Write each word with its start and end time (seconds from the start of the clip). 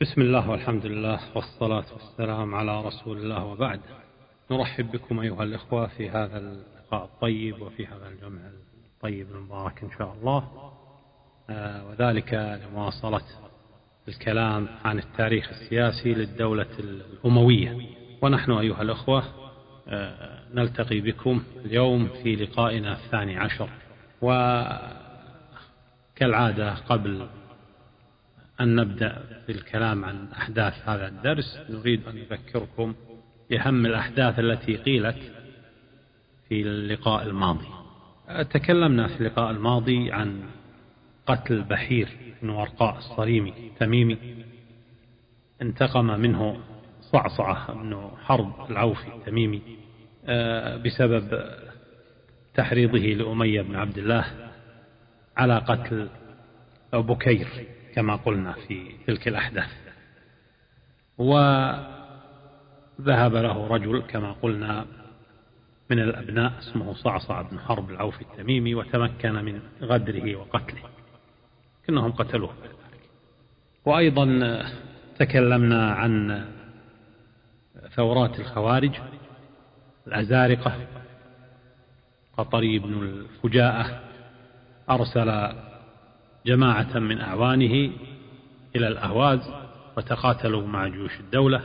بسم 0.00 0.20
الله 0.20 0.50
والحمد 0.50 0.86
لله 0.86 1.20
والصلاة 1.34 1.84
والسلام 1.92 2.54
على 2.54 2.80
رسول 2.80 3.18
الله 3.18 3.44
وبعد. 3.44 3.80
نرحب 4.50 4.90
بكم 4.90 5.20
أيها 5.20 5.42
الإخوة 5.42 5.86
في 5.86 6.10
هذا 6.10 6.38
اللقاء 6.38 7.04
الطيب 7.04 7.62
وفي 7.62 7.86
هذا 7.86 8.08
الجمع 8.08 8.40
الطيب 8.94 9.30
المبارك 9.30 9.82
إن 9.82 9.90
شاء 9.98 10.12
الله. 10.12 10.48
آه، 11.50 11.86
وذلك 11.86 12.34
لمواصلة 12.34 13.22
الكلام 14.08 14.68
عن 14.84 14.98
التاريخ 14.98 15.48
السياسي 15.48 16.14
للدولة 16.14 16.78
الأموية. 16.78 17.86
ونحن 18.22 18.52
أيها 18.52 18.82
الأخوة 18.82 19.24
آه، 19.88 20.42
نلتقي 20.54 21.00
بكم 21.00 21.42
اليوم 21.64 22.08
في 22.22 22.36
لقائنا 22.36 22.92
الثاني 22.92 23.36
عشر. 23.36 23.68
وكالعادة 24.22 24.94
قبل 26.74 27.26
أن 28.60 28.76
نبدأ 28.76 29.22
في 29.46 29.52
الكلام 29.52 30.04
عن 30.04 30.28
أحداث 30.32 30.88
هذا 30.88 31.08
الدرس. 31.08 31.58
نريد 31.70 32.08
أن 32.08 32.14
نذكركم 32.16 32.94
بأهم 33.50 33.86
الأحداث 33.86 34.38
التي 34.38 34.76
قيلت 34.76 35.18
في 36.48 36.62
اللقاء 36.62 37.22
الماضي. 37.26 37.68
تكلمنا 38.50 39.08
في 39.08 39.20
اللقاء 39.20 39.50
الماضي 39.50 40.12
عن 40.12 40.42
قتل 41.26 41.62
بحير 41.62 42.08
بن 42.42 42.48
ورقاء 42.48 42.98
الصريمي 42.98 43.52
التميمي. 43.72 44.18
انتقم 45.62 46.20
منه 46.20 46.60
صعصعة 47.12 47.74
بن 47.74 48.10
حرب 48.24 48.70
العوفي 48.70 49.08
التميمي 49.08 49.62
آه، 50.28 50.76
بسبب 50.76 51.44
تحريضه 52.54 52.98
لأمية 52.98 53.62
بن 53.62 53.76
عبد 53.76 53.98
الله 53.98 54.24
على 55.36 55.58
قتل 55.58 56.08
بكير 56.92 57.48
كما 57.96 58.16
قلنا 58.16 58.52
في 58.52 58.92
تلك 59.06 59.28
الأحداث. 59.28 59.70
وذهب 61.18 61.84
له 63.34 63.66
رجل 63.66 64.02
كما 64.02 64.32
قلنا 64.32 64.86
من 65.90 65.98
الأبناء 65.98 66.58
اسمه 66.58 66.94
صعصع 66.94 67.42
بن 67.42 67.58
حرب 67.58 67.90
العوفي 67.90 68.20
التميمي 68.20 68.74
وتمكن 68.74 69.32
من 69.32 69.60
غدره 69.82 70.36
وقتله. 70.36 70.82
كأنهم 71.86 72.12
قتلوه 72.12 72.54
وأيضا 73.84 74.58
تكلمنا 75.18 75.92
عن 75.92 76.44
ثورات 77.94 78.40
الخوارج 78.40 79.00
الأزارقة 80.06 80.86
قطري 82.38 82.78
بن 82.78 83.02
الفجاءة 83.02 84.00
أرسل 84.90 85.52
جماعة 86.46 86.98
من 86.98 87.20
أعوانه 87.20 87.90
إلى 88.76 88.88
الأهواز 88.88 89.40
وتقاتلوا 89.96 90.66
مع 90.66 90.88
جيوش 90.88 91.20
الدولة 91.20 91.62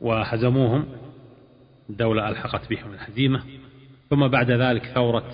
وهزموهم. 0.00 0.86
الدولة 1.90 2.28
ألحقت 2.28 2.70
بهم 2.70 2.92
الهزيمة. 2.92 3.42
ثم 4.10 4.28
بعد 4.28 4.50
ذلك 4.50 4.84
ثورة 4.84 5.32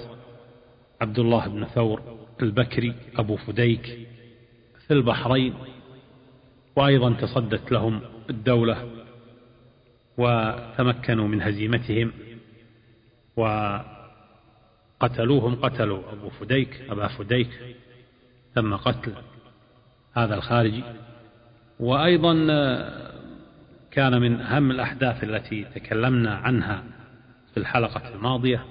عبد 1.01 1.19
الله 1.19 1.49
بن 1.49 1.65
ثور 1.65 2.03
البكري 2.43 2.95
أبو 3.17 3.37
فديك 3.37 4.09
في 4.87 4.95
البحرين. 4.95 5.55
وأيضا 6.77 7.13
تصدت 7.13 7.73
لهم 7.73 8.01
الدولة 8.31 8.91
وتمكنوا 10.19 11.29
من 11.29 11.43
هزيمتهم 11.43 12.13
وقتلوهم. 13.37 15.55
قتلوا 15.55 16.13
أبو 16.13 16.29
فديك 16.29 16.81
أبا 16.91 17.09
فديك 17.09 17.51
تم 18.55 18.77
قتل. 18.77 19.13
هذا 20.15 20.35
الخارجي. 20.35 20.85
وأيضا 21.81 22.35
كان 23.91 24.21
من 24.21 24.41
أهم 24.41 24.71
الأحداث 24.71 25.25
التي 25.25 25.65
تكلمنا 25.65 26.35
عنها 26.35 26.85
في 27.55 27.61
الحلقة 27.61 28.15
الماضية 28.15 28.65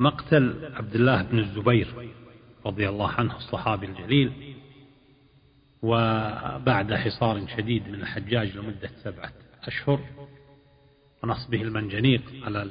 مقتل 0.00 0.72
عبد 0.74 0.94
الله 0.94 1.22
بن 1.22 1.38
الزبير 1.38 1.94
رضي 2.66 2.88
الله 2.88 3.10
عنه 3.10 3.36
الصحابي 3.36 3.86
الجليل. 3.86 4.54
وبعد 5.82 6.94
حصار 6.94 7.46
شديد 7.56 7.88
من 7.88 7.94
الحجاج 7.94 8.56
لمدة 8.56 8.90
سبعة 9.04 9.32
أشهر 9.64 10.00
ونصبه 11.22 11.62
المنجنيق 11.62 12.22
على 12.44 12.62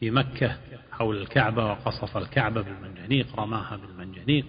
في 0.00 0.10
مكة 0.10 0.58
حول 0.92 1.16
الكعبة 1.16 1.66
وقصف 1.66 2.16
الكعبة 2.16 2.62
بالمنجنيق 2.62 3.40
رماها 3.40 3.76
بالمنجنيق. 3.76 4.46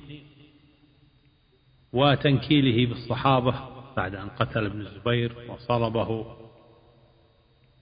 وتنكيله 1.93 2.89
بالصحابة 2.89 3.55
بعد 3.97 4.15
أن 4.15 4.29
قتل 4.29 4.65
ابن 4.65 4.81
الزبير 4.81 5.35
وصلبه. 5.49 6.37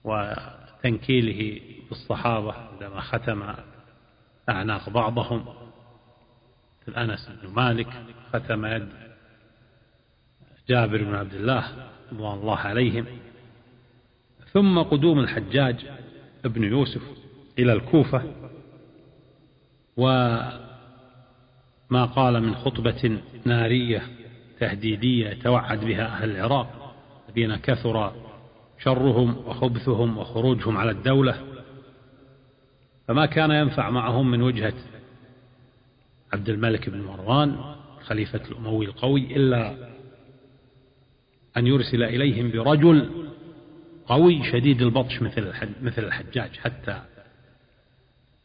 وتنكيله 0.04 1.60
بالصحابة 1.88 2.52
عندما 2.52 3.00
ختم 3.00 3.54
أعناق 4.48 4.88
بعضهم. 4.88 5.44
مثل 6.82 6.98
أنس 6.98 7.30
بن 7.42 7.48
مالك 7.48 7.88
ختم 8.32 8.66
يد 8.66 8.88
جابر 10.68 11.04
بن 11.04 11.14
عبد 11.14 11.34
الله 11.34 11.90
رضوان 12.12 12.38
الله 12.38 12.56
عليهم. 12.56 13.06
ثم 14.52 14.82
قدوم 14.82 15.18
الحجاج 15.18 15.86
ابن 16.44 16.64
يوسف 16.64 17.25
إلى 17.58 17.72
الكوفة. 17.72 18.22
وما 19.96 22.04
قال 22.16 22.42
من 22.42 22.54
خطبة 22.54 23.18
نارية 23.44 24.02
تهديدية 24.60 25.34
توعد 25.42 25.84
بها 25.84 26.06
أهل 26.06 26.30
العراق 26.30 26.94
الذين 27.28 27.56
كثر 27.56 28.12
شرهم 28.78 29.36
وخبثهم 29.46 30.18
وخروجهم 30.18 30.76
على 30.76 30.90
الدولة. 30.90 31.34
فما 33.08 33.26
كان 33.26 33.50
ينفع 33.50 33.90
معهم 33.90 34.30
من 34.30 34.42
وجهة 34.42 34.74
عبد 36.32 36.48
الملك 36.48 36.90
بن 36.90 37.00
مروان 37.00 37.56
خليفة 38.02 38.40
الأموي 38.50 38.86
القوي 38.86 39.36
إلا 39.36 39.74
أن 41.56 41.66
يرسل 41.66 42.02
إليهم 42.02 42.50
برجل 42.50 43.10
قوي 44.06 44.44
شديد 44.52 44.82
البطش 44.82 45.22
مثل 45.22 45.52
مثل 45.82 46.04
الحجاج 46.04 46.50
حتى 46.56 47.02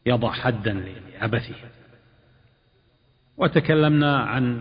يضع 0.06 0.32
حدا 0.32 0.72
لعبثه 0.72 1.54
وتكلمنا 3.36 4.18
عن 4.18 4.60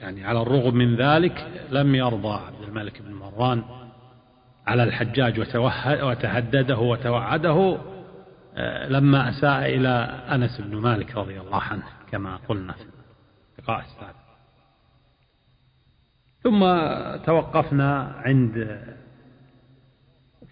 يعني 0.00 0.24
على 0.24 0.42
الرغم 0.42 0.74
من 0.74 0.96
ذلك 0.96 1.64
لم 1.70 1.94
يرضى 1.94 2.44
عبد 2.46 2.62
الملك 2.68 3.02
بن 3.02 3.12
مروان 3.12 3.62
على 4.66 4.82
الحجاج 4.82 5.40
وتهدده 6.02 6.78
وتوعده 6.78 7.78
آه، 8.56 8.88
لما 8.88 9.28
أساء 9.28 9.74
إلى 9.74 9.88
أنس 10.30 10.60
بن 10.60 10.76
مالك 10.76 11.16
رضي 11.16 11.40
الله 11.40 11.62
عنه 11.62 11.82
كما 12.10 12.36
قلنا 12.36 12.72
في 12.72 12.84
اللقاء 13.58 13.80
السابق. 13.80 14.28
ثم 16.42 16.60
توقفنا 17.24 18.14
عند 18.24 18.80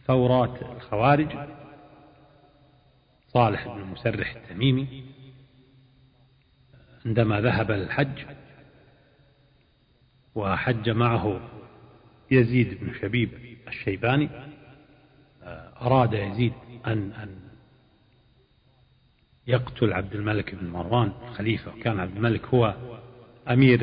ثورات 0.06 0.62
الخوارج. 0.76 1.36
صالح 3.36 3.68
بن 3.68 3.84
مسرح 3.84 4.36
التميمي 4.36 5.04
عندما 7.06 7.40
ذهب 7.40 7.70
للحج 7.70 8.24
وحج 10.34 10.90
معه 10.90 11.40
يزيد 12.30 12.80
بن 12.80 12.94
شبيب 13.00 13.30
الشيباني 13.68 14.28
أراد 15.82 16.12
يزيد 16.12 16.52
أن 16.86 17.12
أن 17.12 17.38
يقتل 19.46 19.92
عبد 19.92 20.14
الملك 20.14 20.54
بن 20.54 20.66
مروان 20.66 21.12
الخليفة 21.28 21.74
وكان 21.74 22.00
عبد 22.00 22.16
الملك 22.16 22.46
هو 22.46 22.74
أمير 23.48 23.78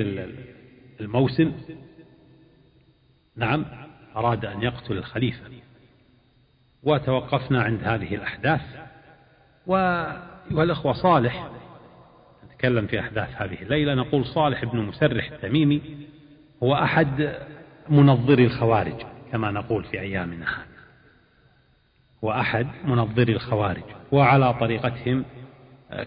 الموسم 0.99 1.51
نعم 3.35 3.65
أراد 4.15 4.45
أن 4.45 4.61
يقتل 4.61 4.97
الخليفة. 4.97 5.45
وتوقفنا 6.83 7.63
عند 7.63 7.83
هذه 7.83 8.15
الأحداث. 8.15 8.82
والأخوة 9.67 10.93
صالح. 10.93 11.47
نتكلم 12.45 12.87
في 12.87 12.99
أحداث 12.99 13.41
هذه 13.41 13.61
الليلة. 13.61 13.95
نقول 13.95 14.25
صالح 14.25 14.65
بن 14.65 14.79
مسرح 14.79 15.31
التميمي 15.31 15.81
هو 16.63 16.75
أحد 16.75 17.35
منظري 17.89 18.45
الخوارج 18.45 19.01
كما 19.31 19.51
نقول 19.51 19.83
في 19.83 19.99
أيامنا 19.99 20.45
هذه 20.45 20.73
هو 22.23 22.31
أحد 22.31 22.67
منظري 22.85 23.33
الخوارج. 23.33 23.83
وعلى 24.11 24.53
طريقتهم 24.53 25.25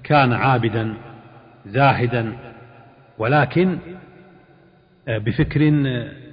كان 0.05 0.33
عابدا 0.33 0.95
زاهدا 1.67 2.37
ولكن 3.19 3.79
بفكر 5.09 5.71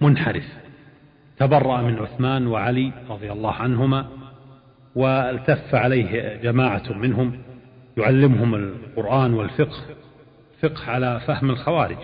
منحرف. 0.02 0.58
تبرأ 1.38 1.82
من 1.82 2.00
عثمان 2.00 2.48
وعلي 2.48 2.92
رضي 3.10 3.32
الله 3.32 3.54
عنهما 3.54 4.10
والتف 4.96 5.76
عليه 5.76 6.36
جماعة 6.36 6.94
منهم 6.94 7.40
يعلمهم 7.98 8.56
القرآن 8.56 9.34
والفقه 9.34 9.78
فقه 10.62 10.92
على 10.92 11.20
فهم 11.28 11.50
الخوارج 11.50 11.98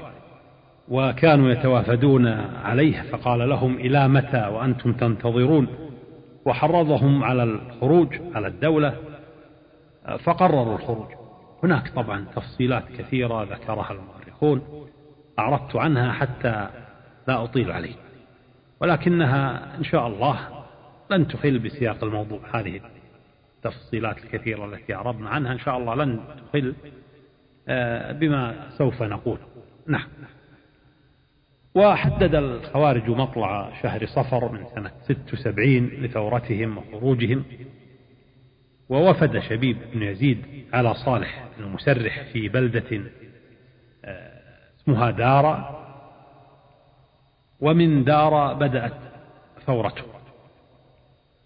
وكانوا 0.90 1.50
يتوافدون 1.50 2.28
عليه 2.64 3.02
فقال 3.02 3.50
لهم 3.50 3.76
إلى 3.76 4.08
متى 4.08 4.48
وأنتم 4.48 4.94
تنتظرون؟ 4.94 5.68
وحرضهم 6.46 7.24
على 7.24 7.44
الخروج 7.44 8.20
على 8.36 8.48
الدولة 8.48 8.94
فقرروا 10.24 10.76
الخروج. 10.76 11.08
هناك 11.64 11.90
طبعا 11.96 12.26
تفصيلات 12.36 12.84
كثيرة 12.98 13.44
ذكرها 13.44 13.92
المؤرخون 13.92 14.62
أعرضت 15.40 15.76
عنها 15.76 16.12
حتى 16.12 16.68
لا 17.28 17.44
أطيل 17.44 17.72
عليه 17.72 17.96
ولكنها 18.82 19.62
إن 19.78 19.84
شاء 19.84 20.08
الله 20.08 20.40
لن 21.10 21.28
تخل 21.28 21.60
بسياق 21.60 22.04
الموضوع. 22.04 22.40
هذه 22.60 22.82
التفصيلات 23.56 24.18
الكثيرة 24.18 24.66
التي 24.66 24.96
أعرضنا 24.96 25.30
عنها 25.30 25.54
إن 25.54 25.60
شاء 25.60 25.78
الله 25.78 25.96
لن 25.96 26.20
تخل 26.50 26.76
آه، 27.68 28.12
بما 28.12 28.70
سوف 28.78 29.04
نقول. 29.04 29.38
نعم. 29.88 30.08
وحدد 31.76 32.36
الخوارج 32.36 33.10
مطلع 33.10 33.82
شهر 33.82 34.06
صفر 34.06 34.52
من 34.52 34.66
سنة 34.76 34.92
76 35.02 35.88
لثورتهم 35.88 36.78
وخروجهم. 36.78 37.44
ووفد 38.90 39.40
شبيب 39.40 39.78
بن 39.94 40.04
يزيد 40.04 40.66
على 40.74 40.94
صالح 40.94 41.48
بن 41.58 41.66
مسرح 41.66 42.24
في 42.34 42.50
بلدة 42.50 43.02
آه، 44.06 44.42
اسمها 44.80 45.12
دار 45.12 45.76
ومن 47.60 48.04
دار 48.04 48.54
بدأت 48.54 48.94
ثورته. 49.66 50.19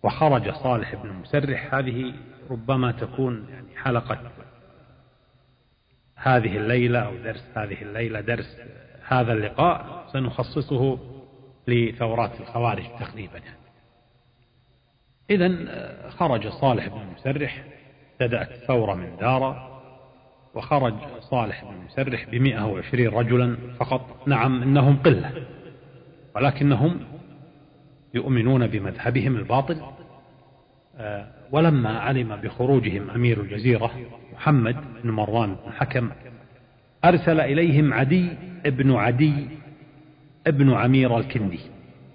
وخرج 0.03 0.51
صالح 0.51 0.95
بن 0.95 1.09
مسرح. 1.09 1.73
هذه 1.75 2.13
ربما 2.49 2.91
تكون 2.91 3.47
يعني 3.49 3.77
حلقة 3.77 4.19
هذه 6.15 6.57
الليلة 6.57 6.99
أو 6.99 7.15
درس 7.15 7.45
هذه 7.55 7.81
الليلة 7.81 8.21
درس 8.21 8.57
هذا 9.07 9.33
اللقاء. 9.33 10.05
سنخصصه 10.13 10.99
لثورات 11.67 12.41
الخوارج 12.41 12.83
تقريبا 12.99 13.37
يعني. 13.37 13.63
إذا 15.29 16.09
خرج 16.09 16.47
صالح 16.47 16.87
بن 16.87 17.05
مسرح 17.15 17.63
بدأت 18.19 18.51
الثورة 18.51 18.93
من 18.93 19.17
دارة 19.17 19.81
وخرج 20.55 20.93
صالح 21.19 21.63
بن 21.63 21.77
مسرح 21.85 22.29
بمئة 22.29 22.65
وعشرين 22.65 23.09
رجلا 23.09 23.57
فقط. 23.79 24.27
نعم 24.27 24.61
إنهم 24.61 24.97
قلة 24.97 25.31
ولكنهم 26.35 26.99
يؤمنون 28.13 28.67
بمذهبهم 28.67 29.35
الباطل. 29.35 29.81
آه، 30.97 31.27
ولما 31.51 31.99
علم 31.99 32.35
بخروجهم 32.35 33.09
أمير 33.09 33.41
الجزيرة 33.41 33.91
محمد 34.33 34.75
بن 35.03 35.11
مروان 35.11 35.55
بن 35.65 35.71
حكم 35.71 36.09
أرسل 37.05 37.39
إليهم 37.39 37.93
عدي 37.93 38.29
ابن 38.65 38.91
عدي 38.91 39.33
ابن 40.47 40.73
عمير 40.73 41.17
الكندي. 41.17 41.59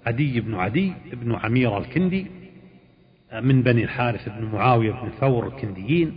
عدي 0.05 0.41
بن 0.41 0.55
عدي 0.55 0.93
ابن 1.13 1.35
عمير 1.35 1.77
الكندي 1.77 2.27
آه، 3.31 3.39
من 3.39 3.61
بني 3.61 3.83
الحارث 3.83 4.29
بن 4.29 4.45
معاوية 4.45 4.91
بن 4.91 5.09
ثور 5.19 5.47
الكنديين. 5.47 6.15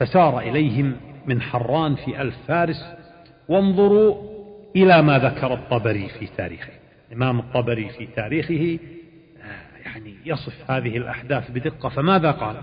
فسار 0.00 0.40
إليهم 0.40 0.96
من 1.26 1.42
حران 1.42 1.94
في 1.94 2.22
ألف 2.22 2.36
فارس 2.48 2.84
وانظروا 3.48 4.34
إلى 4.76 5.02
ما 5.02 5.18
ذكر 5.18 5.54
الطبري 5.54 6.08
في 6.08 6.26
تاريخه. 6.36 6.83
الإمام 7.14 7.38
الطبري 7.38 7.88
في 7.88 8.06
تاريخه 8.16 8.78
آه، 9.42 9.86
يعني 9.86 10.14
يصف 10.26 10.70
هذه 10.70 10.96
الأحداث 10.96 11.50
بدقة 11.50 11.88
فماذا 11.88 12.30
قال؟ 12.30 12.56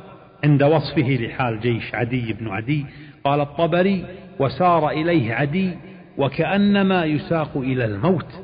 عند 0.44 0.64
وصفه 0.64 1.18
لحال 1.22 1.60
جيش 1.60 1.96
عدي 1.96 2.34
بن 2.34 2.48
عدي 2.48 2.86
قال 3.24 3.42
الطبري 3.42 4.06
وسار 4.40 4.90
إليه 4.90 5.34
عدي 5.34 5.78
وكأنما 6.18 7.06
يساق 7.06 7.58
إلى 7.58 7.86
الموت. 7.86 8.44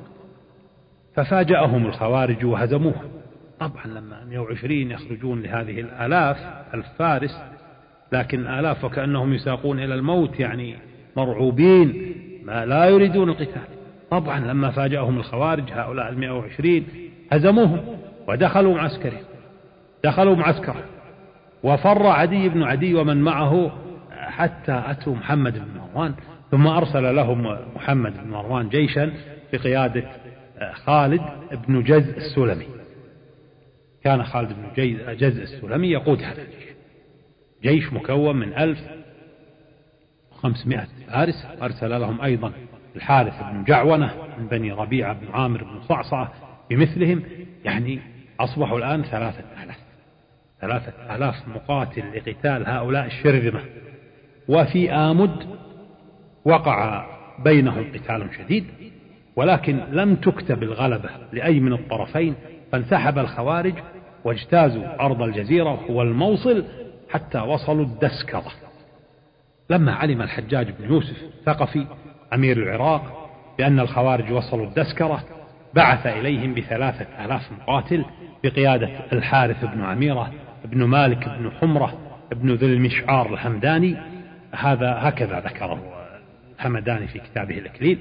ففاجأهم 1.15 1.85
الخوارج 1.85 2.45
وهزموه. 2.45 3.01
طبعا 3.59 3.87
لما 3.87 4.25
120 4.29 4.91
يخرجون 4.91 5.41
لهذه 5.41 5.79
الآلاف 5.79 6.37
الفارس 6.73 7.41
لكن 8.11 8.47
آلاف 8.47 8.83
وكأنهم 8.83 9.33
يساقون 9.33 9.79
إلى 9.79 9.95
الموت 9.95 10.39
يعني 10.39 10.75
مرعوبين 11.17 12.15
ما 12.43 12.65
لا 12.65 12.85
يريدون 12.85 13.29
القتال. 13.29 13.76
طبعا 14.11 14.39
لما 14.39 14.71
فاجأهم 14.71 15.17
الخوارج 15.17 15.71
هؤلاء 15.71 16.09
المئة 16.09 16.31
وعشرين 16.31 16.87
هزموهم 17.31 17.97
ودخلوا 18.27 18.75
معسكره. 18.75 19.21
دخلوا 20.03 20.35
معسكره. 20.35 20.83
وفر 21.63 22.07
عدي 22.07 22.49
بن 22.49 22.63
عدي 22.63 22.95
ومن 22.95 23.17
معه 23.17 23.71
حتى 24.11 24.83
أتوا 24.85 25.15
محمد 25.15 25.53
بن 25.53 25.79
مروان 25.79 26.15
ثم 26.51 26.67
أرسل 26.67 27.15
لهم 27.15 27.57
محمد 27.75 28.23
بن 28.23 28.29
مروان 28.29 28.69
جيشا 28.69 29.13
بقيادة 29.53 30.03
خالد 30.73 31.21
بن 31.67 31.83
جز 31.83 32.09
السلمي. 32.09 32.67
كان 34.03 34.23
خالد 34.23 34.53
بن 34.53 34.93
جز 35.15 35.39
السلمي 35.39 35.87
يقود 35.87 36.21
هذا 36.21 36.41
الجيش. 36.41 36.67
جيش 37.63 37.93
مكون 37.93 38.35
من 38.35 38.53
ألف 38.53 38.79
وخمسمائة 40.31 40.87
فارس 41.07 41.47
أرسل 41.61 41.89
لهم 41.89 42.21
أيضا 42.21 42.51
الحارث 42.95 43.33
بن 43.51 43.63
جعونة 43.63 44.13
من 44.39 44.47
بني 44.47 44.71
ربيعة 44.71 45.13
بن 45.13 45.27
عامر 45.33 45.63
بن 45.63 45.81
صعصعة 45.81 46.33
بمثلهم 46.69 47.23
يعني 47.65 47.99
أصبحوا 48.39 48.77
الآن 48.77 49.03
ثلاثة 49.03 49.43
آلاف 49.63 49.77
ثلاثة 50.61 51.15
آلاف 51.15 51.35
مقاتل 51.47 52.03
لقتال 52.15 52.67
هؤلاء 52.67 53.05
الشرذمة. 53.05 53.61
وفي 54.47 54.91
آمد 54.91 55.47
وقع 56.45 57.05
بينهم 57.43 57.91
قتال 57.93 58.29
شديد 58.37 58.65
ولكن 59.35 59.77
لم 59.91 60.15
تكتب 60.15 60.63
الغلبة 60.63 61.09
لأي 61.33 61.59
من 61.59 61.73
الطرفين 61.73 62.35
فانسحب 62.71 63.19
الخوارج 63.19 63.73
واجتازوا 64.23 65.05
أرض 65.05 65.21
الجزيرة 65.21 65.91
والموصل 65.91 66.65
حتى 67.09 67.39
وصلوا 67.39 67.85
الدسكرة. 67.85 68.51
لما 69.69 69.93
علم 69.93 70.21
الحجاج 70.21 70.73
بن 70.79 70.93
يوسف 70.93 71.17
ثقفي 71.45 71.85
أمير 72.33 72.57
العراق 72.57 73.29
بأن 73.57 73.79
الخوارج 73.79 74.31
وصلوا 74.31 74.65
الدسكرة 74.65 75.23
بعث 75.73 76.07
إليهم 76.07 76.53
بثلاثة 76.53 77.25
آلاف 77.25 77.51
مقاتل 77.51 78.05
بقيادة 78.43 78.89
الحارث 79.13 79.65
بن 79.65 79.83
عميرة 79.83 80.31
بن 80.65 80.83
مالك 80.83 81.29
بن 81.29 81.51
حمرة 81.51 81.93
بن 82.31 82.53
ذي 82.53 82.65
المشعار 82.65 83.33
الحمداني. 83.33 83.97
هذا 84.51 84.97
هكذا 84.99 85.39
ذكره 85.39 85.79
الحمداني 86.55 87.07
في 87.07 87.19
كتابه 87.19 87.57
الإكليل. 87.57 87.99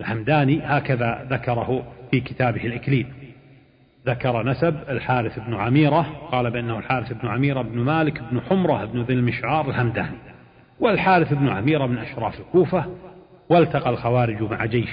الحمداني 0.00 0.60
هكذا 0.64 1.26
ذكره 1.30 1.84
في 2.10 2.20
كتابه 2.20 2.66
الإكليل. 2.66 3.06
ذكر 4.06 4.42
نسب 4.42 4.76
الحارث 4.88 5.38
بن 5.38 5.54
عميرة 5.54 6.06
قال 6.32 6.50
بأنه 6.50 6.78
الحارث 6.78 7.12
بن 7.12 7.28
عميرة 7.28 7.62
بن 7.62 7.78
مالك 7.78 8.22
بن 8.30 8.40
حمرة 8.40 8.84
بن 8.84 9.02
ذي 9.02 9.12
المشعار 9.12 9.70
الهمداني 9.70 10.18
والحارث 10.80 11.32
بن 11.32 11.48
عميرة 11.48 11.86
من 11.86 11.98
أشراف 11.98 12.40
الكوفة 12.40 12.84
والتقى 13.48 13.90
الخوارج 13.90 14.42
مع 14.42 14.64
جيش 14.64 14.90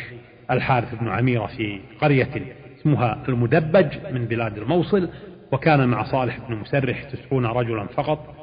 الحارث 0.52 0.96
بن 0.96 1.08
عميرة 1.08 1.46
في 1.46 1.80
قرية 2.02 2.30
اسمها 2.80 3.24
المدبج 3.30 3.88
من 4.14 4.26
بلاد 4.26 4.58
الموصل 4.58 5.10
وكان 5.52 5.88
مع 5.90 6.04
صالح 6.04 6.40
بن 6.50 6.56
مسرح 6.56 7.04
تسعون 7.04 7.46
رجلا 7.46 7.86
فقط 7.88 8.36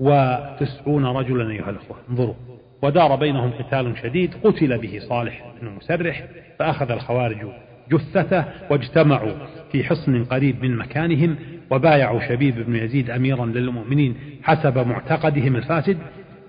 وتسعون 0.00 1.04
رجلا 1.04 1.50
أيها 1.50 1.70
الأخوة 1.70 1.96
انظروا. 2.10 2.34
ودار 2.82 3.16
بينهم 3.16 3.50
قتال 3.50 3.94
شديد 4.02 4.34
قتل 4.44 4.78
به 4.78 4.98
صالح 5.08 5.44
بن 5.62 5.68
مسرح 5.68 6.24
فأخذ 6.58 6.90
الخوارج 6.90 7.46
جثته 7.92 8.44
واجتمعوا 8.70 9.32
في 9.72 9.84
حصن 9.84 10.24
قريب 10.24 10.64
من 10.64 10.76
مكانهم 10.76 11.36
وبايعوا 11.70 12.20
شبيب 12.28 12.66
بن 12.66 12.76
يزيد 12.76 13.10
أميرا 13.10 13.46
للمؤمنين 13.46 14.16
حسب 14.42 14.78
معتقدهم 14.78 15.56
الفاسد 15.56 15.98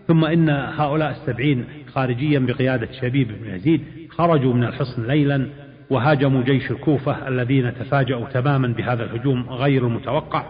ثم 0.08 0.26
إن 0.26 0.50
هؤلاء 0.50 1.12
السبعين 1.12 1.66
خارجيا 1.94 2.40
بقيادة 2.40 2.92
شبيب 3.02 3.28
بن 3.28 3.56
يزيد 3.56 3.82
خرجوا 4.10 4.54
من 4.54 4.64
الحصن 4.64 5.08
ليلا 5.08 5.48
وهاجموا 5.90 6.44
جيش 6.44 6.72
الكوفة 6.72 7.28
الذين 7.28 7.74
تفاجأوا 7.76 8.26
تماما 8.26 8.68
بهذا 8.68 9.04
الهجوم 9.04 9.50
غير 9.50 9.88
المتوقع. 9.88 10.46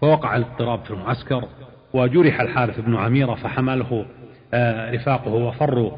فوقع 0.00 0.36
الاضطراب 0.36 0.84
في 0.84 0.90
المعسكر 0.90 1.44
وجرح 1.92 2.40
الحارث 2.40 2.80
بن 2.80 2.96
عميرة 2.96 3.34
فحمله 3.34 4.06
آه، 4.54 4.90
رفاقه 4.90 5.30
وفروا 5.30 5.92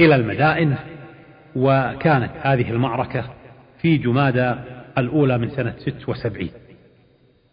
إلى 0.00 0.14
المدائن. 0.14 0.76
وكانت 1.56 2.30
هذه 2.42 2.70
المعركة 2.70 3.24
في 3.80 3.96
جمادى 3.96 4.54
الأولى 4.98 5.38
من 5.38 5.50
سنة 5.50 5.74
ست 5.78 6.08
وسبعين. 6.08 6.50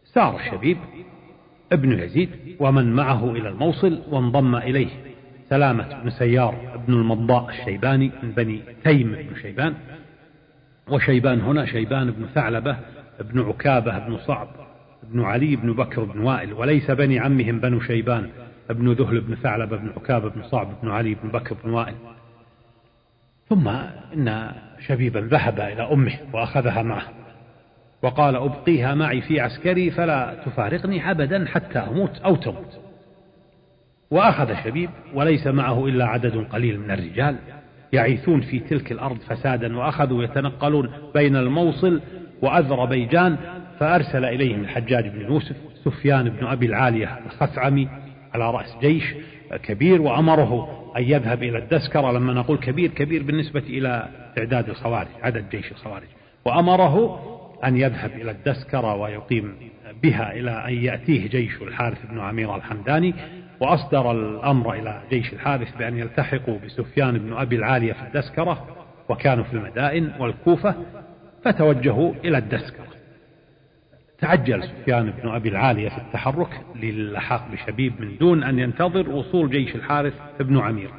سار 0.04 0.40
شبيب 0.52 0.78
ابن 1.72 2.00
يزيد 2.00 2.30
ومن 2.62 2.94
معه 2.94 3.32
إلى 3.32 3.50
الموصل 3.50 4.02
وانضم 4.10 4.56
إليه. 4.56 4.90
سلامة 5.50 6.02
بن 6.04 6.10
سيار 6.10 6.56
بن 6.88 6.94
المضاء 6.94 7.50
الشيباني 7.50 8.12
من 8.24 8.32
بني 8.32 8.62
تيم 8.84 9.12
بن 9.12 9.36
شيبان. 9.42 9.74
وشيبان 10.88 11.42
هنا 11.42 11.66
شيبان 11.66 12.12
بن 12.12 12.26
ثعلبة 12.26 12.78
بن 13.20 13.40
عكابة 13.40 14.00
بن 14.00 14.18
صعب 14.18 14.48
بن 15.04 15.22
علي 15.22 15.56
بن 15.56 15.74
بكر 15.74 16.04
بن 16.04 16.20
وائل 16.20 16.54
وليس 16.54 16.92
بني 16.92 17.20
عمهم 17.20 17.60
بنو 17.60 17.80
شيبان 17.80 18.30
بن 18.70 18.92
ذهل 18.92 19.22
بن 19.22 19.36
ثعلبة 19.36 19.78
بن 19.78 19.90
عكابة 19.90 20.30
بن 20.30 20.44
صعب 20.44 20.68
بن 20.84 20.92
علي 20.92 21.16
بن 21.24 21.30
بكر 21.30 21.56
بن 21.64 21.70
وائل. 21.70 21.96
ثم 23.50 23.68
إن 24.14 24.52
شبيبا 24.88 25.20
ذهب 25.20 25.60
إلى 25.60 25.94
أمه 25.94 26.20
وأخذها 26.34 26.84
معه. 26.84 27.21
وقال 28.02 28.36
أبقيها 28.36 28.94
معي 28.96 29.22
في 29.22 29.40
عسكري 29.40 29.92
فلا 29.92 30.44
تفارقني 30.46 31.12
أبدا 31.12 31.46
حتى 31.48 31.80
أموت 31.80 32.20
أو 32.26 32.36
تموت. 32.36 32.80
وأخذ 34.12 34.64
شبيب 34.64 34.90
وليس 35.14 35.48
معه 35.48 35.86
إلا 35.88 36.06
عدد 36.06 36.46
قليل 36.52 36.80
من 36.80 36.92
الرجال 36.92 37.36
يعيثون 37.94 38.42
في 38.42 38.60
تلك 38.60 38.92
الأرض 38.92 39.18
فسادا 39.18 39.78
وأخذوا 39.78 40.24
يتنقلون 40.24 40.90
بين 41.14 41.36
الموصل 41.36 42.02
وأذربيجان 42.42 43.38
فأرسل 43.80 44.26
إليهم 44.26 44.62
الحجاج 44.62 45.08
بن 45.08 45.22
يوسف 45.22 45.56
سفيان 45.86 46.30
بن 46.30 46.48
أبي 46.48 46.66
العالية 46.66 47.20
الخثعمي 47.26 47.90
على 48.34 48.52
رأس 48.52 48.78
جيش 48.82 49.04
كبير 49.64 50.02
وأمره 50.02 50.68
أن 50.98 51.04
يذهب 51.04 51.44
إلى 51.44 51.58
الدسكرة 51.58 52.12
لما 52.12 52.34
نقول 52.34 52.58
كبير 52.58 52.90
كبير 52.90 53.24
بالنسبة 53.24 53.60
إلى 53.60 54.08
تعداد 54.36 54.70
الخوارج 54.70 55.08
عدد 55.22 55.50
جيش 55.50 55.72
الخوارج. 55.72 56.08
وأمره 56.46 57.22
أن 57.66 57.78
يذهب 57.78 58.12
إلى 58.12 58.32
الدسكرة 58.32 58.96
ويقيم 58.96 59.56
بها 60.04 60.32
إلى 60.32 60.52
أن 60.52 60.74
يأتيه 60.74 61.30
جيش 61.30 61.62
الحارث 61.62 62.06
بن 62.12 62.20
عمير 62.20 62.56
الحمداني 62.56 63.14
وأصدر 63.60 64.12
الأمر 64.12 64.74
إلى 64.74 65.02
جيش 65.10 65.34
الحارث 65.34 65.78
بأن 65.78 65.98
يلتحقوا 65.98 66.60
بسفيان 66.60 67.18
بن 67.18 67.34
أبي 67.34 67.56
العالية 67.56 67.94
في 67.94 68.02
الدسكرة 68.02 68.68
وكانوا 69.10 69.44
في 69.44 69.54
المدائن 69.54 70.12
والكوفة 70.20 70.76
فتوجهوا 71.44 72.14
إلى 72.24 72.38
الدسكرة 72.38 72.88
تعجل 74.22 74.64
سفيان 74.64 75.12
بن 75.24 75.30
أبي 75.30 75.50
العالية 75.50 75.90
في 75.90 75.98
التحرك 75.98 76.62
للحاق 76.76 77.48
بشبيب 77.52 78.02
من 78.02 78.18
دون 78.18 78.44
أن 78.44 78.60
ينتظر 78.60 79.10
وصول 79.10 79.50
جيش 79.50 79.76
الحارث 79.76 80.14
بن 80.40 80.58
عمير. 80.58 80.90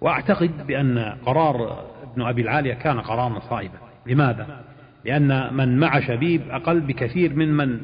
وأعتقد 0.00 0.66
بأن 0.66 0.98
قرار 0.98 1.86
ابن 2.02 2.22
أبي 2.22 2.42
العالية 2.42 2.74
كان 2.74 3.00
قرارا 3.00 3.38
صائبا. 3.38 3.78
لماذا؟ 4.06 4.64
لأن 5.04 5.54
من 5.54 5.78
مع 5.78 6.00
شبيب 6.00 6.42
أقل 6.50 6.80
بكثير 6.80 7.34
من 7.34 7.56
من 7.56 7.80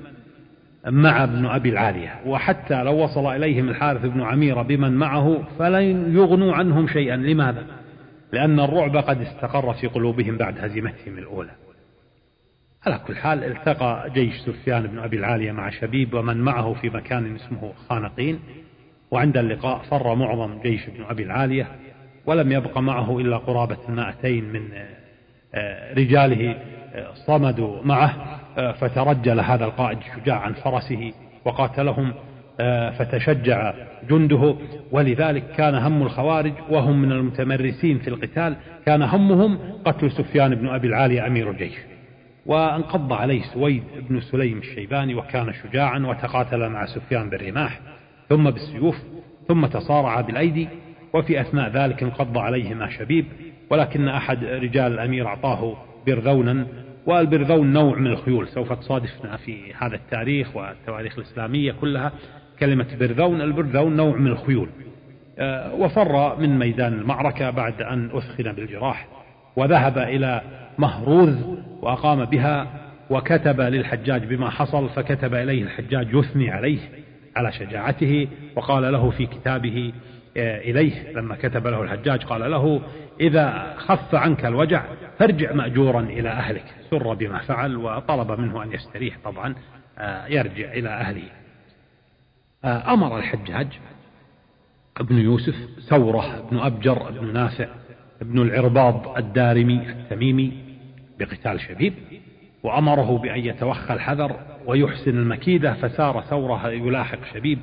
مع 0.86 1.24
ابن 1.24 1.46
أبي 1.46 1.68
العالية 1.68 2.20
وحتى 2.26 2.82
لو 2.82 3.04
وصل 3.04 3.26
إليهم 3.26 3.68
الحارث 3.68 4.06
بن 4.06 4.22
عميرة 4.22 4.62
بمن 4.62 4.92
معه 4.92 5.42
فلن 5.58 6.16
يغنوا 6.16 6.54
عنهم 6.54 6.88
شيئا 6.88 7.16
لماذا؟ 7.16 7.66
لأن 8.32 8.60
الرعب 8.60 8.96
قد 8.96 9.20
استقر 9.20 9.74
في 9.74 9.86
قلوبهم 9.86 10.36
بعد 10.36 10.58
هزيمتهم 10.58 11.18
الأولى 11.18 11.50
على 12.86 13.00
كل 13.06 13.16
حال 13.16 13.44
التقى 13.44 14.10
جيش 14.14 14.34
سفيان 14.34 14.86
بن 14.86 14.98
أبي 14.98 15.16
العالية 15.16 15.52
مع 15.52 15.70
شبيب 15.70 16.14
ومن 16.14 16.36
معه 16.36 16.74
في 16.74 16.90
مكان 16.90 17.34
اسمه 17.34 17.72
خانقين 17.88 18.40
وعند 19.10 19.36
اللقاء 19.36 19.78
فر 19.78 20.14
معظم 20.14 20.60
جيش 20.62 20.88
ابن 20.88 21.04
أبي 21.04 21.22
العالية 21.22 21.66
ولم 22.26 22.52
يبق 22.52 22.78
معه 22.78 23.18
إلا 23.18 23.36
قرابة 23.36 23.78
مائتين 23.88 24.44
من 24.52 24.62
آه، 25.54 25.94
رجاله 25.94 26.56
صمدوا 27.26 27.82
معه 27.84 28.14
آه، 28.58 28.72
فترجل 28.72 29.40
هذا 29.40 29.64
القائد 29.64 29.98
الشجاع 29.98 30.38
عن 30.38 30.52
فرسه 30.52 31.12
وقاتلهم 31.44 32.14
فتشجع 32.98 33.74
جنده. 34.10 34.54
ولذلك 34.92 35.50
كان 35.56 35.74
هم 35.74 36.02
الخوارج 36.02 36.52
وهم 36.70 37.02
من 37.02 37.12
المتمرسين 37.12 37.98
في 37.98 38.08
القتال 38.08 38.56
كان 38.86 39.02
همهم 39.02 39.58
قتل 39.84 40.10
سفيان 40.10 40.54
بن 40.54 40.68
أبي 40.68 40.86
العالية 40.86 41.26
أمير 41.26 41.50
الجيش. 41.50 41.74
وانقض 42.46 43.12
عليه 43.12 43.42
سويد 43.42 43.82
بن 44.08 44.20
سليم 44.20 44.58
الشيباني 44.58 45.14
وكان 45.14 45.52
شجاعا 45.52 45.98
وتقاتل 45.98 46.68
مع 46.68 46.86
سفيان 46.86 47.30
بالرماح 47.30 47.80
ثم 48.28 48.50
بالسيوف 48.50 48.96
ثم 49.48 49.66
تصارع 49.66 50.20
بالأيدي 50.20 50.68
وفي 51.14 51.40
أثناء 51.40 51.70
ذلك 51.70 52.02
انقض 52.02 52.38
عليهما 52.38 52.88
شبيب. 52.88 53.26
ولكن 53.70 54.08
أحد 54.08 54.44
رجال 54.44 54.92
الأمير 54.92 55.26
أعطاه 55.26 55.76
برذونا 56.08 56.66
والبرذون 57.06 57.72
نوع 57.72 57.98
من 57.98 58.06
الخيول 58.06 58.48
سوف 58.48 58.72
تصادفنا 58.72 59.36
في 59.36 59.74
هذا 59.74 59.96
التاريخ 59.96 60.56
والتواريخ 60.56 61.18
الإسلامية 61.18 61.72
كلها 61.72 62.12
كلمة 62.58 62.86
برذون 63.00 63.40
البرذون 63.40 63.96
نوع 63.96 64.16
من 64.16 64.26
الخيول 64.26 64.68
آه، 65.38 65.74
وفر 65.74 66.36
من 66.40 66.58
ميدان 66.58 66.92
المعركة 66.92 67.50
بعد 67.50 67.82
أن 67.82 68.10
أثخن 68.12 68.52
بالجراح 68.52 69.08
وذهب 69.56 69.98
إلى 69.98 70.42
مهروذ 70.78 71.36
وأقام 71.82 72.24
بها 72.24 72.66
وكتب 73.10 73.60
للحجاج 73.60 74.24
بما 74.24 74.50
حصل 74.50 74.88
فكتب 74.88 75.34
إليه 75.34 75.62
الحجاج 75.62 76.14
يثني 76.14 76.50
عليه 76.50 76.78
على 77.36 77.52
شجاعته 77.52 78.28
وقال 78.56 78.92
له 78.92 79.10
في 79.10 79.26
كتابه 79.26 79.92
آه، 80.36 80.60
إليه 80.60 81.12
لما 81.12 81.34
كتب 81.34 81.66
له 81.66 81.82
الحجاج 81.82 82.24
قال 82.24 82.50
له 82.50 82.80
إذا 83.20 83.74
خف 83.78 84.14
عنك 84.14 84.44
الوجع 84.44 84.84
فارجع 85.18 85.52
مأجورا 85.52 86.00
إلى 86.00 86.28
أهلك. 86.28 86.64
سر 86.90 87.14
بما 87.14 87.38
فعل 87.38 87.76
وطلب 87.76 88.40
منه 88.40 88.62
أن 88.62 88.72
يستريح 88.72 89.18
طبعا 89.24 89.54
آه، 89.98 90.26
يرجع 90.26 90.72
إلى 90.72 90.88
أهله. 90.88 91.28
آه، 92.64 92.92
أمر 92.92 93.18
الحجاج 93.18 93.68
ابن 94.96 95.18
يوسف 95.18 95.54
ثورة 95.88 96.38
ابن 96.38 96.58
أبجر 96.58 97.08
ابن 97.08 97.32
نافع 97.32 97.68
ابن 98.22 98.42
العرباض 98.42 99.18
الدارمي 99.18 99.90
التميمي 99.90 100.52
بقتال 101.18 101.60
شبيب 101.60 101.94
وأمره 102.62 103.18
بأن 103.18 103.40
يتوخى 103.40 103.94
الحذر 103.94 104.36
ويحسن 104.66 105.10
المكيدة 105.10 105.74
فسار 105.74 106.20
ثوره 106.20 106.68
يلاحق 106.68 107.18
شبيب 107.34 107.58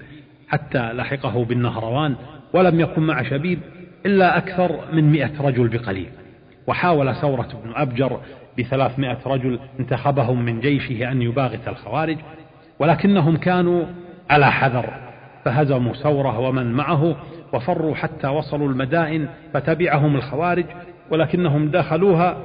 حتى 0.48 0.94
لحقه 0.94 1.46
بالنهروان 1.46 2.16
ولم 2.54 2.80
يكن 2.80 3.02
مع 3.02 3.24
شبيب 3.24 3.60
إلا 4.06 4.38
أكثر 4.38 4.80
من 4.94 5.12
مئة 5.12 5.42
رجل 5.42 5.68
بقليل. 5.68 6.10
وحاول 6.68 7.16
ثورة 7.16 7.62
بن 7.64 7.72
أبجر 7.76 8.20
بثلاثمائة 8.60 9.18
رجل 9.26 9.60
انتخبهم 9.80 10.46
من 10.46 10.60
جيشه 10.60 11.12
أن 11.12 11.22
يباغت 11.22 11.68
الخوارج 11.68 12.18
ولكنهم 12.80 13.38
كانوا 13.38 13.86
على 14.30 14.52
حذر 14.52 14.94
فهزموا 15.46 15.94
ثورة 15.94 16.40
ومن 16.40 16.74
معه 16.74 17.16
وفروا 17.54 17.96
حتى 17.96 18.28
وصلوا 18.28 18.70
المدائن 18.70 19.28
فتبعهم 19.54 20.16
الخوارج 20.16 20.66
ولكنهم 21.12 21.72
دخلوها 21.72 22.38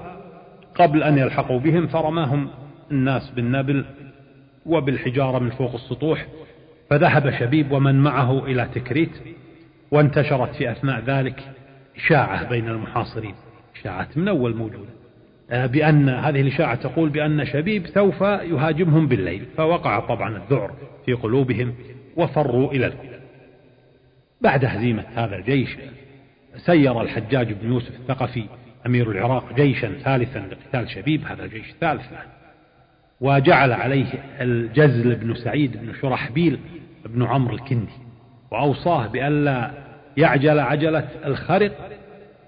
قبل 0.75 1.03
أن 1.03 1.19
يلحقوا 1.19 1.61
بهم 1.61 1.87
فرماهم 1.87 2.49
الناس 2.91 3.31
بالنبل 3.31 3.85
وبالحجارة 4.67 5.39
من 5.39 5.51
فوق 5.51 5.75
السطوح 5.75 6.27
فذهب 6.91 7.31
شبيب 7.31 7.73
ومن 7.73 7.95
معه 7.95 8.45
إلى 8.45 8.69
تكريت 8.75 9.11
وانتشرت 9.91 10.55
في 10.55 10.73
أثناء 10.73 11.01
ذلك 11.01 11.41
إشاعة 11.97 12.49
بين 12.49 12.69
المحاصرين. 12.69 13.35
إشاعة 13.81 14.09
من 14.17 14.29
أول 14.29 14.57
موجودة. 14.57 14.91
آه، 15.51 15.67
بأن 15.67 16.09
هذه 16.09 16.41
الإشاعة 16.41 16.75
تقول 16.75 17.09
بأن 17.09 17.47
شبيب 17.47 17.87
سوف 17.87 18.21
يهاجمهم 18.21 19.07
بالليل 19.07 19.47
فوقع 19.57 20.01
طبعا 20.01 20.37
الذعر 20.37 20.75
في 21.07 21.13
قلوبهم 21.13 21.75
وفروا 22.17 22.73
إلى 22.73 22.87
الكوفة. 22.87 23.21
بعد 24.41 24.65
هزيمة 24.65 25.05
هذا 25.15 25.37
الجيش 25.37 25.77
سير 26.57 27.01
الحجاج 27.01 27.53
بن 27.53 27.69
يوسف 27.69 28.01
الثقفي 28.01 28.45
أمير 28.87 29.11
العراق 29.11 29.55
جيشا 29.55 29.93
ثالثا 29.93 30.39
لقتال 30.39 30.91
شبيب 30.91 31.25
هذا 31.25 31.45
الجيش 31.45 31.71
الثالث 31.71 32.03
وجعل 33.21 33.73
عليه 33.73 34.07
الجزل 34.41 35.15
بن 35.15 35.35
سعيد 35.35 35.77
بن 35.77 35.93
شرحبيل 36.03 36.59
بن 37.05 37.23
عمرو 37.23 37.55
الكندي. 37.55 38.10
وأوصاه 38.51 39.07
بألا 39.07 39.71
يعجل 40.17 40.59
عجلة 40.59 41.09
الخرق 41.25 41.73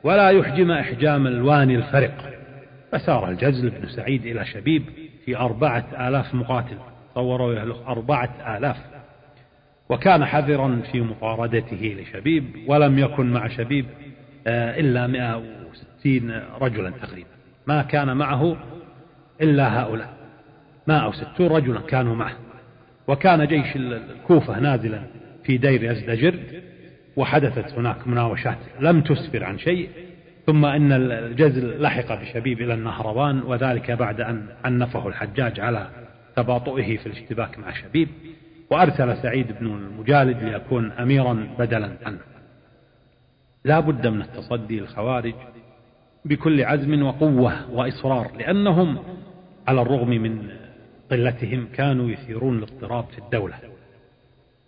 ولا 0.04 0.30
يحجم 0.30 0.70
إحجام 0.70 1.26
الواني 1.26 1.76
الفرق. 1.76 2.32
فسار 2.92 3.28
الجزل 3.28 3.70
بن 3.70 3.88
سعيد 3.88 4.26
إلى 4.26 4.44
شبيب 4.44 4.82
في 5.24 5.36
أربعة 5.36 5.84
آلاف 6.08 6.34
مقاتل 6.34 6.76
صوروا 7.14 7.54
له 7.54 7.88
أربعة 7.88 8.56
آلاف. 8.56 8.76
وكان 9.88 10.24
حذرا 10.24 10.82
في 10.92 11.00
مطاردته 11.00 11.96
لشبيب 12.00 12.44
ولم 12.66 12.98
يكن 12.98 13.32
مع 13.32 13.48
شبيب 13.48 13.86
آه، 14.46 14.80
إلا 14.80 15.06
160 15.06 16.42
رجلا 16.60 16.90
تقريبا. 16.90 17.28
ما 17.66 17.82
كان 17.82 18.16
معه 18.16 18.56
إلا 19.40 19.80
هؤلاء. 19.80 20.14
160 20.86 21.46
رجلا 21.46 21.80
كانوا 21.80 22.14
معه. 22.14 22.36
وكان 23.08 23.46
جيش 23.46 23.76
الكوفة 23.76 24.60
نازلا. 24.60 25.02
في 25.44 25.56
دير 25.56 25.84
يزدجر 25.84 26.38
وحدثت 27.16 27.72
هناك 27.72 28.08
مناوشات 28.08 28.58
لم 28.80 29.00
تسفر 29.00 29.44
عن 29.44 29.58
شيء 29.58 29.88
ثم 30.46 30.64
إن 30.64 30.92
الجزل 30.92 31.82
لحق 31.82 32.20
بشبيب 32.20 32.60
إلى 32.60 32.74
النهروان 32.74 33.42
وذلك 33.42 33.90
بعد 33.90 34.20
أن 34.20 34.46
عنفه 34.64 35.08
الحجاج 35.08 35.60
على 35.60 35.88
تباطؤه 36.36 36.96
في 36.96 37.06
الاشتباك 37.06 37.58
مع 37.58 37.72
شبيب 37.72 38.08
وأرسل 38.70 39.16
سعيد 39.16 39.46
بن 39.60 39.66
المجالد 39.66 40.42
ليكون 40.42 40.90
اميرا 40.92 41.48
بدلا 41.58 41.96
عنه. 42.06 42.20
لا 43.64 43.80
بد 43.80 44.06
من 44.06 44.22
التصدي 44.22 44.80
للخوارج 44.80 45.34
بكل 46.24 46.64
عزم 46.64 47.02
وقوة 47.02 47.70
وإصرار 47.70 48.36
لأنهم 48.38 48.98
على 49.66 49.82
الرغم 49.82 50.08
من 50.08 50.48
قلتهم 51.10 51.68
كانوا 51.74 52.10
يثيرون 52.10 52.58
الاضطراب 52.58 53.04
في 53.04 53.18
الدولة. 53.18 53.54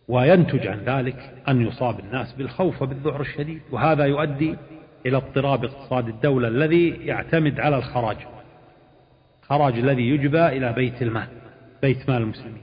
وينتج 0.08 0.66
عن 0.66 0.78
ذلك 0.78 1.34
أن 1.48 1.66
يصاب 1.66 2.00
الناس 2.00 2.32
بالخوف 2.32 2.82
وبالذعر 2.82 3.20
الشديد 3.20 3.60
وهذا 3.70 4.04
يؤدي 4.04 4.56
إلى 5.06 5.16
اضطراب 5.16 5.64
اقتصاد 5.64 6.08
الدولة 6.08 6.48
الذي 6.48 6.88
يعتمد 6.88 7.60
على 7.60 7.76
الخراج 7.76 8.16
خراج 9.42 9.78
الذي 9.78 10.08
يجبى 10.08 10.46
إلى 10.46 10.72
بيت 10.72 11.02
المال 11.02 11.28
بيت 11.82 12.10
مال 12.10 12.22
المسلمين. 12.22 12.62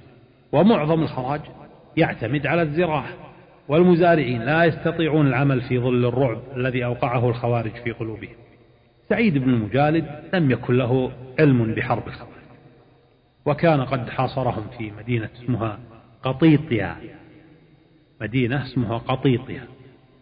ومعظم 0.52 1.02
الخراج 1.02 1.42
يعتمد 1.98 2.48
على 2.48 2.62
الزراعة 2.62 3.10
والمزارعين 3.68 4.42
لا 4.42 4.64
يستطيعون 4.64 5.28
العمل 5.28 5.62
في 5.62 5.80
ظل 5.80 6.06
الرعب 6.06 6.40
الذي 6.56 6.86
أوقعه 6.86 7.30
الخوارج 7.30 7.72
في 7.84 7.92
قلوبهم. 7.92 8.36
سعيد 9.10 9.38
بن 9.38 9.50
المجالد 9.50 10.06
لم 10.34 10.52
يكن 10.52 10.78
له 10.78 11.12
علم 11.40 11.74
بحرب 11.74 12.08
الخوارج 12.08 12.32
وكان 13.46 13.82
قد 13.82 14.10
حاصرهم 14.10 14.64
في 14.78 14.92
مدينة 14.92 15.30
اسمها 15.44 15.80
قطيطيا. 16.24 16.96
مدينة 18.22 18.66
اسمها 18.66 18.98
قطيطيا 18.98 19.68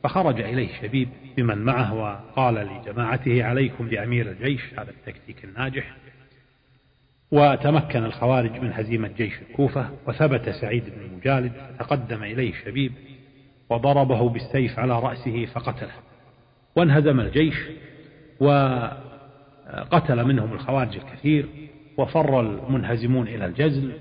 فخرج 0.03 0.41
إليه 0.41 0.81
شبيب 0.81 1.09
بمن 1.37 1.57
معه 1.57 1.93
وقال 1.93 2.55
لجماعته 2.55 3.43
عليكم 3.43 3.87
بأمير 3.87 4.31
الجيش 4.31 4.73
هذا 4.73 4.89
التكتيك 4.89 5.45
الناجح. 5.45 5.95
وتمكن 7.31 8.03
الخوارج 8.03 8.51
من 8.51 8.71
هزيمة 8.73 9.07
جيش 9.07 9.33
الكوفة 9.49 9.89
وثبت 10.07 10.49
سعيد 10.49 10.83
بن 10.83 11.01
المجالد 11.05 11.51
فتقدم 11.79 12.23
إليه 12.23 12.53
شبيب 12.65 12.91
وضربه 13.69 14.29
بالسيف 14.29 14.79
على 14.79 14.99
رأسه 14.99 15.45
فقتله. 15.45 15.93
وانهزم 16.75 17.19
الجيش 17.19 17.55
وقتل 18.39 20.23
منهم 20.25 20.53
الخوارج 20.53 20.95
الكثير 20.95 21.45
وفر 21.97 22.39
المنهزمون 22.39 23.27
إلى 23.27 23.45
الجزل 23.45 23.93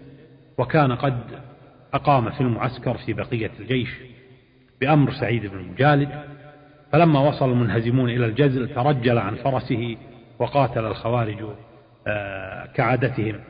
وكان 0.59 0.93
قد 0.93 1.48
أقام 1.95 2.31
في 2.31 2.41
المعسكر 2.41 2.97
في 2.97 3.13
بقية 3.13 3.51
الجيش 3.61 3.89
بأمر 4.81 5.13
سعيد 5.13 5.47
بن 5.47 5.59
المجالد 5.59 6.09
فلما 6.93 7.21
وصل 7.21 7.51
المنهزمون 7.51 8.11
إلى 8.11 8.27
الجزل 8.27 8.75
ترجل 8.75 9.19
عن 9.19 9.35
فرسه 9.35 9.97
وقاتل 10.39 10.87
الخوارج 10.87 11.45
آه، 12.07 12.67
كعادتهم 12.67 13.41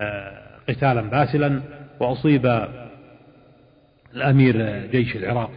آه، 0.00 0.58
قتالا 0.68 1.00
باسلا 1.00 1.60
وأصيب 2.00 2.66
الأمير 4.14 4.86
جيش 4.86 5.16
العراق 5.16 5.50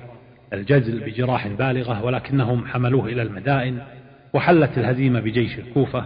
الجزل 0.53 0.99
بجراح 0.99 1.47
بالغة 1.47 2.03
ولكنهم 2.03 2.65
حملوه 2.65 3.05
إلى 3.05 3.21
المدائن 3.21 3.81
وحلت 4.33 4.77
الهزيمة 4.77 5.19
بجيش 5.19 5.59
الكوفة 5.59 6.05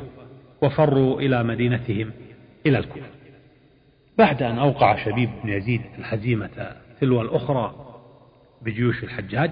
وفروا 0.62 1.22
إلى 1.22 1.44
مدينتهم 1.44 2.12
إلى 2.66 2.78
الكوفة. 2.78 3.08
بعد 4.18 4.44
أن 4.44 4.60
أوقع 4.60 5.06
شبيب 5.06 5.30
بن 5.44 5.50
يزيد 5.50 5.82
الهزيمة 6.00 6.76
تلو 7.02 7.22
الأخرى 7.22 7.76
بجيوش 8.62 9.04
الحجاج 9.04 9.52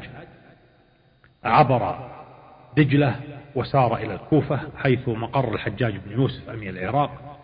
عبر 1.43 2.09
دجلة 2.77 3.15
وسار 3.55 3.95
إلى 3.95 4.13
الكوفة 4.13 4.59
حيث 4.77 5.09
مقر 5.09 5.53
الحجاج 5.53 5.97
بن 6.05 6.11
يوسف 6.11 6.49
أمير 6.49 6.69
العراق 6.69 7.39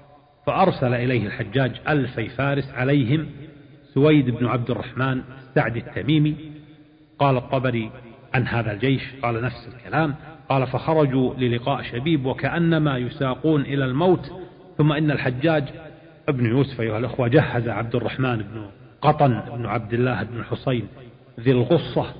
فأرسل 0.45 0.93
إليه 0.93 1.27
الحجاج 1.27 1.71
ألفي 1.87 2.29
فارس 2.29 2.69
عليهم 2.73 3.29
سويد 3.93 4.29
بن 4.29 4.45
عبد 4.45 4.71
الرحمن 4.71 5.21
السعدي 5.37 5.79
التميمي 5.79 6.35
قال 7.19 7.37
الطبري 7.37 7.91
عن 8.33 8.47
هذا 8.47 8.71
الجيش 8.71 9.01
قال 9.23 9.41
نفس 9.41 9.69
الكلام 9.73 10.15
قال 10.49 10.67
فخرجوا 10.67 11.33
للقاء 11.33 11.81
شبيب 11.81 12.25
وكأنما 12.25 12.97
يساقون 12.97 13.61
إلى 13.61 13.85
الموت 13.85 14.31
ثم 14.77 14.91
إن 14.91 15.11
الحجاج 15.11 15.63
ابن 16.29 16.45
يوسف 16.45 16.81
أيها 16.81 16.97
الأخوة 16.97 17.27
جهز 17.27 17.69
عبد 17.69 17.95
الرحمن 17.95 18.37
بن 18.37 18.65
قطن 19.01 19.41
بن 19.57 19.65
عبد 19.65 19.93
الله 19.93 20.23
بن 20.23 20.39
الحصين 20.39 20.87
ذي 21.39 21.51
الغصة 21.51 22.13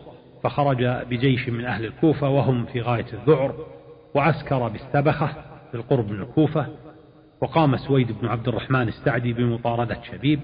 فخرج 0.43 0.85
بجيش 1.09 1.49
من 1.49 1.65
أهل 1.65 1.85
الكوفة 1.85 2.29
وهم 2.29 2.65
في 2.65 2.81
غاية 2.81 3.05
الذعر 3.13 3.55
وعسكر 4.15 4.67
بالسبخة 4.67 5.27
في 5.71 5.77
القرب 5.77 6.11
من 6.11 6.21
الكوفة 6.21 6.67
وقام 7.41 7.77
سويد 7.77 8.11
بن 8.21 8.27
عبد 8.27 8.47
الرحمن 8.47 8.87
السعدي 8.87 9.33
بمطاردة 9.33 9.97
شبيب 10.11 10.39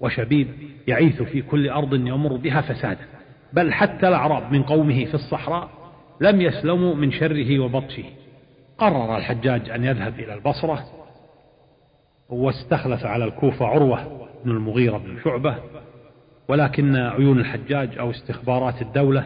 وشبيب 0.00 0.48
يعيث 0.86 1.22
في 1.22 1.42
كل 1.42 1.70
أرض 1.70 1.94
يمر 1.94 2.36
بها 2.36 2.60
فسادا 2.60 3.06
بل 3.52 3.72
حتى 3.72 4.08
الأعراب 4.08 4.52
من 4.52 4.62
قومه 4.62 5.04
في 5.04 5.14
الصحراء 5.14 5.68
لم 6.20 6.40
يسلموا 6.40 6.94
من 6.94 7.12
شره 7.12 7.58
وبطشه. 7.58 8.04
قرر 8.78 9.16
الحجاج 9.16 9.70
أن 9.70 9.84
يذهب 9.84 10.20
إلى 10.20 10.34
البصرة 10.34 10.84
واستخلف 12.30 13.06
على 13.06 13.24
الكوفة 13.24 13.66
عروة 13.66 14.28
بن 14.44 14.50
المغيرة 14.50 14.98
بن 14.98 15.16
شعبة 15.24 15.56
ولكن 16.48 16.96
عيون 16.96 17.38
الحجاج 17.38 17.98
أو 17.98 18.10
استخبارات 18.10 18.82
الدولة 18.82 19.24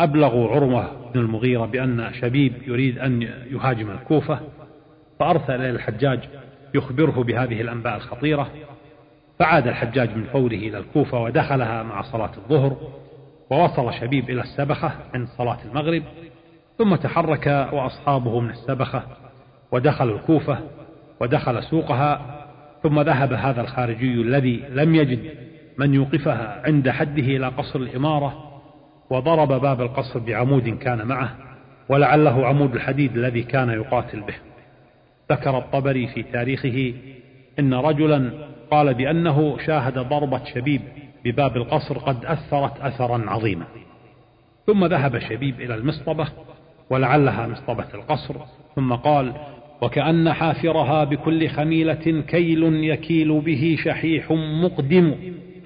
أبلغوا 0.00 0.48
عروة 0.48 1.10
بن 1.14 1.20
المغيرة 1.20 1.66
بأن 1.66 2.12
شبيب 2.20 2.52
يريد 2.66 2.98
أن 2.98 3.22
يهاجم 3.50 3.90
الكوفة 3.90 4.40
فأرسل 5.18 5.54
إلى 5.54 5.70
الحجاج 5.70 6.20
يخبره 6.74 7.22
بهذه 7.24 7.60
الأنباء 7.60 7.96
الخطيرة 7.96 8.50
فعاد 9.38 9.68
الحجاج 9.68 10.16
من 10.16 10.24
فوره 10.24 10.54
إلى 10.54 10.78
الكوفة 10.78 11.22
ودخلها 11.22 11.82
مع 11.82 12.02
صلاة 12.02 12.30
الظهر 12.36 12.76
ووصل 13.50 13.92
شبيب 13.92 14.30
إلى 14.30 14.40
السبخة 14.40 14.92
عند 15.14 15.28
صلاة 15.28 15.58
المغرب 15.64 16.02
ثم 16.78 16.94
تحرك 16.94 17.46
وأصحابه 17.72 18.40
من 18.40 18.50
السبخة 18.50 19.02
ودخل 19.72 20.10
الكوفة 20.10 20.58
ودخل 21.20 21.62
سوقها 21.62 22.42
ثم 22.82 23.00
ذهب 23.00 23.32
هذا 23.32 23.60
الخارجي 23.60 24.12
الذي 24.14 24.62
لم 24.70 24.94
يجد 24.94 25.20
من 25.78 25.94
يوقفها 25.94 26.62
عند 26.64 26.90
حده 26.90 27.22
إلى 27.22 27.48
قصر 27.48 27.78
الإمارة 27.78 28.60
وضرب 29.10 29.48
باب 29.60 29.80
القصر 29.80 30.18
بعمود 30.18 30.68
كان 30.68 31.06
معه 31.06 31.36
ولعله 31.88 32.46
عمود 32.46 32.74
الحديد 32.74 33.16
الذي 33.16 33.42
كان 33.42 33.70
يقاتل 33.70 34.20
به. 34.20 34.34
ذكر 35.32 35.58
الطبري 35.58 36.06
في 36.06 36.22
تاريخه 36.22 36.94
إن 37.58 37.74
رجلا 37.74 38.30
قال 38.70 38.94
بأنه 38.94 39.58
شاهد 39.66 39.98
ضربة 39.98 40.44
شبيب 40.44 40.80
بباب 41.24 41.56
القصر 41.56 41.98
قد 41.98 42.24
أثرت 42.24 42.80
أثرا 42.80 43.30
عظيما. 43.30 43.64
ثم 44.66 44.86
ذهب 44.86 45.18
شبيب 45.18 45.60
إلى 45.60 45.74
المصطبة 45.74 46.28
ولعلها 46.90 47.46
مصطبة 47.46 47.86
القصر 47.94 48.34
ثم 48.76 48.94
قال 48.94 49.32
وكأن 49.82 50.32
حافرها 50.32 51.04
بكل 51.04 51.48
خميلة 51.48 52.22
كيل 52.28 52.84
يكيل 52.84 53.40
به 53.40 53.76
شحيح 53.84 54.32
مقدم 54.62 55.14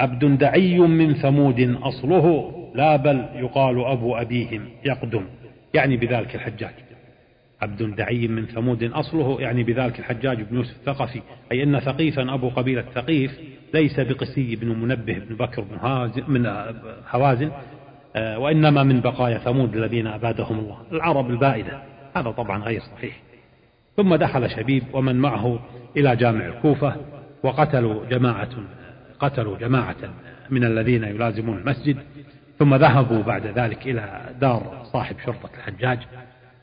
عبد 0.01 0.39
دعي 0.39 0.79
من 0.79 1.15
ثمود 1.15 1.77
أصله 1.83 2.53
لا 2.75 2.97
بل 2.97 3.25
يقال 3.35 3.85
أبو 3.85 4.15
أبيهم 4.15 4.63
يقدم 4.85 5.25
يعني 5.75 5.97
بذلك 5.97 6.35
الحجاج. 6.35 6.75
عبد 7.63 7.97
دعي 7.97 8.29
من 8.29 8.47
ثمود 8.47 8.85
أصله 8.85 9.41
يعني 9.41 9.63
بذلك 9.63 9.99
الحجاج 9.99 10.43
بن 10.43 10.57
يوسف 10.57 10.77
الثقفي 10.77 11.21
أي 11.53 11.63
أن 11.63 11.81
ثقيفا 11.81 12.35
أبو 12.35 12.49
قبيلة 12.49 12.85
ثقيف 12.95 13.41
ليس 13.75 14.01
بقسي 14.01 14.57
بن 14.57 14.69
منبه 14.69 15.19
بن 15.19 15.37
بكر 15.37 15.63
بن 15.63 16.11
من 16.29 16.47
هوازن 17.11 17.51
آه، 18.17 18.39
وإنما 18.39 18.83
من 18.83 19.01
بقايا 19.01 19.39
ثمود 19.39 19.77
الذين 19.77 20.07
أبادهم 20.07 20.59
الله 20.59 20.79
العرب 20.93 21.31
البائدة 21.31 21.83
هذا 22.17 22.31
طبعا 22.31 22.63
غير 22.63 22.81
صحيح. 22.81 23.21
ثم 24.01 24.15
دخل 24.15 24.51
شبيب 24.51 24.83
ومن 24.93 25.17
معه 25.17 25.59
إلى 25.97 26.17
جامع 26.17 26.47
الكوفة 26.47 26.97
وقتلوا 27.43 28.07
جماعة 28.07 28.49
قتلوا 29.19 29.59
جماعة 29.59 29.97
من 30.51 30.65
الذين 30.65 31.05
يلازمون 31.05 31.59
المسجد 31.59 31.97
ثم 32.59 32.75
ذهبوا 32.75 33.23
بعد 33.23 33.47
ذلك 33.47 33.87
إلى 33.87 34.21
دار 34.41 34.83
صاحب 34.93 35.17
شرطة 35.27 35.51
الحجاج 35.59 35.99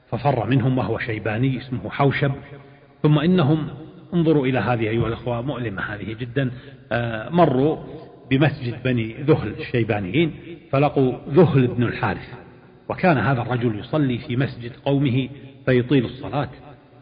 ففر 0.10 0.46
منهم 0.50 0.78
وهو 0.78 1.00
شيباني 1.00 1.58
اسمه 1.58 1.90
حوشب 1.90 2.32
ثم 3.04 3.20
إنهم 3.20 3.68
انظروا 4.14 4.46
إلى 4.46 4.60
هذه 4.60 4.90
أيها 4.90 5.08
الأخوة 5.08 5.42
مؤلمة 5.42 5.82
هذه 5.82 6.14
جدا 6.14 6.52
آه، 6.92 7.30
مروا 7.30 7.78
بمسجد 8.30 8.84
بني 8.84 9.16
ذهل 9.24 9.54
الشيبانيين 9.60 10.34
فلقوا 10.72 11.14
ذهل 11.30 11.68
بن 11.68 11.84
الحارث 11.84 12.34
وكان 12.90 13.18
هذا 13.18 13.42
الرجل 13.42 13.80
يصلي 13.80 14.18
في 14.18 14.36
مسجد 14.36 14.72
قومه 14.86 15.30
فيطيل 15.66 16.06
الصلاة. 16.06 16.50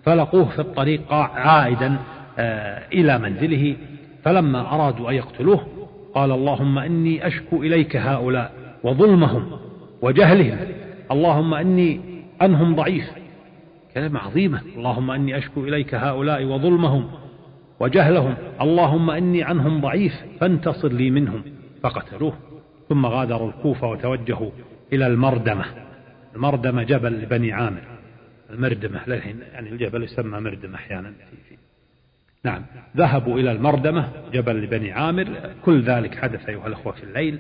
فلقوه 0.06 0.46
في 0.46 0.60
الطريق 0.60 1.13
عائدا 1.13 1.98
آه، 2.39 2.84
إلى 2.94 3.18
منزله 3.20 3.76
فلما 4.24 4.74
أرادوا 4.74 5.10
أن 5.10 5.15
يقتلوه 5.15 5.68
قال 6.15 6.32
اللهم 6.32 6.80
إني 6.80 7.28
أشكو 7.28 7.63
إليك 7.63 7.96
هؤلاء 7.96 8.52
وظلمهم 8.84 9.52
وجهلهم 10.02 10.58
اللهم 11.12 11.54
إني 11.54 12.00
أنهم 12.41 12.76
ضعيف 12.76 13.12
كلمة 13.94 14.20
عظيمة 14.20 14.62
اللهم 14.78 15.12
إني 15.12 15.38
أشكو 15.38 15.63
إليك 15.63 15.96
هؤلاء 15.96 16.46
وظلمهم 16.46 17.08
وجهلهم 17.80 18.36
اللهم 18.62 19.10
إني 19.10 19.44
عنهم 19.44 19.82
ضعيف 19.82 20.13
فانتصر 20.39 20.88
لي 20.88 21.10
منهم 21.10 21.41
فقتلوه 21.84 22.34
ثم 22.89 23.06
غادروا 23.06 23.50
الكوفة 23.50 23.88
وتوجهوا 23.88 24.50
إلى 24.94 25.08
المردمة 25.08 25.65
المردمة 26.36 26.84
جبل 26.84 27.13
لبني 27.13 27.54
عامر. 27.54 27.94
المردمة 28.56 29.02
للحين 29.08 29.39
يعني 29.54 29.70
الجبل 29.70 30.04
يسمى 30.04 30.39
مردمة 30.39 30.76
أحيانا. 30.76 31.10
في 31.10 31.38
في 31.50 31.58
نعم 32.44 32.65
ذهبوا 32.98 33.39
إلى 33.39 33.52
المردمة 33.52 34.10
جبل 34.34 34.63
لبني 34.63 34.91
عامر. 34.91 35.54
كل 35.65 35.82
ذلك 35.82 36.15
حدث 36.15 36.50
أيها 36.50 36.68
الأخوة 36.68 36.94
في 36.94 37.04
الليل. 37.04 37.39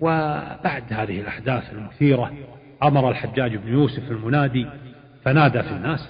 وبعد 0.00 0.92
هذه 0.92 1.20
الأحداث 1.20 1.72
المثيرة 1.72 2.32
أمر 2.82 3.10
الحجاج 3.10 3.56
بن 3.56 3.72
يوسف 3.72 4.10
المنادي 4.10 4.66
فنادى 5.24 5.62
في 5.62 5.70
الناس 5.70 6.08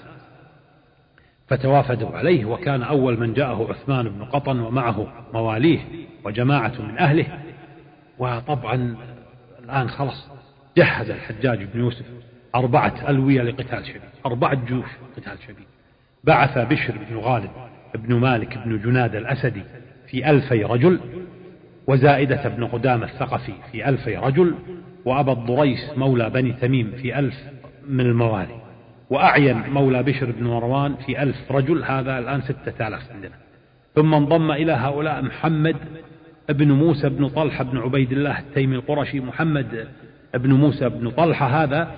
فتوافدوا 1.47 2.09
عليه. 2.09 2.45
وكان 2.45 2.83
أول 2.83 3.19
من 3.19 3.33
جاءه 3.33 3.67
عثمان 3.69 4.09
بن 4.09 4.25
قطن 4.25 4.59
ومعه 4.59 5.25
مواليه 5.33 5.79
وجماعة 6.23 6.81
من 6.81 6.97
أهله. 6.97 7.25
وطبعا 8.19 8.95
الآن 9.63 9.89
خلص 9.89 10.29
جهز 10.77 11.09
الحجاج 11.09 11.63
بن 11.63 11.79
يوسف 11.79 12.05
أربعة 12.55 13.09
ألوية 13.09 13.41
لقتال 13.41 13.85
شديد 13.85 14.01
أربعة 14.25 14.65
جيوش 14.65 14.89
قتال 15.17 15.37
شديد 15.47 15.67
بعث 16.23 16.57
بشر 16.57 16.93
بن 17.09 17.17
غالب 17.17 17.49
بن 17.95 18.15
مالك 18.15 18.57
بن 18.57 18.81
جناد 18.81 19.15
الأسدي 19.15 19.63
في 20.07 20.29
ألفي 20.29 20.63
رجل 20.63 20.99
وزائدة 21.87 22.47
بن 22.47 22.65
قدامة 22.65 23.05
الثقفي 23.05 23.53
في 23.71 23.89
ألفي 23.89 24.17
رجل 24.17 24.55
وأبا 25.05 25.31
الضريس 25.31 25.91
مولى 25.97 26.29
بني 26.29 26.53
تميم 26.53 26.91
في 27.01 27.19
ألف 27.19 27.35
من 27.87 28.05
الموالي 28.05 28.61
وأعين 29.09 29.69
مولى 29.69 30.03
بشر 30.03 30.31
بن 30.31 30.47
مروان 30.47 30.95
في 30.95 31.23
ألف 31.23 31.51
رجل 31.51 31.83
هذا 31.83 32.19
الآن 32.19 32.41
ستة 32.41 32.87
آلاف 32.87 33.11
عندنا 33.11 33.35
ثم 33.95 34.13
انضم 34.13 34.51
إلى 34.51 34.71
هؤلاء 34.71 35.21
محمد 35.21 35.75
بن 36.49 36.71
موسى 36.71 37.09
بن 37.09 37.29
طلحة 37.29 37.63
بن 37.63 37.77
عبيد 37.77 38.11
الله 38.11 38.39
التيمي 38.39 38.75
القرشي 38.75 39.19
محمد 39.19 39.87
بن 40.33 40.53
موسى 40.53 40.89
بن 40.89 41.09
طلحة 41.09 41.63
هذا 41.63 41.91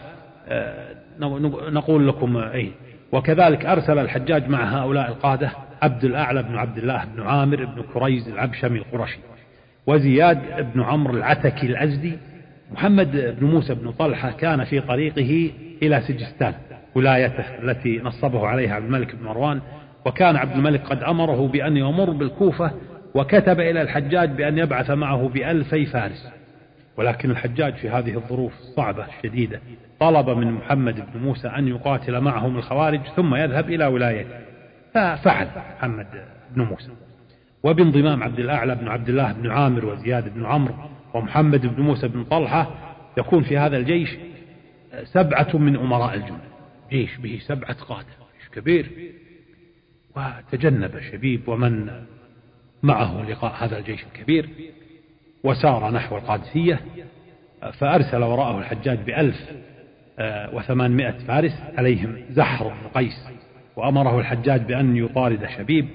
نقول 1.71 2.07
لكم 2.07 2.38
أي 2.38 2.71
وكذلك 3.12 3.65
أرسل 3.65 3.99
الحجاج 3.99 4.49
مع 4.49 4.63
هؤلاء 4.63 5.07
القادة 5.10 5.51
عبد 5.81 6.03
الأعلى 6.03 6.43
بن 6.43 6.55
عبد 6.55 6.77
الله 6.77 7.05
بن 7.15 7.21
عامر 7.21 7.65
بن 7.65 7.83
كريز 7.93 8.29
العبشمي 8.29 8.79
القرشي 8.79 9.19
وزياد 9.88 10.71
بن 10.73 10.81
عمرو 10.81 11.13
العتكي 11.13 11.65
الأزدي 11.65 12.17
محمد 12.71 13.36
بن 13.39 13.47
موسى 13.47 13.75
بن 13.75 13.91
طلحة 13.91 14.31
كان 14.31 14.63
في 14.63 14.79
طريقه 14.81 15.51
إلى 15.83 16.01
سجستان 16.01 16.53
ولايته 16.95 17.43
التي 17.63 18.01
نصبه 18.03 18.47
عليها 18.47 18.75
عبد 18.75 18.86
الملك 18.86 19.15
بن 19.15 19.25
مروان 19.25 19.62
وكان 20.05 20.36
عبد 20.36 20.55
الملك 20.55 20.81
قد 20.81 21.03
أمره 21.03 21.47
بأن 21.47 21.77
يمر 21.77 22.10
بالكوفة 22.10 22.71
وكتب 23.15 23.60
إلى 23.60 23.81
الحجاج 23.81 24.29
بأن 24.29 24.57
يبعث 24.57 24.91
معه 24.91 25.27
بألفي 25.29 25.86
فارس. 25.86 26.29
ولكن 26.97 27.31
الحجاج 27.31 27.73
في 27.73 27.89
هذه 27.89 28.15
الظروف 28.15 28.53
الصعبة 28.60 29.05
الشديدة 29.05 29.62
طلب 29.99 30.29
من 30.29 30.51
محمد 30.51 30.95
بن 30.95 31.19
موسى 31.19 31.47
أن 31.47 31.67
يقاتل 31.67 32.21
معهم 32.21 32.57
الخوارج 32.57 33.01
ثم 33.15 33.36
يذهب 33.36 33.69
إلى 33.69 33.86
ولايته 33.86 34.39
ففعل 34.93 35.47
محمد 35.77 36.07
بن 36.55 36.62
موسى. 36.62 36.89
وبانضمام 37.63 38.23
عبد 38.23 38.39
الأعلى 38.39 38.75
بن 38.75 38.88
عبد 38.88 39.10
الله 39.10 39.31
بن 39.31 39.49
عامر 39.49 39.86
وزياد 39.86 40.33
بن 40.33 40.45
عمرو 40.45 40.75
ومحمد 41.13 41.65
بن 41.65 41.83
موسى 41.83 42.07
بن 42.07 42.23
طلحة 42.23 42.71
يكون 43.17 43.43
في 43.43 43.57
هذا 43.57 43.77
الجيش 43.77 44.17
سبعة 45.03 45.57
من 45.57 45.75
أمراء 45.75 46.13
الجند. 46.13 46.39
جيش 46.91 47.17
به 47.17 47.39
سبعة 47.41 47.83
قادة 47.83 48.07
جيش 48.39 48.49
كبير. 48.49 48.91
وتجنب 50.15 50.99
شبيب 51.12 51.47
ومن 51.47 51.89
معه 52.83 53.29
لقاء 53.29 53.65
هذا 53.65 53.77
الجيش 53.77 54.03
الكبير. 54.03 54.49
وسار 55.43 55.91
نحو 55.91 56.17
القادسية 56.17 56.80
فأرسل 57.73 58.23
وراءه 58.23 58.60
الحجاج 58.60 59.00
بألف 59.00 59.52
آه، 60.19 60.56
وثمانمائة 60.56 61.17
فارس 61.28 61.63
عليهم 61.78 62.15
زحر 62.30 62.67
بن 62.67 62.88
قيس 62.95 63.28
وأمره 63.76 64.19
الحجاج 64.19 64.62
بأن 64.62 64.97
يطارد 64.97 65.45
شبيب 65.58 65.88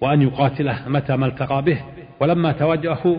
وأن 0.00 0.22
يقاتله 0.22 0.88
متى 0.88 1.16
ما 1.16 1.26
التقى 1.26 1.62
به 1.62 1.82
ولما 2.20 2.52
تواجهوا 2.52 3.18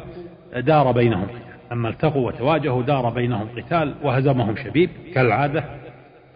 دار 0.55 0.91
بينهم. 0.91 1.27
لما 1.71 1.89
التقوا 1.89 2.27
وتواجهوا 2.27 2.83
دار 2.83 3.09
بينهم 3.09 3.47
قتال 3.57 3.95
وهزمهم 4.03 4.55
شبيب 4.55 4.89
كالعادة 5.13 5.63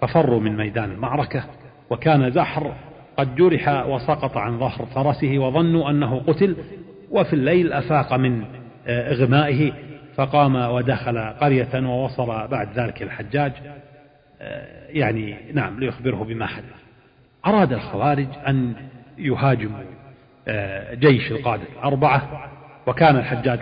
ففروا 0.02 0.40
من 0.40 0.58
ميدان 0.58 0.92
المعركة 0.92 1.44
وكان 1.90 2.32
زحر 2.32 2.74
قد 3.18 3.36
جرح 3.36 3.86
وسقط 3.88 4.38
عن 4.38 4.60
ظهر 4.60 4.86
فرسه 4.86 5.40
وظنوا 5.40 5.90
أنه 5.90 6.20
قتل 6.20 6.56
وفي 7.12 7.34
الليل 7.34 7.74
أفاق 7.74 8.14
من 8.14 8.44
إغمائه 8.88 9.72
فقام 10.16 10.56
ودخل 10.56 11.18
قرية 11.18 11.88
ووصل 11.88 12.48
بعد 12.48 12.80
ذلك 12.80 13.02
الحجاج. 13.04 13.52
يعني 14.90 15.38
نعم 15.54 15.80
ليخبره 15.80 16.24
بما 16.24 16.46
حدث. 16.46 16.88
أراد 17.46 17.74
الخوارج 17.74 18.28
أن 18.48 18.74
يهاجموا 19.18 19.84
آه، 20.48 20.94
جيش 20.94 21.32
القادة 21.32 21.64
الأربعة 21.80 22.50
وكان 22.88 23.16
الحجاج 23.16 23.60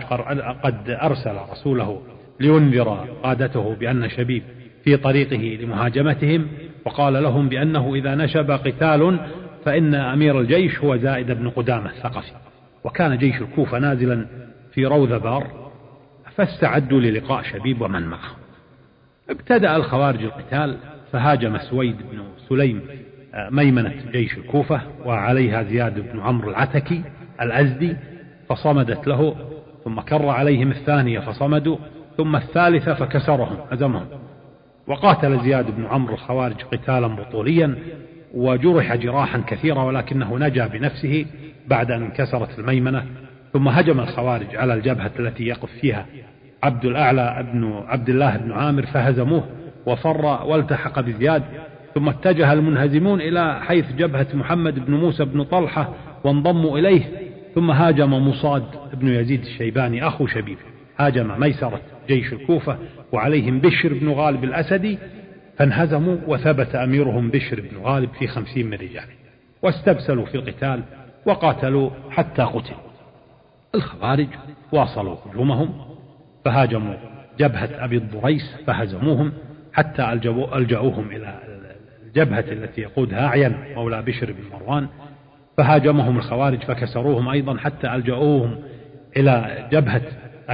قد 0.62 0.90
أرسل 0.90 1.36
رسوله 1.50 2.02
لينذر 2.40 3.06
قادته 3.22 3.74
بأن 3.74 4.08
شبيب 4.08 4.42
في 4.84 4.96
طريقه 4.96 5.62
لمهاجمتهم 5.62 6.48
وقال 6.84 7.22
لهم 7.22 7.48
بأنه 7.48 7.94
إذا 7.94 8.14
نشب 8.14 8.50
قتال 8.50 9.20
فإن 9.64 9.94
أمير 9.94 10.40
الجيش 10.40 10.78
هو 10.78 10.96
زائد 10.96 11.30
بن 11.30 11.50
قدامة 11.50 11.90
الثقفي. 11.90 12.32
وكان 12.84 13.18
جيش 13.18 13.40
الكوفة 13.40 13.78
نازلا 13.78 14.26
في 14.76 14.86
روذ 14.86 15.18
بار 15.18 15.46
فاستعدوا 16.36 17.00
للقاء 17.00 17.42
شبيب 17.42 17.80
ومن 17.80 18.02
معه. 18.02 18.30
ابتدأ 19.30 19.76
الخوارج 19.76 20.22
القتال 20.22 20.76
فهاجم 21.12 21.58
سويد 21.58 21.96
بن 21.96 22.22
سليم 22.48 22.82
آه، 23.34 23.50
ميمنة 23.50 23.94
جيش 24.12 24.38
الكوفة 24.38 24.80
وعليها 25.04 25.62
زياد 25.62 26.12
بن 26.12 26.20
عمرو 26.20 26.50
العتكي 26.50 27.02
الأزدي 27.40 27.96
فصمدت 28.48 29.06
له 29.06 29.36
ثم 29.84 30.00
كر 30.00 30.28
عليهم 30.28 30.70
الثانية 30.70 31.20
فصمدوا 31.20 31.76
ثم 32.16 32.36
الثالثة 32.36 32.94
فكسرهم 32.94 33.56
هزمهم. 33.70 34.06
وقاتل 34.86 35.40
زياد 35.40 35.76
بن 35.76 35.86
عمرو 35.86 36.14
الخوارج 36.14 36.62
قتالا 36.62 37.06
بطوليا 37.06 37.74
وجرح 38.34 38.94
جراحا 38.94 39.42
كثيرة 39.46 39.84
ولكنه 39.84 40.38
نجا 40.38 40.66
بنفسه 40.66 41.26
بعد 41.66 41.90
أن 41.90 42.02
انكسرت 42.02 42.58
الميمنة 42.58 43.06
ثم 43.56 43.68
هجم 43.68 44.00
الخوارج 44.00 44.56
على 44.56 44.74
الجبهة 44.74 45.10
التي 45.18 45.46
يقف 45.46 45.70
فيها 45.80 46.06
عبد 46.62 46.84
الأعلى 46.84 47.46
بن 47.52 47.82
عبد 47.86 48.08
الله 48.08 48.36
بن 48.36 48.52
عامر 48.52 48.86
فهزموه 48.86 49.44
وفر 49.86 50.24
والتحق 50.46 51.00
بزياد. 51.00 51.42
ثم 51.94 52.08
اتجه 52.08 52.52
المنهزمون 52.52 53.20
إلى 53.20 53.60
حيث 53.60 53.92
جبهة 53.92 54.26
محمد 54.34 54.86
بن 54.86 54.94
موسى 54.94 55.24
بن 55.24 55.44
طلحة 55.44 55.94
وانضموا 56.24 56.78
إليه. 56.78 57.02
ثم 57.54 57.70
هاجم 57.70 58.28
مصاد 58.28 58.64
بن 58.94 59.08
يزيد 59.08 59.40
الشيباني 59.40 60.06
أخو 60.06 60.26
شبيب. 60.26 60.58
هاجم 60.98 61.40
ميسرة 61.40 61.80
جيش 62.08 62.32
الكوفة 62.32 62.76
وعليهم 63.12 63.60
بشر 63.60 63.94
بن 63.94 64.08
غالب 64.08 64.44
الأسدي 64.44 64.98
فانهزموا 65.58 66.16
وثبت 66.26 66.74
أميرهم 66.74 67.30
بشر 67.30 67.60
بن 67.60 67.82
غالب 67.82 68.10
في 68.18 68.26
خمسين 68.26 68.66
من 68.66 68.74
رجاله. 68.74 69.16
واستبسلوا 69.62 70.26
في 70.26 70.34
القتال 70.34 70.82
وقاتلوا 71.26 71.90
حتى 72.10 72.42
قتلوا. 72.42 72.85
الخوارج 73.76 74.28
واصلوا 74.72 75.16
هجومهم 75.26 75.74
فهاجموا 76.44 76.94
جبهة 77.38 77.68
أبي 77.84 77.96
الضريس 77.96 78.56
فهزموهم 78.66 79.32
حتى 79.72 80.12
ألجأوهم 80.54 81.10
إلى 81.10 81.38
الجبهة 82.06 82.44
التي 82.52 82.80
يقودها 82.80 83.26
أعين 83.26 83.56
مولى 83.74 84.02
بشر 84.02 84.32
بن 84.32 84.42
مروان 84.52 84.88
فهاجمهم 85.56 86.16
الخوارج 86.16 86.62
فكسروهم 86.62 87.28
أيضا 87.28 87.56
حتى 87.56 87.94
ألجأوهم 87.94 88.58
إلى 89.16 89.68
جبهة 89.72 90.02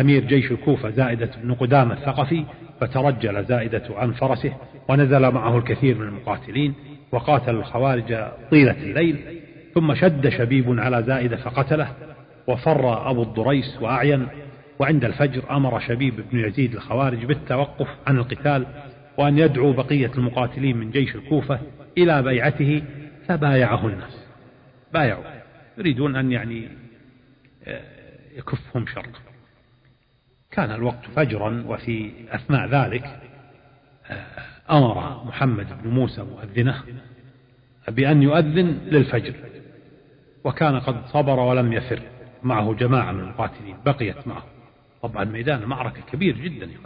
أمير 0.00 0.24
جيش 0.24 0.52
الكوفة 0.52 0.90
زائدة 0.90 1.30
بن 1.42 1.54
قدامة 1.54 1.94
الثقفي 1.94 2.44
فترجل 2.80 3.44
زائدة 3.44 3.82
عن 3.90 4.12
فرسه 4.12 4.52
ونزل 4.88 5.30
معه 5.30 5.58
الكثير 5.58 5.98
من 5.98 6.06
المقاتلين 6.08 6.74
وقاتل 7.12 7.54
الخوارج 7.54 8.16
طيلة 8.50 8.76
الليل 8.82 9.40
ثم 9.74 9.94
شد 9.94 10.28
شبيب 10.28 10.80
على 10.80 11.02
زائدة 11.02 11.36
فقتله 11.36 11.88
وفر 12.46 13.10
أبو 13.10 13.22
الضريس 13.22 13.78
وأعين 13.80 14.28
وعند 14.78 15.04
الفجر 15.04 15.56
أمر 15.56 15.80
شبيب 15.80 16.24
بن 16.32 16.38
يزيد 16.38 16.74
الخوارج 16.74 17.24
بالتوقف 17.24 17.88
عن 18.06 18.18
القتال 18.18 18.66
وأن 19.18 19.38
يدعو 19.38 19.72
بقية 19.72 20.10
المقاتلين 20.14 20.76
من 20.76 20.90
جيش 20.90 21.14
الكوفة 21.14 21.60
إلى 21.98 22.22
بيعته 22.22 22.82
فبايعه 23.28 23.86
الناس. 23.86 24.26
بايعوا. 24.92 25.24
يريدون 25.78 26.16
أن 26.16 26.32
يعني 26.32 26.68
آه، 27.64 27.82
يكفهم 28.36 28.86
شر. 28.86 29.06
كان 30.50 30.70
الوقت 30.70 31.04
فجرا 31.16 31.64
وفي 31.66 32.10
أثناء 32.30 32.68
ذلك 32.68 33.20
آه، 34.10 34.26
أمر 34.70 35.24
محمد 35.24 35.82
بن 35.82 35.90
موسى 35.90 36.22
مؤذنه 36.22 36.82
بأن 37.88 38.22
يؤذن 38.22 38.78
للفجر 38.86 39.34
وكان 40.44 40.80
قد 40.80 41.06
صبر 41.06 41.40
ولم 41.40 41.72
يفر. 41.72 42.02
معه 42.44 42.74
جماعة 42.74 43.12
من 43.12 43.20
المقاتلين 43.20 43.76
بقيت 43.86 44.26
معه. 44.28 44.44
طبعا 45.02 45.24
ميدان 45.24 45.62
المعركة 45.62 46.00
كبير 46.12 46.36
جدا 46.36 46.66
يا 46.66 46.78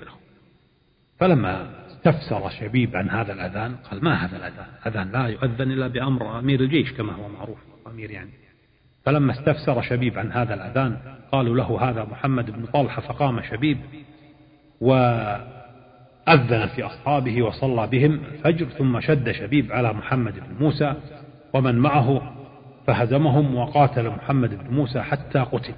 فلما 1.18 1.70
استفسر 1.86 2.50
شبيب 2.50 2.96
عن 2.96 3.10
هذا 3.10 3.32
الأذان 3.32 3.76
قال 3.76 4.04
ما 4.04 4.14
هذا 4.14 4.36
الأذان؟ 4.36 4.66
أذان 4.86 5.12
لا 5.12 5.26
يؤذن 5.26 5.72
إلا 5.72 5.86
بأمر 5.86 6.38
أمير 6.38 6.60
الجيش 6.60 6.92
كما 6.92 7.12
هو 7.12 7.28
معروف 7.28 7.58
أمير 7.86 8.10
يعني. 8.10 8.30
فلما 9.04 9.32
استفسر 9.32 9.82
شبيب 9.82 10.18
عن 10.18 10.32
هذا 10.32 10.54
الأذان 10.54 10.96
قالوا 11.32 11.56
له 11.56 11.90
هذا 11.90 12.04
محمد 12.04 12.50
بن 12.50 12.66
طلحة 12.66 13.02
فقام 13.02 13.42
شبيب 13.42 13.78
و 14.80 14.94
أذن 16.28 16.66
في 16.66 16.82
أصحابه 16.82 17.42
وصلى 17.42 17.86
بهم 17.86 18.12
الفجر 18.12 18.66
ثم 18.66 19.00
شد 19.00 19.30
شبيب 19.30 19.72
على 19.72 19.92
محمد 19.92 20.34
بن 20.34 20.64
موسى 20.64 20.94
ومن 21.52 21.74
معه 21.74 22.32
فهزمهم 22.86 23.54
وقاتل 23.54 24.08
محمد 24.08 24.58
بن 24.58 24.74
موسى 24.74 25.02
حتى 25.02 25.38
قتل. 25.38 25.72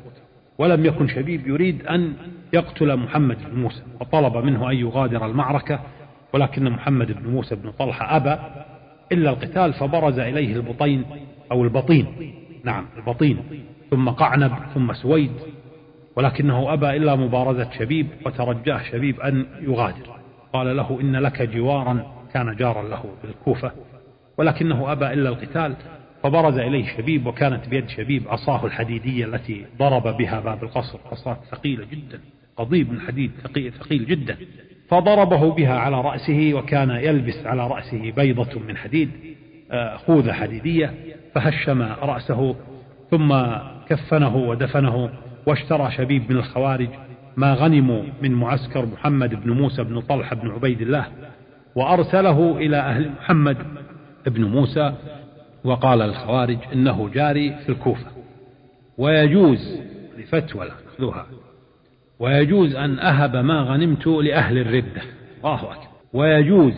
ولم 0.59 0.87
يكن 0.87 1.09
شبيب 1.09 1.47
يريد 1.47 1.87
أن 1.87 2.13
يقتل 2.53 2.97
محمد 2.97 3.37
بن 3.51 3.61
موسى 3.61 3.83
وطلب 4.01 4.37
منه 4.37 4.71
أن 4.71 4.77
يغادر 4.77 5.27
المعركة 5.27 5.81
ولكن 6.35 6.71
محمد 6.71 7.13
بن 7.13 7.31
موسى 7.31 7.55
بن 7.55 7.71
طلحة 7.71 8.17
أبى 8.17 8.41
إلا 9.13 9.31
القتال 9.31 9.73
فبرز 9.73 10.19
إليه 10.19 10.57
البطين 10.57 11.05
أو 11.53 11.65
البطين. 11.65 12.07
نعم 12.65 12.87
البطين 12.97 13.39
ثم 13.91 14.09
قعنب 14.09 14.53
ثم 14.75 14.93
سويد 14.93 15.33
ولكنه 16.17 16.73
أبى 16.73 16.97
إلا 16.97 17.17
مبارزة 17.17 17.71
شبيب 17.79 18.07
وترجاه 18.27 18.83
شبيب 18.83 19.21
أن 19.21 19.47
يغادر. 19.61 20.19
قال 20.53 20.77
له 20.77 20.99
إن 21.01 21.17
لك 21.17 21.43
جوارا 21.43 22.07
كان 22.35 22.57
جارا 22.57 22.89
له 22.89 23.05
بالكوفة 23.23 23.73
ولكنه 24.39 24.93
أبى 24.93 25.13
إلا 25.13 25.29
القتال 25.29 25.75
فبرز 26.23 26.59
إليه 26.59 26.97
شبيب 26.97 27.27
وكانت 27.27 27.69
بيد 27.69 27.89
شبيب 27.89 28.29
عصاه 28.29 28.67
الحديدية 28.67 29.25
التي 29.25 29.67
ضرب 29.79 30.17
بها 30.17 30.41
باب 30.41 30.65
القصر. 30.65 30.99
عصاة 31.13 31.39
ثقيلة 31.51 31.85
جدا 31.85 32.21
قضيب 32.57 32.93
من 32.93 33.01
حديد 33.01 33.31
ثقيل 33.81 34.07
جدا. 34.07 34.37
فضربه 34.89 35.55
بها 35.55 35.79
على 35.79 36.01
رأسه 36.01 36.51
وكان 36.55 36.91
يلبس 36.91 37.47
على 37.47 37.67
رأسه 37.67 38.11
بيضة 38.11 38.61
من 38.69 38.77
حديد 38.77 39.11
آه، 39.71 39.97
خوذة 39.97 40.33
حديدية 40.33 40.95
فهشم 41.35 41.83
رأسه 41.83 42.57
ثم 43.11 43.35
كفنه 43.89 44.37
ودفنه 44.37 45.11
واشترى 45.47 45.91
شبيب 45.91 46.33
من 46.33 46.37
الخوارج 46.37 46.89
ما 47.37 47.55
غنموا 47.55 48.03
من 48.23 48.33
معسكر 48.33 48.87
محمد 48.87 49.35
بن 49.45 49.51
موسى 49.51 49.85
بن 49.85 50.01
طلحة 50.01 50.37
بن 50.37 50.51
عبيد 50.51 50.81
الله 50.81 51.07
وأرسله 51.75 52.57
إلى 52.57 52.77
أهل 52.77 53.11
محمد 53.11 53.57
بن 54.27 54.45
موسى 54.45 54.95
وقال 55.65 56.03
الخوارج 56.03 56.59
إنه 56.73 57.09
جاري 57.09 57.57
في 57.67 57.69
الكوفة. 57.69 58.11
ويجوز 58.99 59.81
لفتوى 60.19 60.69
خذوها 60.99 61.27
ويجوز 62.19 62.75
أن 62.75 62.99
أهب 62.99 63.37
ما 63.37 63.61
غنمت 63.61 64.07
لأهل 64.07 64.59
الردة. 64.59 65.03
الله 65.45 65.73
أكبر. 65.73 65.89
ويجوز 66.13 66.75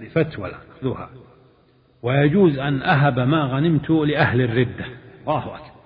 لفتوى 0.00 0.50
خذوها 0.80 1.10
ويجوز 2.02 2.58
أن 2.58 2.82
أهب 2.82 3.20
ما 3.20 3.44
غنمت 3.44 3.90
لأهل 3.90 4.40
الردة. 4.40 4.84
الله 5.28 5.54
أكبر. 5.54 5.76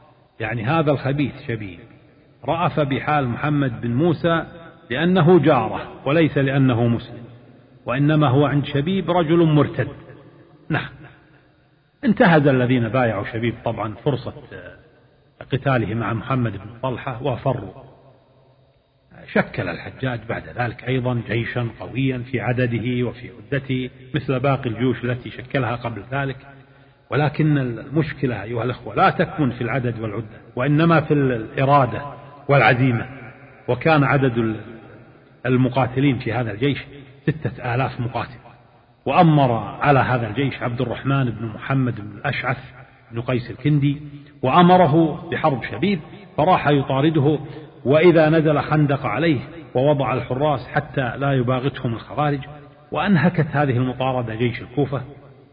يعني 0.41 0.65
هذا 0.65 0.91
الخبيث 0.91 1.33
شبيه. 1.49 1.79
رأف 2.45 2.81
بحال 2.81 3.29
محمد 3.29 3.81
بن 3.81 3.95
موسى 3.95 4.45
لأنه 4.91 5.39
جارة 5.39 5.89
وليس 6.07 6.39
لأنه 6.39 6.87
مسلم. 6.87 7.25
وإنما 7.87 8.29
هو 8.29 8.47
عند 8.47 8.65
شبيب 8.65 9.11
رجل 9.11 9.39
مرتد. 9.39 9.89
نعم. 10.69 11.00
انتهز 12.05 12.47
الذين 12.47 12.89
بايعوا 12.89 13.25
شبيب 13.25 13.55
طبعا 13.65 13.95
فرصة 13.95 14.35
قتاله 15.53 15.95
مع 15.95 16.13
محمد 16.13 16.53
بن 16.53 16.79
طلحة 16.83 17.23
وفروا. 17.23 17.73
شكل 19.33 19.69
الحجاج 19.69 20.21
بعد 20.29 20.43
ذلك 20.57 20.85
أيضا 20.89 21.23
جيشا 21.29 21.69
قويا 21.81 22.19
في 22.19 22.41
عدده 22.41 23.07
وفي 23.09 23.31
عدته 23.31 23.91
مثل 24.15 24.41
باقي 24.41 24.71
الجيوش 24.71 25.05
التي 25.05 25.31
شكلها 25.31 25.77
قبل 25.77 26.03
ذلك. 26.13 26.37
ولكن 27.11 27.59
المشكلة 27.59 28.43
أيها 28.43 28.65
الأخوة 28.65 28.95
لا 28.95 29.11
تكمن 29.11 29.51
في 29.51 29.61
العدد 29.61 30.01
والعدة 30.01 30.41
وإنما 30.57 31.01
في 31.01 31.15
الإرادة 31.15 32.03
والعزيمة. 32.49 33.07
وكان 33.69 34.05
عدد 34.05 34.57
المقاتلين 35.47 36.19
في 36.19 36.33
هذا 36.33 36.53
الجيش 36.53 36.79
ستة 37.23 37.75
آلاف 37.75 38.01
مقاتل. 38.01 38.40
وأمر 39.07 39.53
على 39.81 39.99
هذا 39.99 40.29
الجيش 40.29 40.63
عبد 40.63 40.81
الرحمن 40.81 41.25
بن 41.25 41.47
محمد 41.47 42.01
بن 42.01 42.19
الأشعث 42.19 42.59
بن 43.13 43.21
قيس 43.21 43.51
الكندي 43.51 44.03
وأمره 44.43 45.25
بحرب 45.31 45.63
شبيب 45.65 46.01
فراح 46.37 46.69
يطارده 46.69 47.39
وإذا 47.85 48.29
نزل 48.29 48.61
خندق 48.61 49.07
عليه 49.07 49.41
ووضع 49.75 50.15
الحراس 50.15 50.69
حتى 50.69 51.17
لا 51.17 51.33
يباغتهم 51.33 51.95
الخوارج 51.95 52.41
وأنهكت 52.93 53.47
هذه 53.53 53.77
المطاردة 53.77 54.35
جيش 54.35 54.61
الكوفة. 54.63 55.03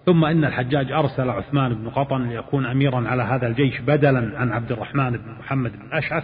ثم 0.06 0.26
إن 0.26 0.46
الحجاج 0.46 0.92
أرسل 0.92 1.30
عثمان 1.30 1.74
بن 1.74 1.90
قطن 1.90 2.30
ليكون 2.30 2.66
أميرا 2.66 3.08
على 3.08 3.24
هذا 3.24 3.48
الجيش 3.48 3.80
بدلا 3.82 4.40
عن 4.40 4.52
عبد 4.52 4.72
الرحمن 4.72 5.10
بن 5.10 5.32
محمد 5.40 5.72
بن 5.72 5.98
أشعث 5.98 6.24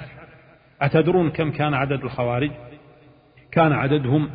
أتدرون 0.82 1.30
كم 1.30 1.52
كان 1.52 1.74
عدد 1.74 2.04
الخوارج؟ 2.04 2.52
كان 3.52 3.72
عددهم 3.72 4.30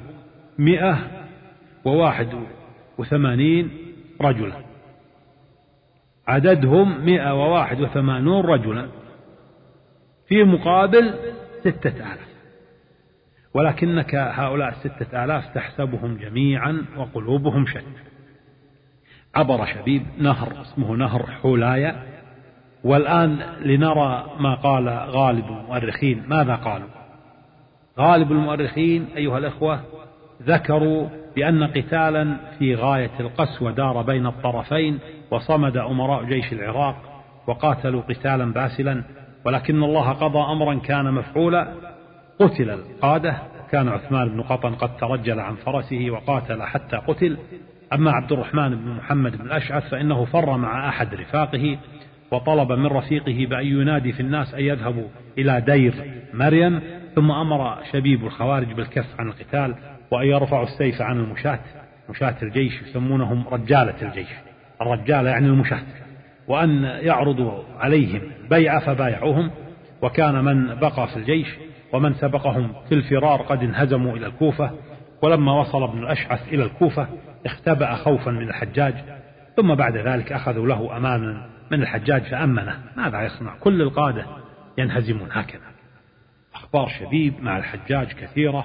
مئة 0.58 0.98
وواحد 1.84 2.28
وثمانين 2.98 3.70
رجلا. 4.20 4.54
عددهم 6.28 7.04
مئة 7.04 7.34
وواحد 7.34 7.80
وثمانون 7.80 8.44
رجلا. 8.44 8.88
في 10.28 10.44
مقابل 10.44 11.14
ستة 11.60 11.96
آلاف. 11.96 12.28
ولكنك 13.54 14.14
هؤلاء 14.14 14.68
الستة 14.68 15.24
آلاف 15.24 15.54
تحسبهم 15.54 16.16
جميعا 16.16 16.84
وقلوبهم 16.96 17.66
شتى. 17.66 18.02
عبر 19.34 19.66
شبيب 19.66 20.02
نهر 20.18 20.60
اسمه 20.60 20.96
نهر 20.96 21.26
حولايا. 21.26 22.02
والآن 22.84 23.38
لنرى 23.60 24.36
ما 24.40 24.54
قال 24.54 24.88
غالب 24.88 25.44
المؤرخين. 25.44 26.24
ماذا 26.28 26.54
قالوا؟ 26.54 26.98
غالب 27.98 28.32
المؤرخين 28.32 29.06
أيها 29.16 29.38
الأخوة 29.38 29.80
ذكروا 30.42 31.08
بأن 31.38 31.64
قتالا 31.64 32.36
في 32.58 32.74
غاية 32.74 33.10
القسوة 33.20 33.70
دار 33.70 34.02
بين 34.02 34.26
الطرفين 34.26 34.98
وصمد 35.30 35.76
أمراء 35.76 36.24
جيش 36.24 36.52
العراق 36.52 36.96
وقاتلوا 37.46 38.02
قتالا 38.02 38.52
باسلا 38.52 39.02
ولكن 39.44 39.82
الله 39.82 40.12
قضى 40.12 40.52
أمرا 40.52 40.74
كان 40.74 41.14
مفعولا. 41.14 41.74
قتل 42.40 42.70
القادة. 42.70 43.36
كان 43.70 43.88
عثمان 43.88 44.28
بن 44.28 44.42
قطن 44.42 44.74
قد 44.74 44.96
ترجل 44.96 45.40
عن 45.40 45.54
فرسه 45.54 46.10
وقاتل 46.10 46.62
حتى 46.62 46.96
قتل. 46.96 47.36
أما 47.92 48.10
عبد 48.10 48.32
الرحمن 48.32 48.74
بن 48.74 48.90
محمد 48.90 49.36
بن 49.36 49.46
الأشعث 49.46 49.90
فإنه 49.90 50.24
فر 50.24 50.56
مع 50.56 50.88
أحد 50.88 51.14
رفاقه 51.14 51.78
وطلب 52.30 52.72
من 52.72 52.86
رفيقه 52.86 53.46
بأن 53.50 53.66
ينادي 53.66 54.12
في 54.12 54.20
الناس 54.20 54.54
أن 54.54 54.60
يذهبوا 54.60 55.08
إلى 55.38 55.60
دير 55.60 55.94
مريم 56.34 56.80
ثم 57.14 57.30
أمر 57.30 57.78
شبيب 57.92 58.26
الخوارج 58.26 58.72
بالكف 58.72 59.06
عن 59.18 59.28
القتال. 59.28 59.97
وأن 60.10 60.26
يرفعوا 60.26 60.64
السيف 60.64 61.02
عن 61.02 61.16
المشاة. 61.16 61.60
مشاة 62.10 62.34
الجيش 62.42 62.82
يسمونهم 62.82 63.48
رجالة 63.48 63.94
الجيش. 64.02 64.28
الرجالة 64.82 65.30
يعني 65.30 65.46
المشاة. 65.46 65.82
وأن 66.48 66.82
يعرضوا 66.84 67.62
عليهم 67.78 68.20
بيعة 68.50 68.80
فبايعوهم. 68.80 69.50
وكان 70.02 70.44
من 70.44 70.74
بقى 70.74 71.08
في 71.08 71.16
الجيش 71.16 71.48
ومن 71.92 72.14
سبقهم 72.14 72.72
في 72.88 72.94
الفرار 72.94 73.42
قد 73.42 73.62
انهزموا 73.62 74.16
إلى 74.16 74.26
الكوفة. 74.26 74.70
ولما 75.22 75.60
وصل 75.60 75.82
ابن 75.82 75.98
الأشعث 75.98 76.48
إلى 76.48 76.64
الكوفة 76.64 77.08
اختبأ 77.46 77.94
خوفا 77.94 78.30
من 78.30 78.48
الحجاج. 78.48 78.94
ثم 79.56 79.74
بعد 79.74 79.96
ذلك 79.96 80.32
أخذوا 80.32 80.66
له 80.66 80.96
أمانا 80.96 81.46
من 81.70 81.82
الحجاج 81.82 82.22
فأمنه. 82.22 82.78
ماذا 82.96 83.22
يصنع؟ 83.22 83.54
كل 83.60 83.82
القادة 83.82 84.26
ينهزمون 84.78 85.28
هكذا. 85.32 85.68
أخبار 86.54 86.88
شبيب 86.88 87.34
مع 87.42 87.58
الحجاج 87.58 88.12
كثيرة. 88.12 88.64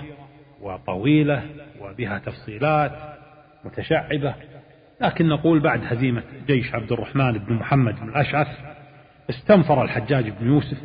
وطويلة 0.64 1.44
وبها 1.82 2.18
تفصيلات 2.18 2.92
متشعبة. 3.66 4.34
لكن 5.02 5.28
نقول 5.28 5.60
بعد 5.60 5.82
هزيمة 5.86 6.24
جيش 6.48 6.76
عبد 6.76 6.92
الرحمن 6.92 7.32
بن 7.32 7.54
محمد 7.54 8.00
بن 8.00 8.10
الأشعث 8.10 8.48
استنفر 9.30 9.84
الحجاج 9.84 10.30
بن 10.30 10.48
يوسف 10.48 10.78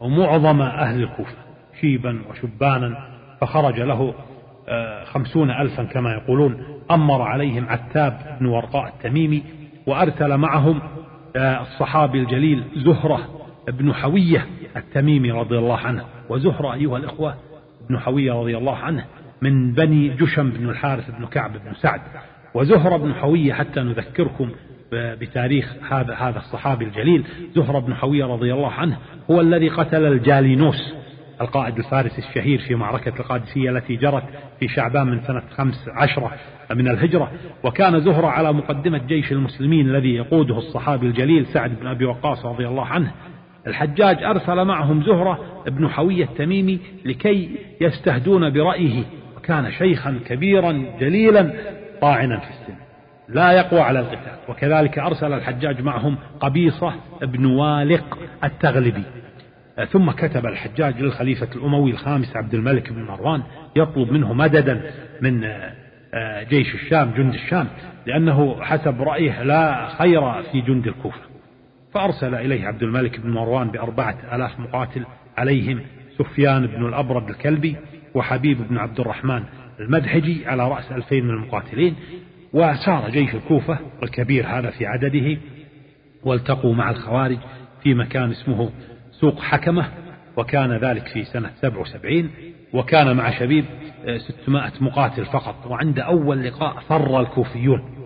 ومعظم 0.00 0.62
أهل 0.62 1.02
الكوفة 1.02 1.36
شيبا 1.80 2.22
وشبانا 2.30 3.08
فخرج 3.40 3.80
له 3.80 4.14
آه، 4.68 5.04
خمسون 5.04 5.50
ألفا 5.50 5.84
كما 5.84 6.12
يقولون. 6.12 6.80
أمر 6.90 7.22
عليهم 7.22 7.68
عتاب 7.68 8.38
بن 8.40 8.46
ورقاء 8.46 8.88
التميمي 8.88 9.42
وأرسل 9.86 10.36
معهم 10.36 10.82
آه، 11.36 11.62
الصحابي 11.62 12.20
الجليل 12.20 12.64
زهرة 12.76 13.28
بن 13.68 13.92
حوية 13.92 14.46
التميمي 14.76 15.30
رضي 15.30 15.58
الله 15.58 15.76
عنه. 15.76 16.04
وزهرة 16.28 16.74
أيها 16.74 16.96
الإخوة 16.96 17.49
بن 17.90 17.98
حوية 17.98 18.32
رضي 18.32 18.56
الله 18.56 18.76
عنه 18.76 19.04
من 19.42 19.72
بني 19.72 20.08
جشم 20.08 20.50
بن 20.50 20.70
الحارث 20.70 21.10
بن 21.10 21.26
كعب 21.26 21.52
بن 21.52 21.74
سعد 21.74 22.00
وزهرة 22.54 22.96
بن 22.96 23.14
حوية 23.14 23.52
حتى 23.52 23.80
نذكركم 23.80 24.50
بتاريخ 24.92 25.74
هذا 25.90 26.14
هذا 26.14 26.38
الصحابي 26.38 26.84
الجليل. 26.84 27.24
زهرة 27.54 27.78
بن 27.78 27.94
حوية 27.94 28.24
رضي 28.24 28.52
الله 28.54 28.72
عنه 28.72 28.98
هو 29.30 29.40
الذي 29.40 29.68
قتل 29.68 30.04
الجالينوس 30.04 30.94
القائد 31.40 31.78
الفارسي 31.78 32.18
الشهير 32.18 32.58
في 32.58 32.74
معركة 32.74 33.20
القادسية 33.20 33.70
التي 33.70 33.96
جرت 33.96 34.24
في 34.60 34.68
شعبان 34.68 35.06
من 35.06 35.20
سنة 35.20 35.42
خمس 35.56 35.88
عشرة 35.88 36.32
من 36.74 36.88
الهجرة. 36.88 37.30
وكان 37.64 38.00
زهرة 38.00 38.26
على 38.26 38.52
مقدمة 38.52 38.98
جيش 38.98 39.32
المسلمين 39.32 39.88
الذي 39.88 40.14
يقوده 40.14 40.58
الصحابي 40.58 41.06
الجليل 41.06 41.46
سعد 41.46 41.80
بن 41.80 41.86
أبي 41.86 42.04
وقاص 42.04 42.44
رضي 42.44 42.68
الله 42.68 42.86
عنه. 42.86 43.12
الحجاج 43.66 44.22
أرسل 44.22 44.64
معهم 44.64 45.02
زهرة 45.02 45.62
بن 45.66 45.88
حوية 45.88 46.24
التميمي 46.24 46.78
لكي 47.04 47.50
يستهدون 47.80 48.50
برأيه 48.50 49.04
وكان 49.36 49.72
شيخا 49.72 50.20
كبيرا 50.26 50.84
جليلا 51.00 51.52
طاعنا 52.00 52.38
في 52.38 52.50
السن. 52.50 52.74
لا 53.28 53.52
يقوى 53.52 53.80
على 53.80 54.00
القتال. 54.00 54.32
وكذلك 54.48 54.98
أرسل 54.98 55.32
الحجاج 55.32 55.82
معهم 55.82 56.16
قبيصة 56.40 56.94
بن 57.22 57.44
والق 57.44 58.18
التغلبي. 58.44 59.02
ثم 59.92 60.10
كتب 60.10 60.46
الحجاج 60.46 61.00
للخليفة 61.00 61.48
الأموي 61.56 61.90
الخامس 61.90 62.36
عبد 62.36 62.54
الملك 62.54 62.92
بن 62.92 63.02
مروان 63.02 63.42
يطلب 63.76 64.12
منه 64.12 64.32
مددا 64.32 64.82
من 65.20 65.44
آه، 66.14 66.42
جيش 66.42 66.74
الشام 66.74 67.10
جند 67.10 67.34
الشام 67.34 67.66
لأنه 68.06 68.62
حسب 68.62 69.02
رأيه 69.02 69.42
لا 69.42 69.88
خير 69.88 70.42
في 70.42 70.60
جند 70.60 70.86
الكوفة. 70.86 71.29
فأرسل 71.92 72.34
إليه 72.34 72.66
عبد 72.66 72.82
الملك 72.82 73.20
بن 73.20 73.30
مروان 73.30 73.70
بأربعة 73.70 74.16
ألاف 74.32 74.60
مقاتل 74.60 75.04
عليهم 75.36 75.80
سفيان 76.18 76.66
بن 76.66 76.86
الأبرد 76.86 77.28
الكلبي 77.28 77.76
وحبيب 78.14 78.68
بن 78.68 78.78
عبد 78.78 79.00
الرحمن 79.00 79.42
المدحجي 79.80 80.46
على 80.46 80.68
رأس 80.68 80.92
ألفين 80.92 81.24
من 81.24 81.30
المقاتلين 81.30 81.96
وسار 82.52 83.10
جيش 83.10 83.34
الكوفة 83.34 83.78
الكبير 84.02 84.46
هذا 84.46 84.70
في 84.70 84.86
عدده 84.86 85.38
والتقوا 86.22 86.74
مع 86.74 86.90
الخوارج 86.90 87.38
في 87.82 87.94
مكان 87.94 88.30
اسمه 88.30 88.70
سوق 89.12 89.40
حكمة 89.40 89.88
وكان 90.36 90.72
ذلك 90.72 91.08
في 91.08 91.24
سنة 91.24 91.50
77 91.60 92.30
وكان 92.72 93.16
مع 93.16 93.30
شبيب 93.30 93.64
600 94.42 94.72
مقاتل 94.80 95.24
فقط 95.24 95.66
وعند 95.66 95.98
أول 95.98 96.44
لقاء 96.44 96.80
فر 96.88 97.20
الكوفيون. 97.20 97.99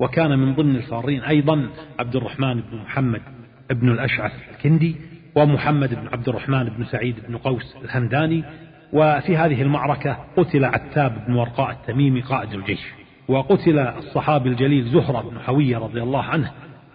وكان 0.00 0.38
من 0.38 0.54
ضمن 0.54 0.76
الفارين 0.76 1.22
أيضا 1.22 1.68
عبد 1.98 2.16
الرحمن 2.16 2.54
بن 2.54 2.76
محمد 2.76 3.22
بن 3.70 3.88
الأشعث 3.88 4.32
الكندي 4.50 4.96
ومحمد 5.34 5.94
بن 5.94 6.08
عبد 6.12 6.28
الرحمن 6.28 6.64
بن 6.64 6.84
سعيد 6.84 7.16
بن 7.28 7.36
قوس 7.36 7.76
الهمداني 7.84 8.44
وفي 8.92 9.36
هذه 9.36 9.62
المعركة 9.62 10.16
قتل 10.36 10.64
عتاب 10.64 11.24
بن 11.26 11.34
ورقاء 11.34 11.70
التميمي 11.70 12.20
قائد 12.20 12.52
الجيش. 12.52 12.80
وقتل 13.28 13.78
الصحابي 13.78 14.48
الجليل 14.48 14.84
زهرة 14.84 15.30
بن 15.30 15.38
حوية 15.38 15.78
رضي 15.78 16.02
الله 16.02 16.22
عنه 16.22 16.52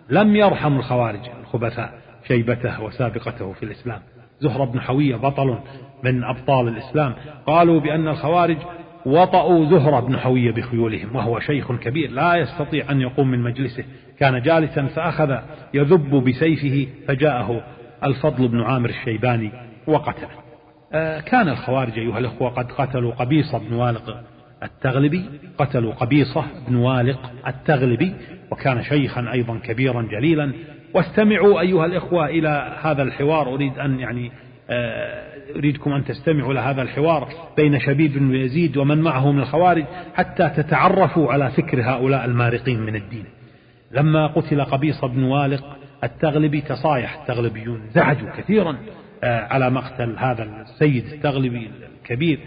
لم 0.10 0.36
يرحم 0.36 0.78
الخوارج 0.78 1.22
الخبثاء 1.42 2.00
شيبته 2.28 2.82
وسابقته 2.82 3.54
في 3.54 3.64
الإسلام. 3.64 4.00
زهرة 4.40 4.66
بن 4.66 4.82
حوية 4.82 5.16
بطل 5.16 5.60
من 6.04 6.24
أبطال 6.24 6.68
الإسلام. 6.68 7.14
قالوا 7.48 7.80
بأن 7.80 8.08
الخوارج 8.08 8.58
وطأوا 9.06 9.66
زهرة 9.66 10.00
بن 10.00 10.18
حوية 10.18 10.52
بخيولهم 10.52 11.16
وهو 11.16 11.40
شيخ 11.40 11.72
كبير 11.72 12.12
لا 12.12 12.36
يستطيع 12.36 12.92
أن 12.92 13.02
يقوم 13.02 13.32
من 13.32 13.40
مجلسه. 13.40 13.84
كان 14.20 14.42
جالسا 14.42 14.86
فأخذ 14.86 15.36
يذب 15.74 16.24
بسيفه 16.24 16.88
فجاءه 17.08 17.64
الفضل 18.04 18.48
بن 18.48 18.62
عامر 18.62 18.90
الشيباني 18.90 19.52
وقتله. 19.88 20.30
آه، 20.94 21.20
كان 21.20 21.50
الخوارج 21.50 22.00
أيها 22.00 22.20
الأخوة 22.20 22.50
قد 22.50 22.72
قتلوا 22.72 23.12
قبيصة 23.12 23.58
بن 23.58 23.74
والق 23.74 24.18
التغلبي 24.64 25.26
قتلوا 25.58 25.94
قبيصة 25.94 26.46
بن 26.68 26.76
والق 26.76 27.32
التغلبي 27.48 28.14
وكان 28.52 28.84
شيخا 28.84 29.32
أيضا 29.32 29.60
كبيرا 29.64 30.02
جليلا. 30.02 30.52
واستمعوا 30.94 31.60
أيها 31.62 31.86
الإخوة 31.86 32.26
إلى 32.26 32.78
هذا 32.82 33.04
الحوار 33.04 33.54
أريد 33.54 33.80
أن 33.80 34.00
يعني 34.00 34.32
آه، 34.70 35.35
أريدكم 35.56 35.92
أن 35.92 36.06
تستمعوا 36.06 36.52
إلى 36.52 36.60
هذا 36.60 36.82
الحوار 36.82 37.28
بين 37.58 37.80
شبيب 37.80 38.14
بن 38.14 38.36
يزيد 38.36 38.78
ومن 38.78 39.02
معه 39.02 39.32
من 39.32 39.40
الخوارج 39.40 39.86
حتى 40.16 40.50
تتعرفوا 40.50 41.34
على 41.34 41.52
فكر 41.52 41.82
هؤلاء 41.82 42.26
المارقين 42.26 42.80
من 42.80 42.96
الدين. 42.96 43.26
لما 43.92 44.28
قتل 44.28 44.64
قبيصة 44.64 45.08
بن 45.08 45.24
والق 45.24 45.78
التغلبي 46.04 46.62
تصايح 46.62 47.20
التغلبيون 47.22 47.82
زعجوا 47.94 48.30
كثيرا 48.38 48.78
آه، 49.24 49.40
على 49.40 49.70
مقتل 49.70 50.16
هذا 50.18 50.44
السيد 50.44 51.06
التغلبي 51.06 51.70
الكبير. 52.02 52.40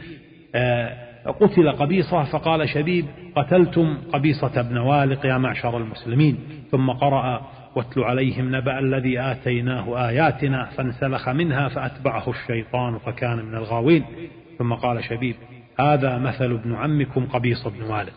آه، 0.54 1.08
قتل 1.40 1.72
قبيصة 1.72 2.24
فقال 2.24 2.68
شبيب 2.68 3.04
قتلتم 3.36 3.98
قبيصة 4.12 4.62
بن 4.62 4.78
والق 4.78 5.26
يا 5.26 5.38
معشر 5.38 5.76
المسلمين. 5.76 6.38
ثم 6.70 6.90
قرأ 6.90 7.46
واتل 7.78 8.02
عليهم 8.02 8.56
نبأ 8.56 8.78
الذي 8.78 9.20
آتيناه 9.20 10.08
آياتنا 10.08 10.64
فانسلخ 10.64 11.28
منها 11.28 11.68
فأتبعه 11.68 12.30
الشيطان 12.30 12.98
فكان 12.98 13.44
من 13.44 13.54
الغاوين. 13.54 14.04
ثم 14.58 14.74
قال 14.74 15.04
شبيب 15.04 15.36
هذا 15.80 16.18
مثل 16.18 16.52
ابن 16.52 16.74
عمكم 16.74 17.26
قبيص 17.26 17.68
بن 17.68 17.82
والد 17.82 18.12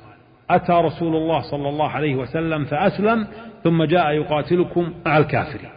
أتى 0.49 0.73
رسول 0.73 1.15
الله 1.15 1.41
صلى 1.41 1.69
الله 1.69 1.89
عليه 1.89 2.15
وسلم 2.15 2.65
فأسلم 2.65 3.27
ثم 3.63 3.83
جاء 3.83 4.11
يقاتلكم 4.11 4.93
مع 5.05 5.17
الكافرين. 5.17 5.69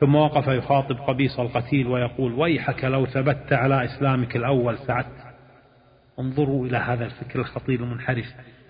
ثم 0.00 0.14
وقف 0.14 0.46
يخاطب 0.46 0.96
قبيص 0.96 1.40
القتيل 1.40 1.86
ويقول 1.86 2.32
ويحك 2.32 2.84
لو 2.84 3.06
ثبت 3.06 3.52
على 3.52 3.84
إسلامك 3.84 4.36
الأول 4.36 4.78
سعدت. 4.78 5.22
انظروا 6.18 6.66
إلى 6.66 6.76
هذا 6.76 7.04
الفكر 7.04 7.40
الخطير 7.40 7.80
المنحرف. 7.80 8.26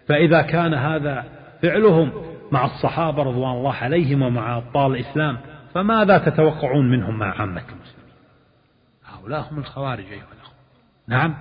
فإذا 0.09 0.43
كان 0.43 0.75
هذا 0.75 1.25
فعلهم 1.63 2.32
مع 2.53 2.65
الصحابة 2.65 3.23
رضوان 3.23 3.53
الله 3.53 3.75
عليهم 3.75 4.23
ومع 4.23 4.57
أبطال 4.57 4.93
الإسلام 4.93 5.39
فماذا 5.75 6.19
تتوقعون 6.19 6.91
منهم 6.91 7.19
مع 7.19 7.41
عامة 7.41 7.61
المسلمين 7.61 8.13
هؤلاء 9.07 9.49
هم 9.51 9.59
الخوارج 9.59 10.05
أيها 10.05 10.27
الأخوة. 10.33 10.55
نعم. 11.09 11.35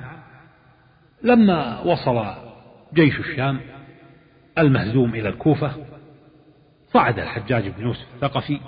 لما 1.23 1.79
وصل 1.79 2.25
جيش 2.93 3.19
الشام 3.19 3.59
المهزوم 4.57 5.15
إلى 5.15 5.29
الكوفة 5.29 5.71
صعد 6.93 7.19
الحجاج 7.19 7.67
بن 7.69 7.83
يوسف 7.83 8.05
الثقفي 8.15 8.59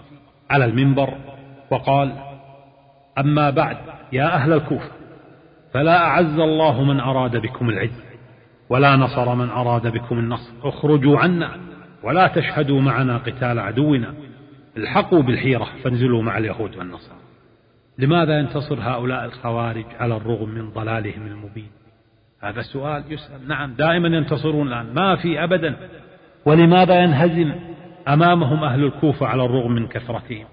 على 0.50 0.66
المنبر 0.66 1.18
وقال 1.72 2.16
أما 3.18 3.50
بعد 3.50 3.78
يا 4.14 4.36
أهل 4.36 4.54
الكوفة 4.54 4.92
فلا 5.74 5.98
أعز 5.98 6.40
الله 6.40 6.84
من 6.84 7.00
أراد 7.00 7.38
بكم 7.38 7.70
العز 7.70 8.04
ولا 8.70 8.96
نصر 8.96 9.36
من 9.36 9.50
أراد 9.50 9.88
بكم 9.88 10.20
النصر 10.20 10.52
اخرجوا 10.64 11.20
عنا. 11.20 11.73
ولا 12.04 12.28
تشهدوا 12.28 12.82
معنا 12.82 13.18
قتال 13.18 13.60
عدونا. 13.60 14.14
الحقوا 14.78 15.22
بالحيرة 15.22 15.70
فانزلوا 15.84 16.22
مع 16.22 16.38
اليهود 16.38 16.76
والنصارى. 16.76 17.20
لماذا 17.98 18.40
ينتصر 18.40 18.80
هؤلاء 18.80 19.26
الخوارج 19.26 19.86
على 20.00 20.18
الرغم 20.18 20.50
من 20.50 20.70
ضلالهم 20.70 21.28
المبين؟ 21.28 21.72
هذا 22.42 22.62
سؤال 22.62 23.04
يسأل. 23.10 23.48
نعم 23.48 23.74
دائما 23.74 24.18
ينتصرون 24.18 24.68
الآن. 24.68 24.94
ما 24.94 25.16
في 25.16 25.44
أبدا. 25.44 25.76
ولماذا 26.46 27.04
ينهزم 27.04 27.54
أمامهم 28.08 28.64
أهل 28.64 28.84
الكوفة 28.84 29.26
على 29.26 29.46
الرغم 29.46 29.72
من 29.72 29.88
كثرتهم؟ 29.88 30.46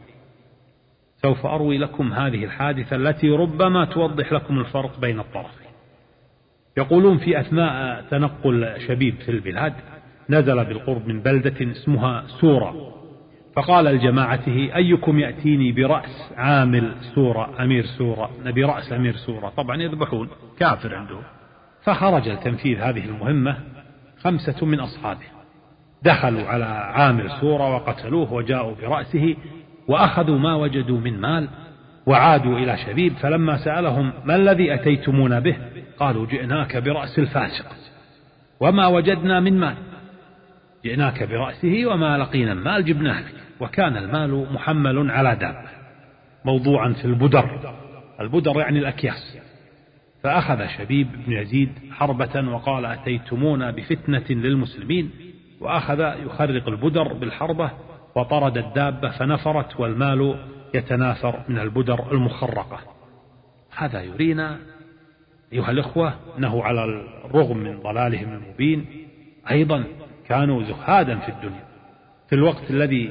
سوف 1.22 1.46
أروي 1.46 1.78
لكم 1.78 2.12
هذه 2.12 2.44
الحادثة 2.44 2.96
التي 2.96 3.30
ربما 3.30 3.84
توضح 3.84 4.32
لكم 4.32 4.58
الفرق 4.58 5.00
بين 5.00 5.20
الطرفين. 5.20 5.70
يقولون 6.76 7.18
في 7.18 7.40
أثناء 7.40 8.02
تنقل 8.10 8.74
شبيب 8.88 9.14
في 9.14 9.30
البلاد 9.30 9.74
نزل 10.30 10.64
بالقرب 10.64 11.08
من 11.08 11.20
بلدة 11.20 11.70
اسمها 11.70 12.24
سورة. 12.26 12.96
فقال 13.56 13.84
لجماعته 13.84 14.70
أيكم 14.76 15.18
يأتيني 15.18 15.72
برأس 15.72 16.32
عامل 16.36 16.94
سورة 17.14 17.62
أمير 17.62 17.84
سورة؟ 17.84 18.30
نبي 18.44 18.64
رأس 18.64 18.92
أمير 18.92 19.16
سورة. 19.16 19.48
طبعا 19.56 19.82
يذبحون 19.82 20.28
كافر 20.58 20.94
عندهم. 20.94 21.22
فخرج 21.84 22.28
لتنفيذ 22.28 22.78
هذه 22.78 23.04
المهمة 23.04 23.56
خمسة 24.22 24.66
من 24.66 24.80
أصحابه. 24.80 25.26
دخلوا 26.02 26.42
على 26.42 26.64
عامل 26.64 27.30
سورة 27.40 27.74
وقتلوه 27.74 28.32
وجاءوا 28.32 28.74
برأسه 28.82 29.36
وأخذوا 29.88 30.38
ما 30.38 30.54
وجدوا 30.54 30.98
من 30.98 31.20
مال 31.20 31.48
وعادوا 32.06 32.58
إلى 32.58 32.76
شبيب. 32.76 33.12
فلما 33.12 33.56
سألهم 33.56 34.12
ما 34.24 34.36
الذي 34.36 34.74
أتيتمون 34.74 35.40
به؟ 35.40 35.56
قالوا 35.98 36.26
جئناك 36.26 36.76
برأس 36.76 37.18
الفاسق. 37.18 37.66
وما 38.60 38.86
وجدنا 38.86 39.40
من 39.40 39.58
مال. 39.58 39.89
جئناك 40.84 41.22
برأسه 41.22 41.86
وما 41.86 42.18
لقينا 42.18 42.52
المال 42.52 42.84
جبناه 42.84 43.20
لك. 43.20 43.34
وكان 43.60 43.96
المال 43.96 44.52
محمل 44.52 45.10
على 45.10 45.36
دابة 45.36 45.68
موضوعا 46.44 46.92
في 46.92 47.04
البدر. 47.04 47.74
البدر 48.20 48.60
يعني 48.60 48.78
الأكياس. 48.78 49.38
فأخذ 50.22 50.66
شبيب 50.66 51.08
بن 51.26 51.32
يزيد 51.32 51.72
حربة 51.92 52.48
وقال 52.48 52.84
أتيتمونا 52.84 53.70
بفتنة 53.70 54.24
للمسلمين؟ 54.30 55.10
وأخذ 55.60 56.00
يخرق 56.00 56.68
البدر 56.68 57.12
بالحربة 57.12 57.70
وطرد 58.16 58.58
الدابة 58.58 59.10
فنفرت 59.10 59.80
والمال 59.80 60.36
يتناثر 60.74 61.44
من 61.48 61.58
البدر 61.58 62.12
المخرقة. 62.12 62.78
هذا 63.76 64.02
يرينا 64.02 64.58
أيها 65.52 65.70
الأخوة 65.70 66.14
أنه 66.38 66.62
على 66.64 66.84
الرغم 67.24 67.56
من 67.56 67.80
ضلالهم 67.80 68.32
المبين 68.32 68.86
أيضا 69.50 69.84
كانوا 70.30 70.62
زهادا 70.62 71.18
في 71.18 71.28
الدنيا 71.28 71.64
في 72.28 72.34
الوقت 72.34 72.70
الذي 72.70 73.10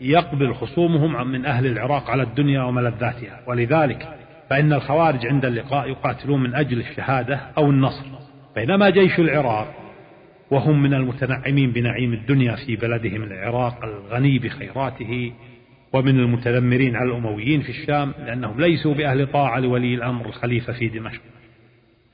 يقبل 0.00 0.54
خصومهم 0.54 1.28
من 1.32 1.46
أهل 1.46 1.66
العراق 1.66 2.10
على 2.10 2.22
الدنيا 2.22 2.62
وملذاتها. 2.62 3.40
ولذلك 3.46 4.08
فإن 4.50 4.72
الخوارج 4.72 5.26
عند 5.26 5.44
اللقاء 5.44 5.88
يقاتلون 5.88 6.42
من 6.42 6.54
أجل 6.54 6.80
الشهادة 6.80 7.40
أو 7.58 7.70
النصر. 7.70 8.06
بينما 8.56 8.90
جيش 8.90 9.18
العراق 9.18 9.74
وهم 10.50 10.82
من 10.82 10.94
المتنعمين 10.94 11.70
بنعيم 11.70 12.12
الدنيا 12.12 12.56
في 12.56 12.76
بلدهم 12.76 13.22
العراق 13.22 13.84
الغني 13.84 14.38
بخيراته 14.38 15.32
ومن 15.92 16.18
المتذمرين 16.18 16.96
على 16.96 17.10
الأمويين 17.10 17.62
في 17.62 17.68
الشام 17.68 18.12
لأنهم 18.26 18.60
ليسوا 18.60 18.94
بأهل 18.94 19.26
طاعة 19.26 19.58
لولي 19.58 19.94
الأمر 19.94 20.26
الخليفة 20.26 20.72
في 20.72 20.88
دمشق. 20.88 21.20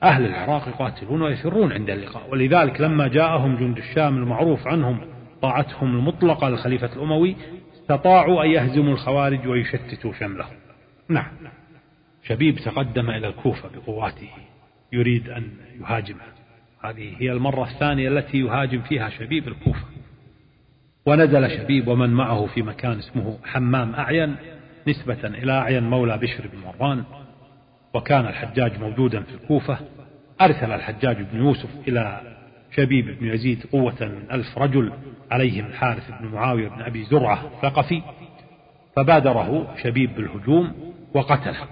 أهل 0.03 0.25
العراق 0.25 0.67
يقاتلون 0.67 1.21
ويفرون 1.21 1.71
عند 1.71 1.89
اللقاء. 1.89 2.29
ولذلك 2.29 2.81
لما 2.81 3.07
جاءهم 3.07 3.55
جند 3.55 3.77
الشام 3.77 4.17
المعروف 4.17 4.67
عنهم 4.67 5.01
طاعتهم 5.41 5.95
المطلقة 5.95 6.49
للخليفة 6.49 6.95
الأموي 6.95 7.35
استطاعوا 7.73 8.43
أن 8.43 8.49
يهزموا 8.49 8.93
الخوارج 8.93 9.47
ويشتتوا 9.47 10.13
شملهم. 10.13 10.55
نعم. 11.09 11.31
شبيب 12.23 12.55
تقدم 12.55 13.09
إلى 13.09 13.27
الكوفة 13.27 13.69
بقواته 13.75 14.29
يريد 14.93 15.29
أن 15.29 15.43
يهاجمها 15.81 16.33
هذه 16.83 17.15
هي 17.19 17.31
المرة 17.31 17.63
الثانية 17.63 18.09
التي 18.09 18.37
يهاجم 18.37 18.81
فيها 18.81 19.09
شبيب 19.09 19.47
الكوفة. 19.47 19.85
ونزل 21.05 21.49
شبيب 21.49 21.87
ومن 21.87 22.09
معه 22.09 22.45
في 22.45 22.61
مكان 22.61 22.97
اسمه 22.97 23.37
حمام 23.45 23.95
أعين 23.95 24.35
نسبة 24.87 25.27
إلى 25.27 25.51
أعين 25.51 25.83
مولى 25.83 26.17
بشر 26.17 26.47
بن 26.47 26.57
مروان. 26.59 27.03
وكان 27.93 28.25
الحجاج 28.27 28.79
موجودا 28.79 29.21
في 29.21 29.33
الكوفة 29.33 29.77
أرسل 30.41 30.71
الحجاج 30.71 31.21
بن 31.21 31.37
يوسف 31.37 31.69
إلى 31.87 32.21
شبيب 32.75 33.19
بن 33.19 33.27
يزيد 33.27 33.65
قوة 33.71 33.95
من 34.01 34.31
ألف 34.31 34.57
رجل 34.57 34.93
عليهم 35.31 35.65
الحارث 35.65 36.11
بن 36.21 36.27
معاوية 36.27 36.67
بن 36.67 36.81
أبي 36.81 37.03
زرعة 37.03 37.49
ثقفي 37.61 38.01
فبادره 38.95 39.75
شبيب 39.83 40.15
بالهجوم 40.15 40.93
وقتله 41.13 41.67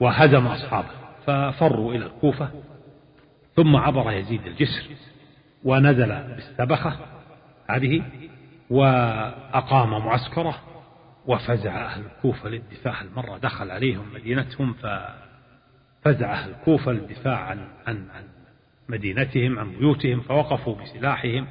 وهزم 0.00 0.46
أصحابه 0.46 0.88
ففروا 1.26 1.94
إلى 1.94 2.06
الكوفة 2.06 2.48
ثم 3.56 3.76
عبر 3.76 4.12
يزيد 4.12 4.46
الجسر 4.46 4.82
ونزل 5.64 6.08
بالسبخة 6.08 6.96
هذه 7.70 8.02
وأقام 8.70 9.90
معسكره 9.90 10.54
وفزع 11.26 11.84
أهل 11.84 12.02
الكوفة 12.04 12.48
للدفاع 12.48 13.00
المرة 13.00 13.38
دخل 13.38 13.70
عليهم 13.70 14.14
مدينتهم 14.14 14.72
ففزع 14.72 15.23
أهل 16.06 16.50
الكوفة 16.50 16.92
للدفاع 16.92 17.38
عن, 17.38 17.58
عن, 17.86 17.96
عن 17.96 18.22
مدينتهم 18.88 19.58
عن 19.58 19.70
بيوتهم 19.78 20.20
فوقفوا 20.20 20.74
بسلاحهم 20.74 21.46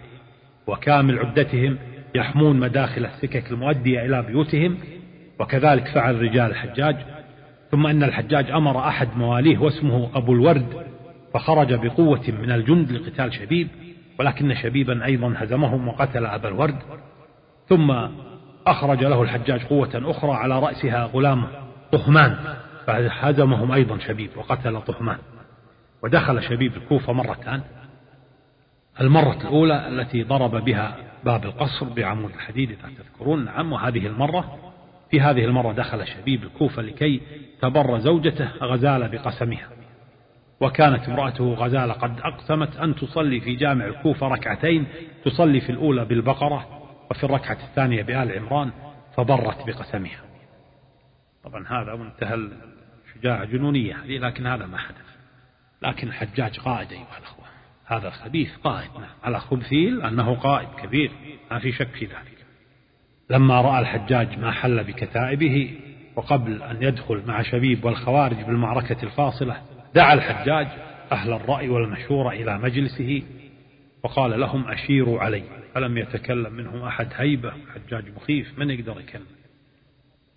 وكامل 0.67 1.19
عدتهم 1.19 1.77
يحمون 2.15 2.59
مداخل 2.59 3.05
السكك 3.05 3.51
المؤدية 3.51 4.05
إلى 4.05 4.21
بيوتهم 4.21 4.77
وكذلك 5.39 5.87
فعل 5.87 6.21
رجال 6.21 6.51
الحجاج. 6.51 6.95
ثم 7.71 7.87
أن 7.87 8.03
الحجاج 8.03 8.51
أمر 8.51 8.87
أحد 8.87 9.07
مواليه 9.17 9.57
واسمه 9.57 10.09
أبو 10.15 10.33
الورد 10.33 10.85
فخرج 11.33 11.73
بقوة 11.73 12.23
من 12.41 12.51
الجند 12.51 12.91
لقتال 12.91 13.33
شبيب 13.33 13.67
ولكن 14.19 14.55
شبيبا 14.55 15.05
أيضا 15.05 15.33
هزمهم 15.37 15.87
وقتل 15.87 16.25
أبا 16.25 16.47
الورد. 16.49 16.79
ثم 17.67 17.91
أخرج 18.67 19.03
له 19.03 19.21
الحجاج 19.21 19.63
قوة 19.63 19.91
أخرى 19.93 20.31
على 20.31 20.59
رأسها 20.59 21.05
غلام 21.05 21.47
طهمان 21.91 22.35
فهزمهم 22.87 23.71
أيضا 23.71 23.97
شبيب 23.97 24.29
وقتل 24.35 24.81
طهمان. 24.81 25.17
ودخل 26.03 26.43
شبيب 26.43 26.75
الكوفة 26.77 27.13
مرتان 27.13 27.61
المرة 29.01 29.37
الأولى 29.41 29.87
التي 29.87 30.23
ضرب 30.23 30.65
بها 30.65 30.97
باب 31.23 31.45
القصر 31.45 31.85
بعمود 31.85 32.31
الحديد 32.31 32.71
إذا 32.71 32.89
تذكرون. 32.97 33.45
نعم 33.45 33.73
وهذه 33.73 34.07
المرة 34.07 34.73
في 35.11 35.21
هذه 35.21 35.45
المرة 35.45 35.73
دخل 35.73 36.07
شبيب 36.07 36.43
الكوفة 36.43 36.81
لكي 36.81 37.21
تبر 37.61 37.99
زوجته 37.99 38.49
غزالة 38.61 39.07
بقسمها. 39.07 39.69
وكانت 40.61 41.09
امرأته 41.09 41.53
غزالة 41.53 41.93
قد 41.93 42.19
أقسمت 42.19 42.77
أن 42.77 42.95
تصلي 42.95 43.39
في 43.39 43.55
جامع 43.55 43.85
الكوفة 43.85 44.27
ركعتين 44.27 44.85
تصلي 45.25 45.61
في 45.61 45.71
الأولى 45.71 46.05
بالبقرة 46.05 46.67
وفي 47.11 47.23
الركعة 47.23 47.57
الثانية 47.69 48.03
بآل 48.03 48.39
عمران 48.39 48.71
فبرت 49.15 49.67
بقسمها. 49.67 50.19
طبعا 51.43 51.67
هذا 51.67 51.95
منتهى 51.95 52.49
الشجاعة 53.23 53.45
جنونية 53.45 53.95
هذه 53.95 54.17
لكن 54.17 54.47
هذا 54.47 54.65
ما 54.65 54.77
حدث. 54.77 54.97
لكن 55.81 56.07
الحجاج 56.07 56.59
قائد 56.59 56.91
أيها 56.91 57.17
الأخوة. 57.19 57.45
هذا 57.85 58.07
الخبيث 58.07 58.55
قائد. 58.63 58.91
نعم. 58.91 59.09
على 59.23 59.39
خبثيل 59.39 60.01
أنه 60.01 60.35
قائد 60.35 60.67
كبير. 60.69 61.11
ما 61.51 61.59
في 61.59 61.71
شك 61.71 61.87
في 61.87 62.05
ذلك. 62.05 62.45
لما 63.29 63.61
رأى 63.61 63.79
الحجاج 63.79 64.39
ما 64.39 64.51
حل 64.51 64.83
بكتائبه 64.83 65.79
وقبل 66.15 66.63
أن 66.63 66.83
يدخل 66.83 67.23
مع 67.27 67.41
شبيب 67.41 67.85
والخوارج 67.85 68.37
بالمعركة 68.37 69.03
الفاصلة 69.03 69.61
دعا 69.95 70.13
الحجاج 70.13 70.67
أهل 71.11 71.33
الرأي 71.33 71.69
والمشورة 71.69 72.29
إلى 72.29 72.57
مجلسه 72.57 73.23
وقال 74.03 74.39
لهم 74.39 74.67
أشيروا 74.67 75.19
علي. 75.19 75.43
فلم 75.75 75.97
يتكلم 75.97 76.53
منهم 76.53 76.81
أحد. 76.81 77.07
هيبة 77.15 77.53
حجاج 77.73 78.03
مخيف 78.15 78.59
من 78.59 78.69
يقدر 78.69 78.99
يكلم؟ 78.99 79.27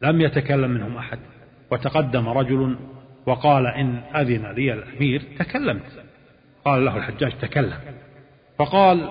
لم 0.03 0.21
يتكلم 0.21 0.71
منهم 0.71 0.97
أحد. 0.97 1.19
وتقدم 1.71 2.29
رجل 2.29 2.77
وقال 3.27 3.67
إن 3.67 3.97
أذن 3.97 4.53
لي 4.53 4.73
الأمير 4.73 5.23
تكلمت. 5.39 6.05
قال 6.65 6.85
له 6.85 6.97
الحجاج 6.97 7.33
تكلم. 7.39 7.79
فقال 8.59 9.09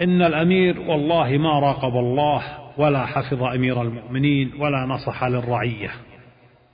إن 0.00 0.22
الأمير 0.22 0.80
والله 0.80 1.38
ما 1.38 1.60
راقب 1.60 1.96
الله 1.96 2.42
ولا 2.78 3.06
حفظ 3.06 3.42
أمير 3.42 3.82
المؤمنين 3.82 4.52
ولا 4.58 4.86
نصح 4.86 5.24
للرعية. 5.24 5.90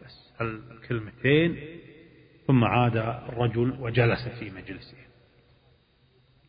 بس 0.05 0.33
الكلمتين 0.41 1.57
ثم 2.47 2.64
عاد 2.64 2.97
الرجل 2.97 3.77
وجلس 3.81 4.29
في 4.29 4.51
مجلسه. 4.51 4.97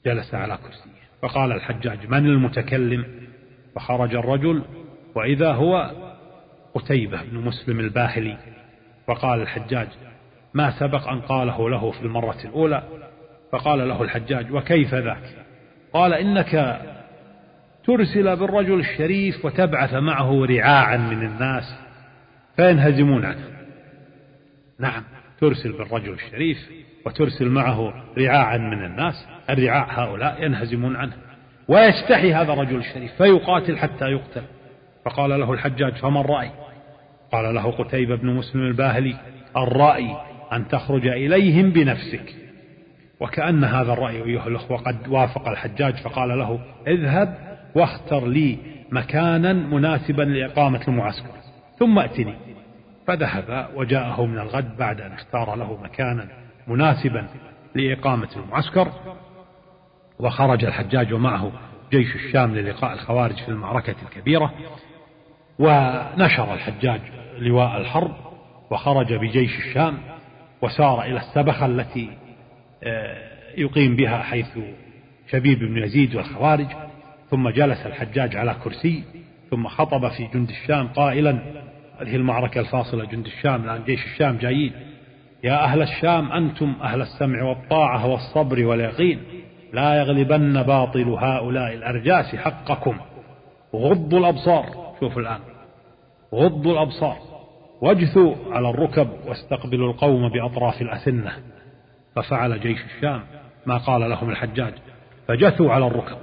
جلس 0.05 0.33
على 0.33 0.57
كرسيه. 0.57 1.07
فقال 1.21 1.51
الحجاج 1.51 2.07
من 2.07 2.25
المتكلم؟ 2.25 3.05
فخرج 3.75 4.15
الرجل 4.15 4.63
وإذا 5.15 5.53
هو 5.53 5.91
قتيبة 6.73 7.23
بن 7.23 7.37
مسلم 7.37 7.79
الباهلي. 7.79 8.56
فقال 9.07 9.41
الحجاج 9.41 9.87
ما 10.53 10.79
سبق 10.79 11.07
أن 11.07 11.21
قاله 11.21 11.69
له 11.69 11.91
في 11.91 12.01
المرة 12.01 12.37
الأولى؟ 12.45 12.83
فقال 13.51 13.87
له 13.87 14.01
الحجاج 14.01 14.51
وكيف 14.51 14.93
ذاك؟ 14.93 15.23
قال 15.93 16.13
إنك 16.13 16.81
ترسل 17.85 18.35
بالرجل 18.35 18.79
الشريف 18.79 19.45
وتبعث 19.45 19.93
معه 19.93 20.45
رعاعا 20.45 20.97
من 20.97 21.25
الناس 21.25 21.63
فينهزمون 22.55 23.25
عنه. 23.25 23.43
نعم 24.79 25.03
ترسل 25.39 25.71
بالرجل 25.71 26.13
الشريف 26.13 26.57
وترسل 27.05 27.49
معه 27.49 27.93
رعاعا 28.17 28.57
من 28.57 28.85
الناس 28.85 29.27
الرعاع 29.49 30.03
هؤلاء 30.03 30.43
ينهزمون 30.43 30.95
عنه. 30.95 31.13
ويستحي 31.67 32.33
هذا 32.33 32.53
الرجل 32.53 32.75
الشريف 32.75 33.11
فيقاتل 33.17 33.77
حتى 33.77 34.05
يقتل. 34.05 34.43
فقال 35.05 35.29
له 35.29 35.53
الحجاج 35.53 35.93
فما 35.93 36.21
الرأي 36.21 36.51
قال 37.31 37.55
له 37.55 37.71
قتيبة 37.71 38.15
بن 38.15 38.35
مسلم 38.35 38.61
الباهلي 38.61 39.15
الرأي 39.57 40.15
أن 40.53 40.67
تخرج 40.67 41.07
إليهم 41.07 41.69
بنفسك. 41.69 42.35
وكأن 43.19 43.63
هذا 43.63 43.93
الرأي 43.93 44.23
أيها 44.23 44.47
الأخوة 44.47 44.77
قد 44.77 45.07
وافق 45.07 45.47
الحجاج 45.47 45.95
فقال 45.95 46.29
له 46.29 46.59
اذهب 46.87 47.37
واختر 47.75 48.27
لي 48.27 48.57
مكانا 48.91 49.53
مناسبا 49.53 50.23
لإقامة 50.23 50.81
المعسكر 50.87 51.31
ثم 51.79 51.99
ائتني 51.99 52.33
فذهب 53.07 53.69
وجاءه 53.75 54.25
من 54.25 54.39
الغد 54.39 54.77
بعد 54.77 55.01
أن 55.01 55.11
اختار 55.11 55.55
له 55.55 55.79
مكانا 55.83 56.27
مناسبا 56.67 57.27
لإقامة 57.75 58.29
المعسكر. 58.35 58.91
وخرج 60.19 60.65
الحجاج 60.65 61.13
ومعه 61.13 61.51
جيش 61.91 62.15
الشام 62.15 62.55
للقاء 62.55 62.93
الخوارج 62.93 63.35
في 63.35 63.49
المعركة 63.49 63.95
الكبيرة. 64.03 64.53
ونشر 65.59 66.53
الحجاج 66.53 67.01
لواء 67.39 67.77
الحرب 67.77 68.15
وخرج 68.71 69.13
بجيش 69.13 69.57
الشام 69.57 69.97
وسار 70.61 71.01
إلى 71.03 71.17
السبخة 71.17 71.65
التي 71.65 72.09
آه، 72.83 73.17
يقيم 73.57 73.95
بها 73.95 74.17
حيث 74.17 74.59
شبيب 75.31 75.59
بن 75.59 75.77
يزيد 75.77 76.15
والخوارج. 76.15 76.67
ثم 77.29 77.49
جلس 77.49 77.85
الحجاج 77.85 78.35
على 78.35 78.55
كرسي 78.63 79.03
ثم 79.51 79.67
خطب 79.67 80.07
في 80.07 80.27
جند 80.33 80.49
الشام 80.49 80.87
قائلا 80.87 81.39
هذه 82.01 82.15
المعركة 82.15 82.59
الفاصلة 82.59 83.05
جند 83.05 83.25
الشام 83.25 83.63
الآن 83.63 83.83
جيش 83.83 84.05
الشام 84.05 84.37
جايين. 84.37 84.71
يا 85.43 85.63
أهل 85.63 85.81
الشام 85.81 86.31
أنتم 86.31 86.75
أهل 86.81 87.01
السمع 87.01 87.43
والطاعة 87.43 88.07
والصبر 88.07 88.65
واليقين. 88.65 89.19
لا 89.73 89.95
يغلبن 89.95 90.63
باطل 90.63 91.09
هؤلاء 91.09 91.73
الأرجاس 91.73 92.35
حقكم. 92.35 92.97
غضوا 93.75 94.19
الأبصار. 94.19 94.86
شوف 94.99 95.17
الآن. 95.17 95.39
غضوا 96.33 96.73
الأبصار 96.73 97.17
واجثوا 97.81 98.35
على 98.51 98.69
الركب 98.69 99.09
واستقبلوا 99.27 99.91
القوم 99.91 100.29
بأطراف 100.29 100.81
الأسنة 100.81 101.31
ففعل 102.15 102.59
جيش 102.59 102.85
الشام 102.85 103.21
ما 103.65 103.77
قال 103.77 104.09
لهم 104.09 104.29
الحجاج 104.29 104.73
فجثوا 105.27 105.71
على 105.71 105.87
الركب 105.87 106.17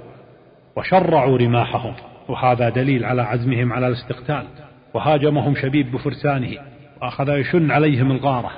وشرعوا 0.75 1.37
رماحهم. 1.37 1.93
وهذا 2.29 2.69
دليل 2.69 3.05
على 3.05 3.21
عزمهم 3.21 3.73
على 3.73 3.87
الاستقتال. 3.87 4.45
وهاجمهم 4.93 5.55
شبيب 5.55 5.91
بفرسانه 5.91 6.57
وأخذ 7.01 7.29
يشن 7.29 7.71
عليهم 7.71 8.11
الغارة. 8.11 8.51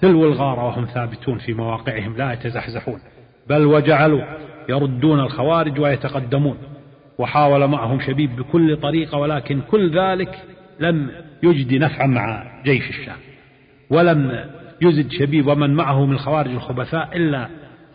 تلو 0.00 0.24
الغارة 0.24 0.64
وهم 0.64 0.84
ثابتون 0.84 1.38
في 1.38 1.54
مواقعهم 1.54 2.16
لا 2.16 2.32
يتزحزحون. 2.32 3.00
بل 3.48 3.66
وجعلوا 3.66 4.22
يردون 4.68 5.20
الخوارج 5.20 5.80
ويتقدمون. 5.80 6.58
وحاول 7.18 7.66
معهم 7.66 8.00
شبيب 8.00 8.36
بكل 8.36 8.76
طريقة 8.76 9.18
ولكن 9.18 9.60
كل 9.60 9.98
ذلك 9.98 10.38
لم 10.80 11.10
يجدي 11.42 11.78
نفعا 11.78 12.06
مع 12.06 12.44
جيش 12.64 12.88
الشام 12.88 13.16
ولم 13.90 14.44
يزد 14.82 15.10
شبيب 15.10 15.46
ومن 15.46 15.74
معه 15.74 16.06
من 16.06 16.12
الخوارج 16.12 16.50
الخبثاء 16.50 17.16
إلا 17.16 17.48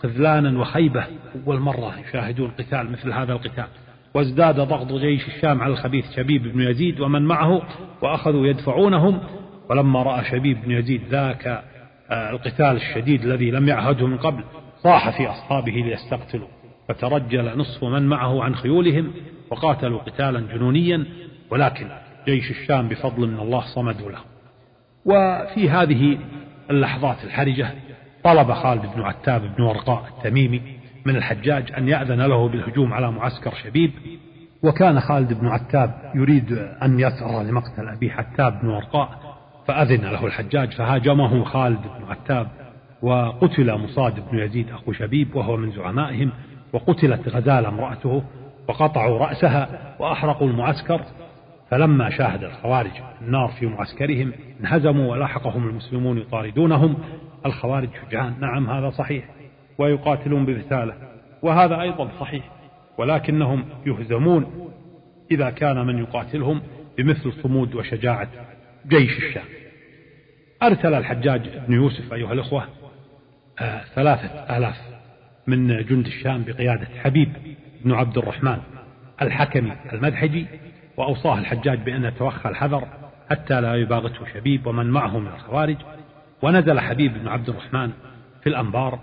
خذلانا 0.04 0.60
وخيبة 0.60 1.06
أول 1.48 1.60
مرة 1.60 2.00
يشاهدون 2.00 2.52
قتال 2.52 2.92
مثل 2.92 3.12
هذا 3.14 3.34
القتال. 3.34 3.68
وازداد 4.14 4.56
ضغط 4.56 4.94
جيش 4.94 5.28
الشام 5.28 5.62
على 5.62 5.74
الخبيث 5.74 6.06
شبيب 6.16 6.44
بن 6.54 6.62
يزيد 6.62 7.00
ومن 7.00 7.22
معه 7.22 7.62
وأخذوا 8.02 8.48
يدفعونهم 8.48 9.20
ولما 9.70 10.04
رأى 10.04 10.24
شبيب 10.26 10.62
بن 10.62 10.72
يزيد 10.72 11.02
ذاك 11.10 11.64
آه، 12.12 12.30
القتال 12.30 12.76
الشديد 12.76 13.24
الذي 13.24 13.52
لم 13.52 13.68
يعهده 13.68 14.08
من 14.08 14.18
قبل 14.18 14.44
صاح 14.84 15.18
في 15.18 15.28
أصحابه 15.28 15.72
ليستقتلوا 15.72 16.48
فترجل 16.90 17.58
نصف 17.58 17.84
من 17.84 18.04
معه 18.04 18.44
عن 18.44 18.56
خيولهم 18.56 19.12
وقاتلوا 19.52 20.00
قتالا 20.00 20.40
جنونيا 20.40 21.06
ولكن 21.52 21.88
جيش 22.26 22.52
الشام 22.52 22.90
بفضل 22.90 23.28
من 23.28 23.40
الله 23.40 23.62
صمدوا 23.76 24.12
له. 24.12 24.20
وفي 25.06 25.70
هذه 25.70 26.18
اللحظات 26.70 27.24
الحرجة 27.24 27.72
طلب 28.24 28.54
خالد 28.54 28.82
بن 28.96 29.02
عتاب 29.02 29.56
بن 29.58 29.64
ورقاء 29.64 30.06
التميمي 30.18 30.62
من 31.06 31.16
الحجاج 31.16 31.72
أن 31.78 31.88
يأذن 31.88 32.22
له 32.22 32.50
بالهجوم 32.50 32.94
على 32.94 33.12
معسكر 33.12 33.54
شبيب 33.64 33.92
وكان 34.64 35.00
خالد 35.00 35.34
بن 35.34 35.48
عتاب 35.48 36.12
يريد 36.16 36.52
أن 36.84 37.00
يثأر 37.00 37.44
لمقتل 37.44 37.90
أبي 37.96 38.12
حتاب 38.12 38.60
بن 38.62 38.68
ورقاء 38.68 39.10
فأذن 39.68 40.02
له 40.02 40.26
الحجاج 40.26 40.72
فهاجمه 40.72 41.44
خالد 41.44 41.82
بن 41.82 42.06
عتاب 42.10 42.48
وقتل 43.02 43.78
مصاد 43.78 44.30
بن 44.32 44.40
يزيد 44.40 44.70
أخو 44.70 44.92
شبيب 44.92 45.36
وهو 45.36 45.58
من 45.58 45.72
زعمائهم 45.72 46.32
وقتلت 46.74 47.30
غزالة 47.30 47.70
امرأته 47.70 48.24
وقطعوا 48.68 49.18
رأسها 49.20 49.96
وأحرقوا 50.00 50.48
المعسكر 50.48 51.02
فلما 51.70 52.10
شاهد 52.10 52.44
الخوارج 52.44 52.92
النار 53.22 53.48
في 53.60 53.66
معسكرهم 53.66 54.32
انهزموا 54.60 55.12
ولاحقهم 55.12 55.70
المسلمون 55.70 56.18
يطاردونهم 56.18 56.96
الخوارج 57.46 57.90
شجعان 58.02 58.34
نعم 58.40 58.70
هذا 58.70 58.90
صحيح 58.90 59.26
ويقاتلون 59.78 60.46
بمثاله 60.46 60.94
وهذا 61.42 61.82
أيضا 61.82 62.10
صحيح 62.20 62.50
ولكنهم 62.98 63.66
يهزمون 63.86 64.70
إذا 65.32 65.50
كان 65.50 65.86
من 65.86 65.98
يقاتلهم 65.98 66.62
بمثل 66.98 67.34
صمود 67.34 67.76
وشجاعة 67.76 68.28
جيش 68.88 69.18
الشام. 69.18 69.44
أرسل 70.64 70.94
الحجاج 70.94 71.50
بن 71.68 71.74
يوسف 71.74 72.14
أيها 72.14 72.34
الأخوة 72.34 72.68
آه 73.62 73.82
ثلاثة 73.96 74.58
آلاف 74.58 74.93
من 75.48 75.68
جند 75.68 76.06
الشام 76.06 76.44
بقيادة 76.44 76.88
حبيب 77.04 77.30
بن 77.86 77.92
عبد 77.92 78.18
الرحمن 78.18 78.58
الحكمي 79.22 79.72
المدحجي 79.94 80.46
وأوصاه 80.98 81.40
الحجاج 81.40 81.80
بأن 81.80 82.06
يتوخى 82.06 82.50
الحذر 82.50 82.88
حتى 83.30 83.62
لا 83.62 83.76
يباغته 83.76 84.26
شبيب 84.34 84.68
ومن 84.68 84.86
معه 84.86 85.20
من 85.20 85.28
الخوارج. 85.28 85.78
ونزل 86.42 86.80
حبيب 86.80 87.14
بن 87.14 87.28
عبد 87.28 87.50
الرحمن 87.50 87.92
في 88.44 88.50
الأنبار 88.50 89.00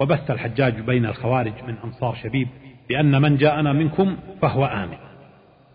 وبث 0.00 0.30
الحجاج 0.30 0.80
بين 0.80 1.06
الخوارج 1.06 1.52
من 1.68 1.74
أنصار 1.84 2.14
شبيب 2.22 2.48
بأن 2.88 3.22
من 3.22 3.36
جاءنا 3.36 3.72
منكم 3.72 4.16
فهو 4.42 4.64
آمن. 4.64 4.96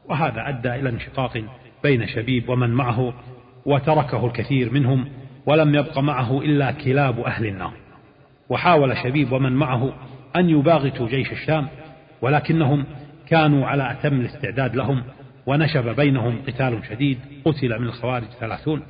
وهذا 0.09 0.49
أدى 0.49 0.75
إلى 0.75 0.89
انشقاق 0.89 1.43
بين 1.83 2.07
شبيب 2.07 2.49
ومن 2.49 2.69
معه 2.69 3.13
وتركه 3.65 4.25
الكثير 4.25 4.73
منهم 4.73 5.09
ولم 5.45 5.75
يبق 5.75 5.99
معه 5.99 6.41
إلا 6.41 6.71
كلاب 6.71 7.19
أهل 7.19 7.45
النار. 7.45 7.73
وحاول 8.49 8.97
شبيب 8.97 9.31
ومن 9.31 9.51
معه 9.51 9.93
أن 10.35 10.49
يباغتوا 10.49 11.07
جيش 11.07 11.31
الشام 11.31 11.67
ولكنهم 12.21 12.85
كانوا 13.27 13.65
على 13.65 13.91
أتم 13.91 14.19
الاستعداد 14.19 14.75
لهم 14.75 15.03
ونشب 15.45 15.95
بينهم 15.95 16.41
قتال 16.47 16.79
شديد 16.89 17.19
قتل 17.45 17.79
من 17.79 17.87
الخوارج 17.87 18.27
ثلاثون 18.39 18.81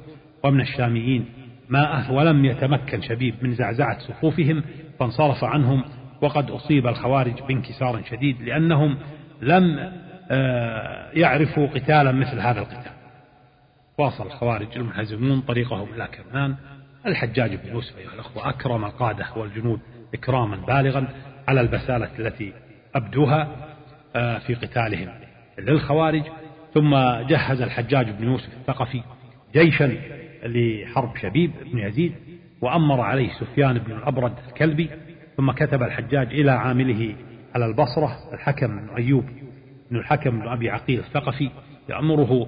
ومن 0.44 0.62
الشاميين 0.62 1.26
ماءه 1.70 2.12
ولم 2.12 2.46
يتمكن 2.46 3.02
شبيب 3.02 3.36
من 3.42 3.56
زعزعة 3.56 4.00
صفوفهم 4.00 4.64
فانصرف 5.00 5.44
عنهم 5.44 5.84
وقد 6.22 6.52
أصيب 6.52 6.88
الخوارج 6.88 7.42
بانكسار 7.48 8.04
شديد 8.10 8.42
لأنهم 8.42 8.98
لم 9.42 9.92
آه، 10.32 11.12
يعرفوا 11.14 11.68
قتالا 11.68 12.12
مثل 12.12 12.40
هذا 12.40 12.60
القتال. 12.60 12.92
واصل 13.98 14.26
الخوارج 14.26 14.68
المنهزمون 14.76 15.42
طريقهم 15.42 15.88
إلى 15.96 16.08
كرمان 16.08 16.56
الحجاج 17.06 17.56
بن 17.56 17.70
يوسف 17.70 17.98
أيها 17.98 18.14
الأخوة 18.14 18.50
أكرم 18.50 18.86
القادة 18.86 19.26
والجنود 19.36 19.80
إكراما 20.14 20.56
بالغا 20.56 21.08
على 21.48 21.62
البسالة 21.62 22.10
التي 22.20 22.54
أبدوها 22.96 23.48
آه، 24.16 24.40
في 24.40 24.54
قتالهم 24.54 25.10
للخوارج. 25.60 26.24
ثم 26.74 26.96
جهز 27.28 27.62
الحجاج 27.62 28.10
بن 28.10 28.28
يوسف 28.28 28.54
الثقفي 28.54 29.02
جيشا 29.54 29.92
لحرب 30.44 31.18
شبيب 31.18 31.52
بن 31.72 31.78
يزيد 31.78 32.16
وأمر 32.62 33.02
عليه 33.02 33.30
سفيان 33.30 33.80
بن 33.80 33.92
الأبرد 33.92 34.34
الكلبي. 34.48 34.90
ثم 35.38 35.52
كتب 35.52 35.84
الحجاج 35.84 36.28
إلى 36.28 36.52
عامله 36.52 37.16
على 37.56 37.66
البصرة 37.66 38.34
الحكم 38.34 38.68
بن 38.68 38.90
أيوب 38.98 39.26
بن 39.92 39.98
الحكم 39.98 40.40
بن 40.40 40.48
أبي 40.48 40.70
عقيل 40.70 41.00
الثقفي 41.00 41.50
يأمره 41.90 42.48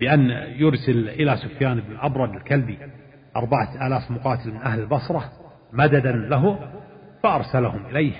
بأن 0.00 0.30
يرسل 0.56 1.08
إلى 1.08 1.36
سفيان 1.36 1.80
بن 1.80 1.92
الأبرد 1.92 2.34
الكلبي 2.34 2.78
أربعة 3.36 3.86
آلاف 3.86 4.10
مقاتل 4.10 4.50
من 4.50 4.62
أهل 4.62 4.80
البصرة 4.80 5.24
مددا 5.72 6.12
له 6.12 6.58
فأرسلهم 7.22 7.86
إليه 7.86 8.12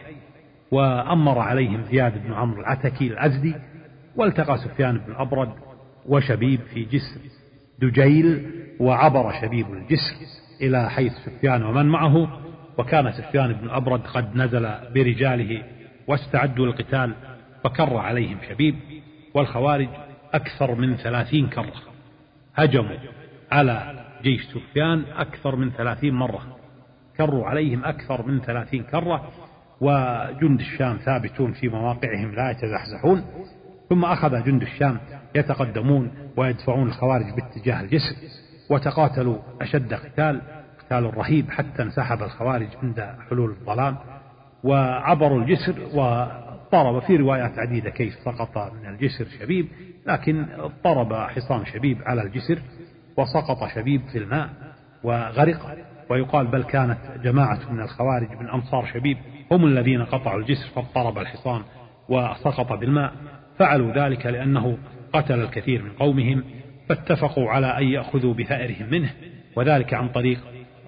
وأمر 0.71 1.39
عليهم 1.39 1.83
زياد 1.83 2.27
بن 2.27 2.33
عمرو 2.33 2.61
العتكي 2.61 3.07
الأزدي 3.07 3.55
والتقى 4.17 4.59
سفيان 4.59 4.99
بن 4.99 5.13
الأبرد 5.13 5.53
وشبيب 6.07 6.61
في 6.61 6.85
جسر 6.85 7.21
دجيل 7.79 8.51
وعبر 8.81 9.33
شبيب 9.41 9.67
الجسر 9.73 10.15
إلى 10.61 10.91
حيث 10.91 11.13
سفيان 11.13 11.63
ومن 11.63 11.87
معه 11.87 12.41
وكان 12.79 13.13
سفيان 13.13 13.53
بن 13.53 13.65
الأبرد 13.65 14.01
قد 14.01 14.37
نزل 14.37 14.71
برجاله 14.95 15.63
واستعدوا 16.09 16.67
للقتال 16.67 17.15
فكر 17.65 17.97
عليهم 17.97 18.37
شبيب 18.49 18.75
والخوارج 19.35 19.89
أكثر 20.35 20.75
من 20.75 20.97
ثلاثين 20.97 21.47
كرة 21.47 21.73
هجموا 22.55 22.97
على 23.53 24.02
جيش 24.23 24.43
سفيان 24.45 25.05
أكثر 25.17 25.57
من 25.57 25.71
ثلاثين 25.71 26.15
مرة. 26.15 26.57
كروا 27.17 27.47
عليهم 27.47 27.85
أكثر 27.85 28.27
من 28.27 28.41
ثلاثين 28.41 28.83
كرة 28.83 29.29
وجند 29.81 30.61
الشام 30.61 30.97
ثابتون 30.97 31.53
في 31.53 31.69
مواقعهم 31.69 32.35
لا 32.35 32.51
يتزحزحون. 32.51 33.25
ثم 33.89 34.05
أخذ 34.05 34.45
جند 34.45 34.63
الشام 34.63 34.99
يتقدمون 35.35 36.11
ويدفعون 36.37 36.89
الخوارج 36.89 37.25
باتجاه 37.37 37.81
الجسر 37.81 38.17
وتقاتلوا 38.71 39.39
أشد 39.61 39.95
قتال 39.95 40.41
قتال 40.79 41.17
رهيب 41.17 41.51
حتى 41.51 41.83
انسحب 41.83 42.23
الخوارج 42.23 42.69
عند 42.83 43.17
حلول 43.31 43.51
الظلام. 43.51 43.97
وعبروا 44.65 45.41
الجسر 45.43 45.75
واضطرب 45.95 47.03
في 47.03 47.17
روايات 47.17 47.59
عديدة 47.59 47.91
كيف 47.91 48.15
سقط 48.15 48.73
من 48.73 48.89
الجسر 48.89 49.25
شبيب 49.41 49.69
لكن 50.07 50.47
اضطرب 50.53 51.15
حصان 51.15 51.67
شبيب 51.67 52.03
على 52.03 52.23
الجسر. 52.23 52.59
وسقط 53.17 53.69
شبيب 53.75 54.03
في 54.13 54.19
الماء 54.19 54.49
وغرق 55.05 55.77
ويقال 56.11 56.47
بل 56.47 56.63
كانت 56.63 56.99
جماعة 57.23 57.73
من 57.73 57.81
الخوارج 57.81 58.31
من 58.41 58.49
أنصار 58.49 58.87
شبيب 58.95 59.17
هم 59.53 59.67
الذين 59.67 60.05
قطعوا 60.05 60.41
الجسر 60.41 60.69
فاضطرب 60.75 61.19
الحصان 61.19 61.63
وسقط 62.09 62.73
بالماء. 62.73 63.13
فعلوا 63.59 63.93
ذلك 63.93 64.27
لأنه 64.27 64.79
قتل 65.13 65.41
الكثير 65.41 65.83
من 65.83 65.93
قومهم 65.93 66.45
فاتفقوا 66.89 67.51
على 67.51 67.79
أن 67.79 67.85
يأخذوا 67.85 68.35
بثأرهم 68.35 68.91
منه 68.91 69.11
وذلك 69.57 69.95
عن 69.95 70.09
طريق 70.09 70.41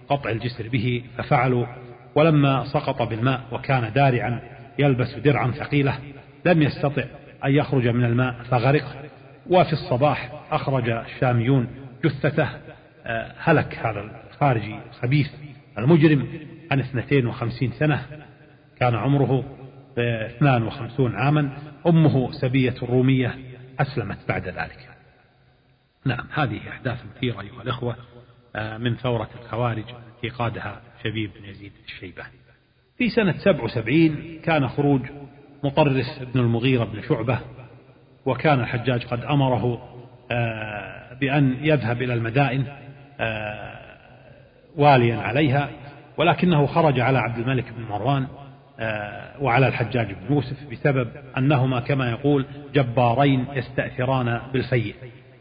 قطع 0.08 0.30
الجسر 0.30 0.68
به 0.68 1.04
ففعلوا. 1.16 1.66
ولما 2.14 2.64
سقط 2.64 3.02
بالماء 3.02 3.40
وكان 3.52 3.92
دارعا 3.92 4.40
يلبس 4.78 5.14
درعا 5.14 5.50
ثقيلة 5.50 5.98
لم 6.44 6.62
يستطع 6.62 7.04
أن 7.44 7.52
يخرج 7.52 7.88
من 7.88 8.04
الماء 8.04 8.34
فغرق. 8.50 9.04
وفي 9.50 9.72
الصباح 9.72 10.30
أخرج 10.50 10.88
الشاميون 10.88 11.83
جثته 12.04 12.48
آه، 13.06 13.34
هلك 13.38 13.78
هذا 13.78 14.22
الخارجي 14.30 14.78
الخبيث 14.90 15.30
المجرم 15.78 16.28
عن 16.70 16.80
52 16.80 17.72
سنة. 17.72 18.06
كان 18.80 18.94
عمره 18.94 19.44
52 19.98 21.14
عاما. 21.14 21.58
أمه 21.86 22.32
سبية 22.32 22.74
رومية 22.82 23.38
أسلمت 23.80 24.18
بعد 24.28 24.48
ذلك. 24.48 24.88
نعم 26.04 26.26
هذه 26.34 26.60
أحداث 26.68 26.98
مثيرة 27.16 27.40
أيها 27.40 27.62
الأخوة 27.62 27.96
آه، 28.56 28.78
من 28.78 28.96
ثورة 28.96 29.28
الخوارج 29.42 29.84
التي 29.88 30.28
قادها 30.28 30.80
شبيب 31.04 31.30
بن 31.38 31.44
يزيد 31.44 31.72
الشيباني. 31.86 32.38
في 32.98 33.10
سنة 33.10 33.34
77 33.38 34.40
كان 34.44 34.68
خروج 34.68 35.00
مطرس 35.64 36.18
بن 36.34 36.40
المغيرة 36.40 36.84
بن 36.84 37.02
شعبة 37.02 37.38
وكان 38.26 38.60
الحجاج 38.60 39.06
قد 39.06 39.24
أمره 39.24 39.94
آه، 40.30 40.93
بأن 41.20 41.56
يذهب 41.60 42.02
إلى 42.02 42.14
المدائن 42.14 42.64
آه، 43.20 43.74
واليا 44.76 45.16
عليها 45.16 45.70
ولكنه 46.16 46.66
خرج 46.66 47.00
على 47.00 47.18
عبد 47.18 47.38
الملك 47.38 47.64
بن 47.76 47.82
مروان 47.82 48.26
وعلى 49.40 49.68
الحجاج 49.68 50.06
بن 50.06 50.34
يوسف 50.34 50.70
بسبب 50.72 51.08
أنهما 51.38 51.80
كما 51.80 52.10
يقول 52.10 52.46
جبارين 52.74 53.46
يستأثران 53.54 54.40
بالفيء 54.52 54.94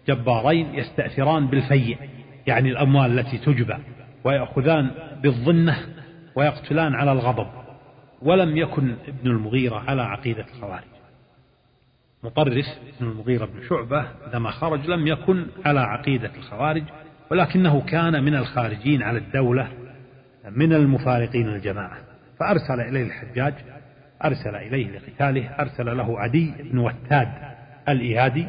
جبارين 0.08 0.76
يستأثران 0.76 1.48
بالفيء 1.48 1.98
يعني 2.48 2.70
الأموال 2.70 3.20
التي 3.20 3.38
تجبى 3.38 3.78
ويأخذان 4.24 4.92
بالظنة 5.22 5.78
ويقتلان 6.36 6.96
على 6.96 7.12
الغضب 7.12 7.48
ولم 8.22 8.58
يكن 8.58 8.96
ابن 9.08 9.32
المغيرة 9.32 9.84
على 9.88 10.02
عقيدة 10.02 10.46
الخوارج. 10.56 10.93
مطرف 12.24 12.66
بن 13.00 13.08
المغيرة 13.08 13.46
بن 13.46 13.68
شعبة 13.70 14.06
عندما 14.26 14.52
خرج 14.52 14.88
لم 14.88 15.08
يكن 15.08 15.46
على 15.66 15.80
عقيدة 15.80 16.32
الخوارج 16.38 16.84
ولكنه 17.32 17.82
كان 17.82 18.24
من 18.24 18.36
الخارجين 18.36 19.04
على 19.04 19.18
الدولة 19.18 19.68
من 20.52 20.74
المفارقين 20.74 21.50
الجماعة. 21.50 21.98
فأرسل 22.40 22.82
إليه 22.82 23.04
الحجاج 23.04 23.54
أرسل 24.26 24.56
إليه 24.56 24.88
لقتاله 24.92 25.50
أرسل 25.60 25.98
له 25.98 26.20
عدي 26.20 26.54
بن 26.72 26.78
وتاد 26.78 27.28
الإيادي 27.90 28.48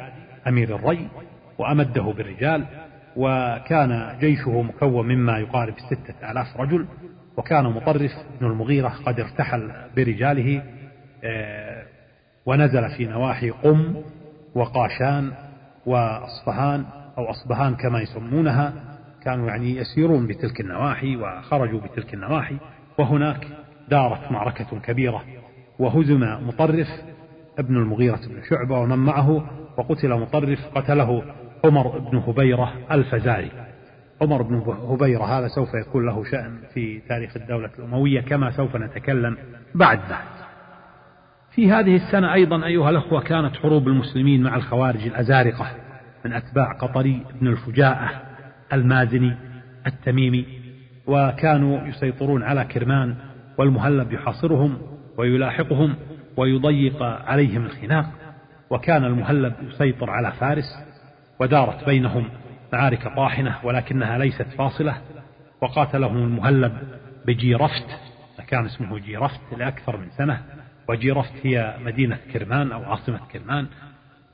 أمير 0.49 0.77
الري 0.77 1.09
وأمده 1.59 2.03
بالرجال 2.03 2.65
وكان 3.17 4.17
جيشه 4.21 4.63
مكون 4.63 5.09
مما 5.09 5.39
يقارب 5.39 5.75
ستة 5.79 6.31
آلاف 6.31 6.57
رجل 6.57 6.87
وكان 7.37 7.65
مطرف 7.65 8.13
بن 8.41 8.47
المغيرة 8.47 8.89
قد 8.89 9.21
ارتحل 9.21 9.73
برجاله 9.97 10.63
آه، 11.25 11.84
ونزل 12.47 12.91
في 12.97 13.07
نواحي 13.07 13.51
قم 13.51 13.95
وقاشان 14.55 15.33
وأصفهان 15.87 16.85
أو 17.19 17.31
أصبهان 17.31 17.75
كما 17.75 18.01
يسمونها 18.01 18.73
كانوا 19.23 19.49
يعني 19.49 19.77
يسيرون 19.77 20.27
بتلك 20.27 20.61
النواحي 20.61 21.17
وخرجوا 21.17 21.81
بتلك 21.81 22.15
النواحي 22.15 22.57
وهناك 22.99 23.47
دارت 23.89 24.33
معركة 24.33 24.81
كبيرة 24.81 25.25
وهزم 25.79 26.21
مطرف 26.47 26.89
ابن 27.59 27.77
المغيرة 27.77 28.17
بن 28.17 28.43
شعبة 28.51 28.79
ومن 28.79 28.99
معه 28.99 29.47
وقتل 29.79 30.09
مطرف 30.09 30.59
قتله 30.75 31.23
عمر 31.65 31.99
بن 31.99 32.17
هبيرة 32.19 32.73
الفزاري. 32.91 33.51
عمر 34.23 34.43
بن 34.43 34.55
هبيرة 34.91 35.25
هذا 35.25 35.49
سوف 35.49 35.69
يكون 35.75 36.07
له 36.07 36.25
شأن 36.25 36.59
في 36.75 37.01
تاريخ 37.09 37.37
الدولة 37.37 37.71
الأموية 37.79 38.21
كما 38.21 38.51
سوف 38.51 38.77
نتكلم 38.77 39.37
بعد 39.75 39.99
ذلك. 39.99 40.34
في 41.55 41.73
هذه 41.73 41.97
السنة 41.97 42.35
أيضا 42.35 42.67
أيها 42.67 42.91
الأخوة 42.91 43.21
كانت 43.21 43.57
حروب 43.57 43.89
المسلمين 43.89 44.43
مع 44.43 44.57
الخوارج 44.57 45.07
الأزارقة 45.07 45.67
من 46.25 46.33
أتباع 46.33 46.73
قطري 46.73 47.23
بن 47.41 47.47
الفجاءة 47.47 48.11
المازني 48.73 49.37
التميمي 49.87 50.47
وكانوا 51.07 51.89
يسيطرون 51.89 52.43
على 52.43 52.65
كرمان 52.65 53.15
والمهلب 53.59 54.13
يحاصرهم 54.13 54.79
ويلاحقهم 55.19 55.95
ويضيق 56.37 57.03
عليهم 57.03 57.65
الخناق 57.65 58.07
وكان 58.71 59.05
المهلب 59.05 59.55
يسيطر 59.69 60.11
على 60.11 60.33
فارس 60.33 60.79
ودارت 61.41 61.85
بينهم 61.85 62.29
معارك 62.73 63.17
طاحنة 63.17 63.55
ولكنها 63.65 64.19
ليست 64.19 64.47
فاصلة 64.59 64.97
وقاتلهم 65.63 66.17
المهلب 66.17 66.73
بجيرفت 67.27 67.87
كان 68.49 68.65
اسمه 68.65 68.99
جيرفت 68.99 69.41
لأكثر 69.59 69.97
من 69.97 70.11
سنة 70.11 70.43
وجيرفت 70.89 71.33
هي 71.43 71.75
مدينة 71.85 72.19
كرمان 72.33 72.73
أو 72.73 72.85
عاصمة 72.85 73.21
كرمان 73.33 73.67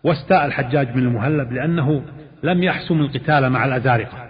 واستاء 0.04 0.46
الحجاج 0.46 0.96
من 0.96 1.02
المهلب 1.02 1.52
لأنه 1.52 2.02
لم 2.42 2.62
يحسم 2.62 3.00
القتال 3.00 3.50
مع 3.50 3.64
الأزارقة 3.64 4.26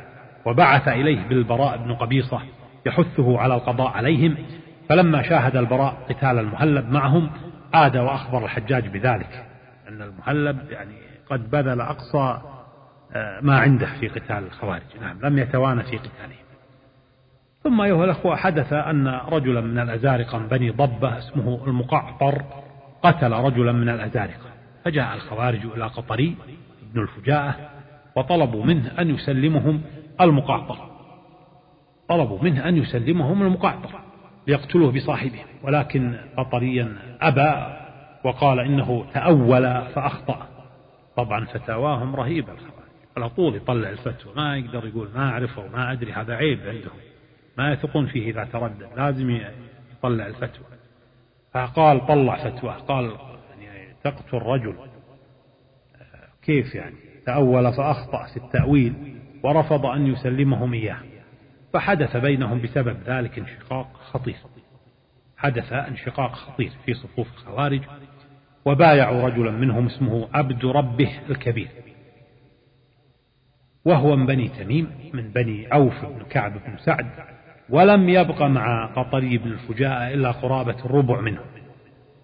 وبعث 0.47 0.89
إليه 0.89 1.29
بالبراء 1.29 1.79
بن 1.79 1.95
قبيصة 1.95 2.41
يحثه 2.87 3.39
على 3.39 3.55
القضاء 3.55 3.89
عليهم 3.89 4.37
فلما 4.89 5.23
شاهد 5.23 5.57
البراء 5.57 5.95
قتال 6.09 6.39
المهلب 6.39 6.93
معهم 6.93 7.31
عاد 7.75 7.97
وأخبر 7.97 8.45
الحجاج 8.45 8.89
بذلك 8.89 9.45
أن 9.89 10.03
المهلب 10.03 10.71
يعني 10.71 10.95
قد 11.31 11.51
بذل 11.51 11.81
أقصى 11.81 12.41
آه، 13.13 13.41
ما 13.43 13.59
عنده 13.59 13.87
في 14.01 14.09
قتال 14.09 14.47
الخوارج 14.47 14.83
نعم 15.01 15.21
لم 15.23 15.39
يتوانى 15.39 15.83
في 15.83 15.97
قتالهم 15.97 16.40
ثم 17.65 17.81
أيها 17.81 18.05
الأخوة 18.05 18.37
حدث 18.37 18.73
أن 18.73 19.09
رجلا 19.09 19.61
من 19.61 19.79
الأزارقة 19.79 20.39
من 20.39 20.49
بني 20.49 20.71
ضبة 20.71 21.19
اسمه 21.19 21.67
المقعطر 21.67 22.43
قتل 23.03 23.33
رجلا 23.33 23.73
من 23.73 23.89
الأزارقة 23.89 24.51
فجاء 24.85 25.15
الخوارج 25.15 25.67
إلى 25.67 25.85
قطري 25.85 26.37
بن 26.95 27.03
الفجاءة 27.03 27.57
وطلبوا 28.17 28.65
منه 28.65 28.93
أن 28.99 29.11
يسلمهم 29.11 29.83
المقعطر 30.21 30.91
طلبوا 32.09 32.43
منه 32.43 32.69
أن 32.69 32.77
يسلمهم 32.77 33.43
المقعطر 33.43 34.01
ليقتلوه 34.47 34.93
بصاحبه 34.93 35.39
ولكن 35.63 36.17
قطريا 36.37 36.97
أبى 37.21 37.77
وقال 38.25 38.61
إنه 38.61 39.05
تأول 39.15 39.63
فأخطأ 39.95 40.47
طبعا 41.17 41.45
فتاواهم 41.45 42.17
رهيبة 42.17 42.53
على 43.17 43.29
طول 43.29 43.57
يطلع 43.57 43.91
الفتوى 43.91 44.33
ما 44.37 44.57
يقدر 44.57 44.87
يقول 44.87 45.09
ما 45.15 45.31
أعرفه 45.31 45.65
وما 45.65 45.93
أدري 45.93 46.13
هذا 46.13 46.35
عيب 46.35 46.61
عندهم. 46.61 47.10
ما 47.61 47.73
يثقون 47.73 48.07
فيه 48.07 48.31
إذا 48.31 48.45
تردد 48.45 48.89
لازم 48.97 49.31
يطلع 49.93 50.27
الفتوى. 50.27 50.67
فقال 51.53 52.07
طلع 52.07 52.51
فتوى 52.51 52.75
قال 52.89 53.17
يعني 53.61 53.95
تقتل 54.05 54.39
رجل 54.39 54.75
كيف 56.43 56.75
يعني؟ 56.75 56.97
تأول 57.27 57.73
فأخطأ 57.73 58.27
في 58.27 58.37
التأويل 58.37 59.19
ورفض 59.43 59.87
أن 59.87 60.07
يسلمهم 60.07 60.73
إياه. 60.73 60.99
فحدث 61.73 62.17
بينهم 62.17 62.63
بسبب 62.63 62.97
ذلك 63.07 63.39
انشقاق 63.39 63.97
خطير. 63.97 64.37
حدث 65.37 65.73
انشقاق 65.73 66.33
خطير 66.33 66.71
في 66.87 66.95
صفوف 66.95 67.29
الخوارج 67.33 67.83
وبايعوا 68.65 69.29
رجلا 69.29 69.51
منهم 69.51 69.87
اسمه 69.87 70.29
عبد 70.35 70.65
ربه 70.65 71.21
الكبير. 71.31 71.69
وهو 73.85 74.17
من 74.17 74.27
بني 74.27 74.49
تميم 74.49 74.91
من 75.15 75.31
بني 75.31 75.69
عوف 75.73 76.05
بن 76.05 76.25
كعب 76.31 76.53
بن 76.53 76.77
سعد 76.77 77.11
ولم 77.71 78.09
يبق 78.09 78.43
مع 78.43 78.87
قطري 78.87 79.39
بن 79.39 79.53
الفجاء 79.53 80.15
إلا 80.15 80.31
قرابة 80.31 80.77
الربع 80.85 81.21
منهم 81.21 81.45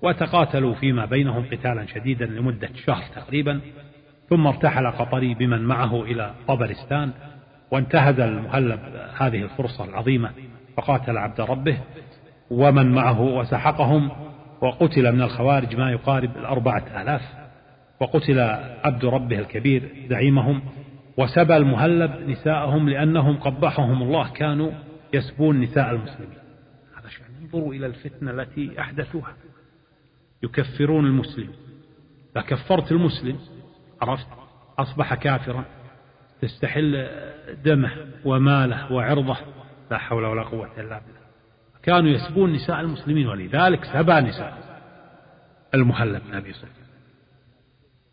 وتقاتلوا 0.03 0.75
فيما 0.75 1.05
بينهم 1.05 1.45
قتالا 1.53 1.87
شديدا 1.87 2.27
لمدة 2.27 2.69
شهر 2.87 3.03
تقريبا 3.15 3.61
ثم 4.31 4.47
ارتحل 4.47 4.87
قطري 4.87 5.35
بمن 5.35 5.63
معه 5.63 6.03
إلى 6.03 6.31
طبرستان 6.49 7.11
وانتهز 7.71 8.21
المهلب 8.21 8.81
هذه 9.21 9.43
الفرصة 9.43 9.85
العظيمة 9.85 10.31
فقاتل 10.77 11.19
عبد 11.19 11.41
ربه 11.41 11.79
ومن 12.51 12.93
معه 12.93 13.21
وسحقهم 13.21 14.11
وقتل 14.61 15.13
من 15.13 15.23
الخوارج 15.23 15.77
ما 15.77 15.91
يقارب 15.91 16.37
الأربعة 16.37 17.03
آلاف 17.03 17.23
وقتل 18.01 18.41
عبد 18.85 19.05
ربه 19.05 19.39
الكبير 19.39 19.83
زعيمهم 20.09 20.63
وسبى 21.17 21.57
المهلب 21.57 22.11
نساءهم 22.29 22.89
لأنهم 22.89 23.37
قبحهم 23.37 24.03
الله 24.03 24.33
كانوا 24.33 24.71
يسبون 25.15 25.61
نساء 25.61 25.91
المسلمين. 25.91 26.39
هذا 26.99 27.09
شأن. 27.09 27.25
انظروا 27.43 27.75
إلى 27.75 27.87
الفتنة 27.87 28.31
التي 28.31 28.81
أحدثوها. 28.81 29.35
يكفرون 30.43 31.07
المسلم. 31.07 31.53
إذا 32.37 32.45
كفرت 32.45 32.93
المسلم 32.93 33.39
عرفت؟ 34.03 34.27
أصبح 34.79 35.15
كافرا. 35.15 35.65
تستحل 36.41 37.09
دمه 37.65 37.91
وماله 38.25 38.93
وعرضه. 38.93 39.37
لا 39.91 39.99
حول 39.99 40.25
ولا 40.25 40.43
قوة 40.43 40.67
إلا 40.67 40.83
بالله. 40.83 41.27
كانوا 41.83 42.11
يسبون 42.11 42.53
نساء 42.53 42.81
المسلمين 42.81 43.27
ولذلك 43.27 43.85
سبى 43.85 44.13
نساء 44.13 44.81
المهلب 45.75 46.23
بن 46.29 46.35
أبي 46.35 46.53
سفيان 46.53 46.87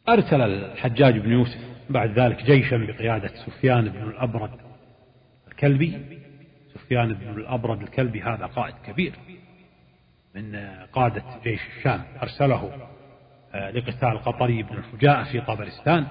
أرسل 0.09 0.41
الحجاج 0.41 1.17
بن 1.17 1.31
يوسف 1.31 1.59
بعد 1.89 2.19
ذلك 2.19 2.43
جيشا 2.43 2.77
بقيادة 2.77 3.31
سفيان 3.45 3.89
بن 3.89 4.09
الأبرد 4.09 4.49
الكلبي. 5.47 6.22
سفيان 6.73 7.13
بن 7.13 7.29
الأبرد 7.29 7.81
الكلبي 7.81 8.21
هذا 8.21 8.45
قائد 8.45 8.75
كبير 8.85 9.13
من 10.35 10.55
قادة 10.93 11.23
جيش 11.43 11.61
الشام. 11.77 12.03
أرسله 12.21 12.71
آه، 13.53 13.71
لقتال 13.71 14.23
قطري 14.23 14.63
بن 14.63 14.75
الفجاء 14.75 15.23
في 15.23 15.41
طبرستان. 15.41 16.07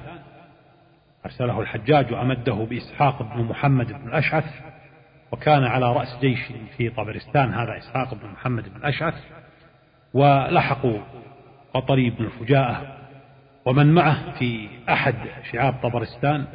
أرسله 1.26 1.60
الحجاج 1.60 2.12
وأمده 2.12 2.54
بإسحاق 2.54 3.22
بن 3.22 3.42
محمد 3.42 3.92
بن 3.92 4.08
الأشعث 4.08 4.44
وكان 5.32 5.64
على 5.64 5.92
رأس 5.92 6.18
جيش 6.20 6.40
في 6.76 6.90
طبرستان 6.90 7.54
هذا 7.54 7.78
إسحاق 7.78 8.14
بن 8.14 8.28
محمد 8.28 8.68
بن 8.68 8.76
الأشعث. 8.76 9.14
ولحقوا 10.14 10.98
قطري 11.74 12.10
بن 12.10 12.24
الفجاء 12.24 13.02
ومن 13.64 13.94
معه 13.94 14.38
في 14.38 14.68
أحد 14.88 15.14
شعاب 15.52 15.74
طبرستان 15.82 16.46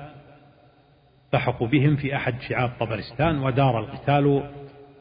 لحقوا 1.33 1.67
بهم 1.67 1.95
في 1.95 2.15
أحد 2.15 2.41
شعاب 2.41 2.71
طبرستان 2.79 3.39
ودار 3.39 3.79
القتال 3.79 4.43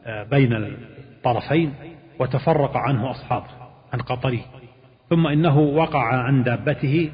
آه، 0.05 0.23
بين 0.23 0.53
الطرفين 0.53 1.73
وتفرق 2.19 2.77
عنه 2.77 3.11
أصحابه 3.11 3.47
عن 3.93 3.99
قطري. 3.99 4.41
ثم 5.09 5.27
إنه 5.27 5.59
وقع 5.59 6.03
عن 6.03 6.43
دابته 6.43 7.11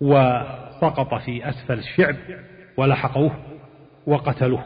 وسقط 0.00 1.14
في 1.14 1.48
أسفل 1.48 1.78
الشعب 1.78 2.16
ولحقوه 2.76 3.32
وقتلوه. 4.06 4.64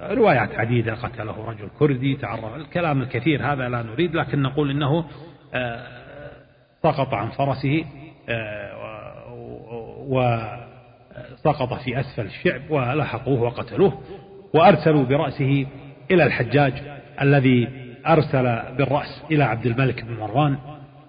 روايات 0.00 0.54
عديدة 0.54 0.94
قتله 0.94 1.44
رجل 1.50 1.68
كردي 1.78 2.16
تعرف 2.16 2.54
الكلام 2.56 3.02
الكثير 3.02 3.52
هذا 3.52 3.68
لا 3.68 3.82
نريد 3.82 4.14
لكن 4.14 4.42
نقول 4.42 4.70
إنه 4.70 5.04
آه، 5.54 5.86
سقط 6.82 7.14
عن 7.14 7.28
فرسه 7.28 7.84
آه، 8.28 8.74
وسقط 11.32 11.74
في 11.74 12.00
أسفل 12.00 12.26
الشعب 12.26 12.70
ولحقوه 12.70 13.42
وقتلوه 13.42 14.00
وأرسلوا 14.54 15.04
برأسه 15.04 15.66
إلى 16.10 16.24
الحجاج 16.24 16.72
الذي 17.22 17.68
أرسل 18.06 18.74
بالرأس 18.78 19.22
إلى 19.30 19.44
عبد 19.44 19.66
الملك 19.66 20.04
بن 20.04 20.14
مروان 20.14 20.56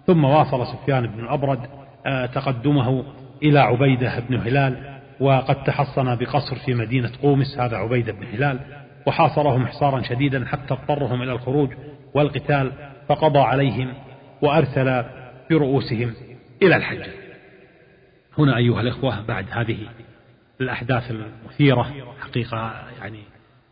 ثم 0.08 0.24
واصل 0.24 0.68
سفيان 0.68 1.08
بن 1.08 1.20
الأبرد 1.20 1.60
آه، 2.06 2.26
تقدمه 2.26 3.04
إلى 3.44 3.60
عبيدة 3.60 4.20
بن 4.30 4.36
هلال 4.36 4.96
وقد 5.20 5.64
تحصن 5.64 6.16
بقصر 6.16 6.56
في 6.56 6.74
مدينة 6.74 7.12
قومس 7.22 7.60
هذا 7.60 7.78
عبيدة 7.78 8.14
بن 8.14 8.26
هلال 8.34 8.60
وحاصرهم 9.06 9.68
حصارا 9.68 10.02
شديدا 10.02 10.46
حتى 10.46 10.74
اضطرهم 10.74 11.22
إلى 11.22 11.32
الخروج 11.32 11.70
والقتال 12.14 12.72
فقضى 13.08 13.40
عليهم 13.40 13.94
وأرسل 14.42 15.04
برؤوسهم 15.50 16.14
إلى 16.62 16.76
الحج 16.76 17.25
هنا 18.38 18.58
أيها 18.58 18.82
الإخوة 18.82 19.22
بعد 19.22 19.46
هذه 19.52 19.78
الأحداث 20.62 21.12
المثيرة 21.12 21.94
حقيقة 22.20 22.90
يعني 23.00 23.20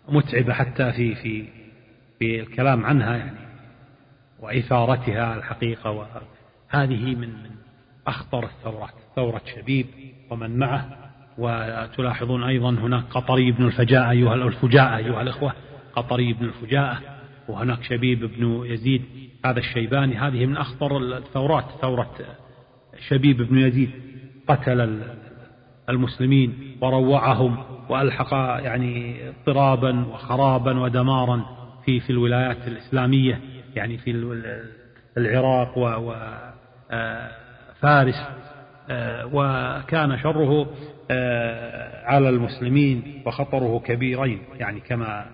متعبة 0.09 0.53
حتى 0.53 0.91
في 0.91 1.15
في 1.15 1.45
في 2.19 2.39
الكلام 2.39 2.85
عنها 2.85 3.17
يعني 3.17 3.37
وإثارتها 4.39 5.35
الحقيقة 5.35 5.91
وهذه 5.91 7.15
من 7.15 7.29
من 7.29 7.51
أخطر 8.07 8.45
الثورات 8.45 8.93
ثورة 9.15 9.41
شبيب 9.55 9.85
ومن 10.29 10.59
معه. 10.59 11.03
وتلاحظون 11.37 12.43
أيضا 12.43 12.69
هناك 12.69 13.03
قطري 13.03 13.51
بن 13.51 13.65
الفجاء 13.65 14.09
أيها 14.09 14.33
الفجاء 14.33 14.97
أيها 14.97 15.21
الأخوة 15.21 15.53
قطري 15.95 16.33
بن 16.33 16.45
الفجاء 16.45 17.19
وهناك 17.47 17.83
شبيب 17.83 18.25
بن 18.25 18.65
يزيد 18.65 19.01
هذا 19.45 19.59
الشيباني 19.59 20.17
هذه 20.17 20.45
من 20.45 20.57
أخطر 20.57 20.97
الثورات 20.97 21.65
ثورة 21.81 22.15
شبيب 23.07 23.41
بن 23.41 23.57
يزيد. 23.57 23.91
قتل 24.47 25.01
المسلمين 25.89 26.77
وروعهم 26.81 27.57
وألحق 27.89 28.33
يعني 28.63 29.15
اضطرابا 29.29 30.05
وخرابا 30.05 30.79
ودمارا 30.79 31.45
في 31.85 31.99
في 31.99 32.09
الولايات 32.09 32.67
الإسلامية 32.67 33.41
يعني 33.75 33.97
في 33.97 34.11
العراق 35.17 35.77
وفارس 36.91 38.27
آه، 38.89 39.29
وكان 39.33 40.17
شره 40.17 40.67
آه، 41.11 42.05
على 42.05 42.29
المسلمين 42.29 43.23
وخطره 43.25 43.79
كبيرين 43.79 44.39
يعني 44.59 44.79
كما 44.79 45.19
آه، 45.19 45.25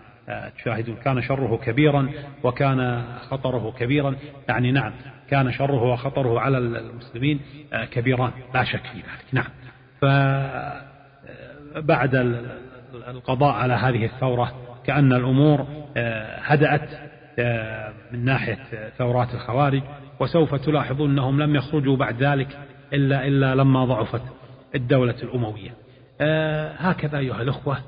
تشاهدون 0.58 0.96
كان 0.96 1.22
شره 1.22 1.58
كبيرا 1.64 2.10
وكان 2.44 3.04
خطره 3.30 3.72
كبيرا. 3.80 4.16
يعني 4.50 4.72
نعم 4.72 4.94
كان 5.30 5.52
شره 5.52 5.84
وخطره 5.84 6.40
على 6.40 6.58
المسلمين 6.58 7.40
كبيران 7.92 8.32
لا 8.54 8.64
شك 8.64 8.82
في 8.82 8.98
ذلك. 8.98 9.26
نعم. 9.32 9.48
فبعد 11.76 12.16
القضاء 13.08 13.54
على 13.54 13.74
هذه 13.74 14.06
الثورة 14.06 14.54
كأن 14.86 15.14
الأمور 15.14 15.68
هدأت 16.44 16.90
من 18.12 18.26
ناحية 18.26 18.90
ثورات 18.98 19.34
الخوارج 19.34 19.82
وسوف 20.20 20.56
تلاحظون 20.56 21.12
أنهم 21.12 21.42
لم 21.42 21.56
يخرجوا 21.56 21.98
بعد 21.98 22.24
ذلك 22.24 22.58
إلا 22.94 23.28
إلا 23.28 23.56
لما 23.56 23.86
ضعفت 23.86 24.22
الدولة 24.76 25.16
الأموية. 25.24 25.70
آه، 26.22 26.72
هكذا 26.78 27.18
أيها 27.18 27.42
الأخوة 27.42 27.78
آه، 27.78 27.82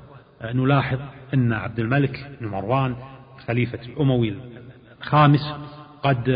نلاحظ 0.44 0.98
أن 1.34 1.52
عبد 1.52 1.78
الملك 1.78 2.30
بن 2.40 2.46
مروان 2.46 2.96
خليفة 3.46 3.78
الأموي 3.86 4.34
الخامس 5.00 5.54
قد 6.02 6.28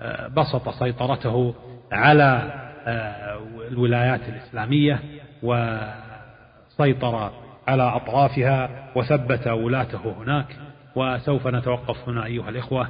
آه، 0.00 0.28
بسط 0.28 0.68
سيطرته 0.68 1.54
على 1.92 2.62
الولايات 3.68 4.20
الإسلامية 4.28 5.00
وسيطر 5.42 7.32
على 7.68 7.82
أطرافها 7.82 8.90
وثبت 8.96 9.46
ولاته 9.46 10.14
هناك 10.18 10.46
وسوف 10.96 11.46
نتوقف 11.46 12.08
هنا 12.08 12.24
أيها 12.24 12.48
الإخوة. 12.48 12.88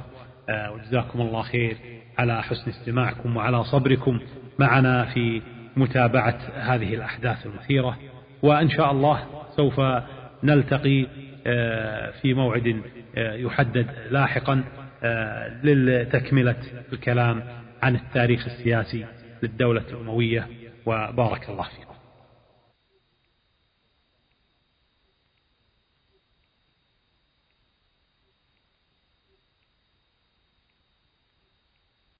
وجزاكم 0.49 1.21
الله 1.21 1.41
خير 1.41 1.77
على 2.17 2.43
حسن 2.43 2.69
استماعكم 2.69 3.37
وعلى 3.37 3.63
صبركم 3.63 4.19
معنا 4.59 5.05
في 5.05 5.41
متابعة 5.77 6.37
هذه 6.55 6.95
الأحداث 6.95 7.45
المثيرة. 7.45 7.97
وإن 8.43 8.69
شاء 8.69 8.91
الله 8.91 9.23
سوف 9.55 9.81
نلتقي 10.43 11.07
آه، 11.47 12.11
في 12.21 12.33
موعد 12.33 12.81
آه، 13.17 13.33
يحدد 13.33 13.87
لاحقا 14.11 14.63
آه، 15.03 15.61
لتكملة 15.63 16.55
الكلام 16.93 17.43
عن 17.83 17.95
التاريخ 17.95 18.45
السياسي 18.45 19.05
للدولة 19.43 19.83
الأموية. 19.89 20.47
وبارك 20.85 21.49
الله 21.49 21.63
فيكم. 21.63 21.92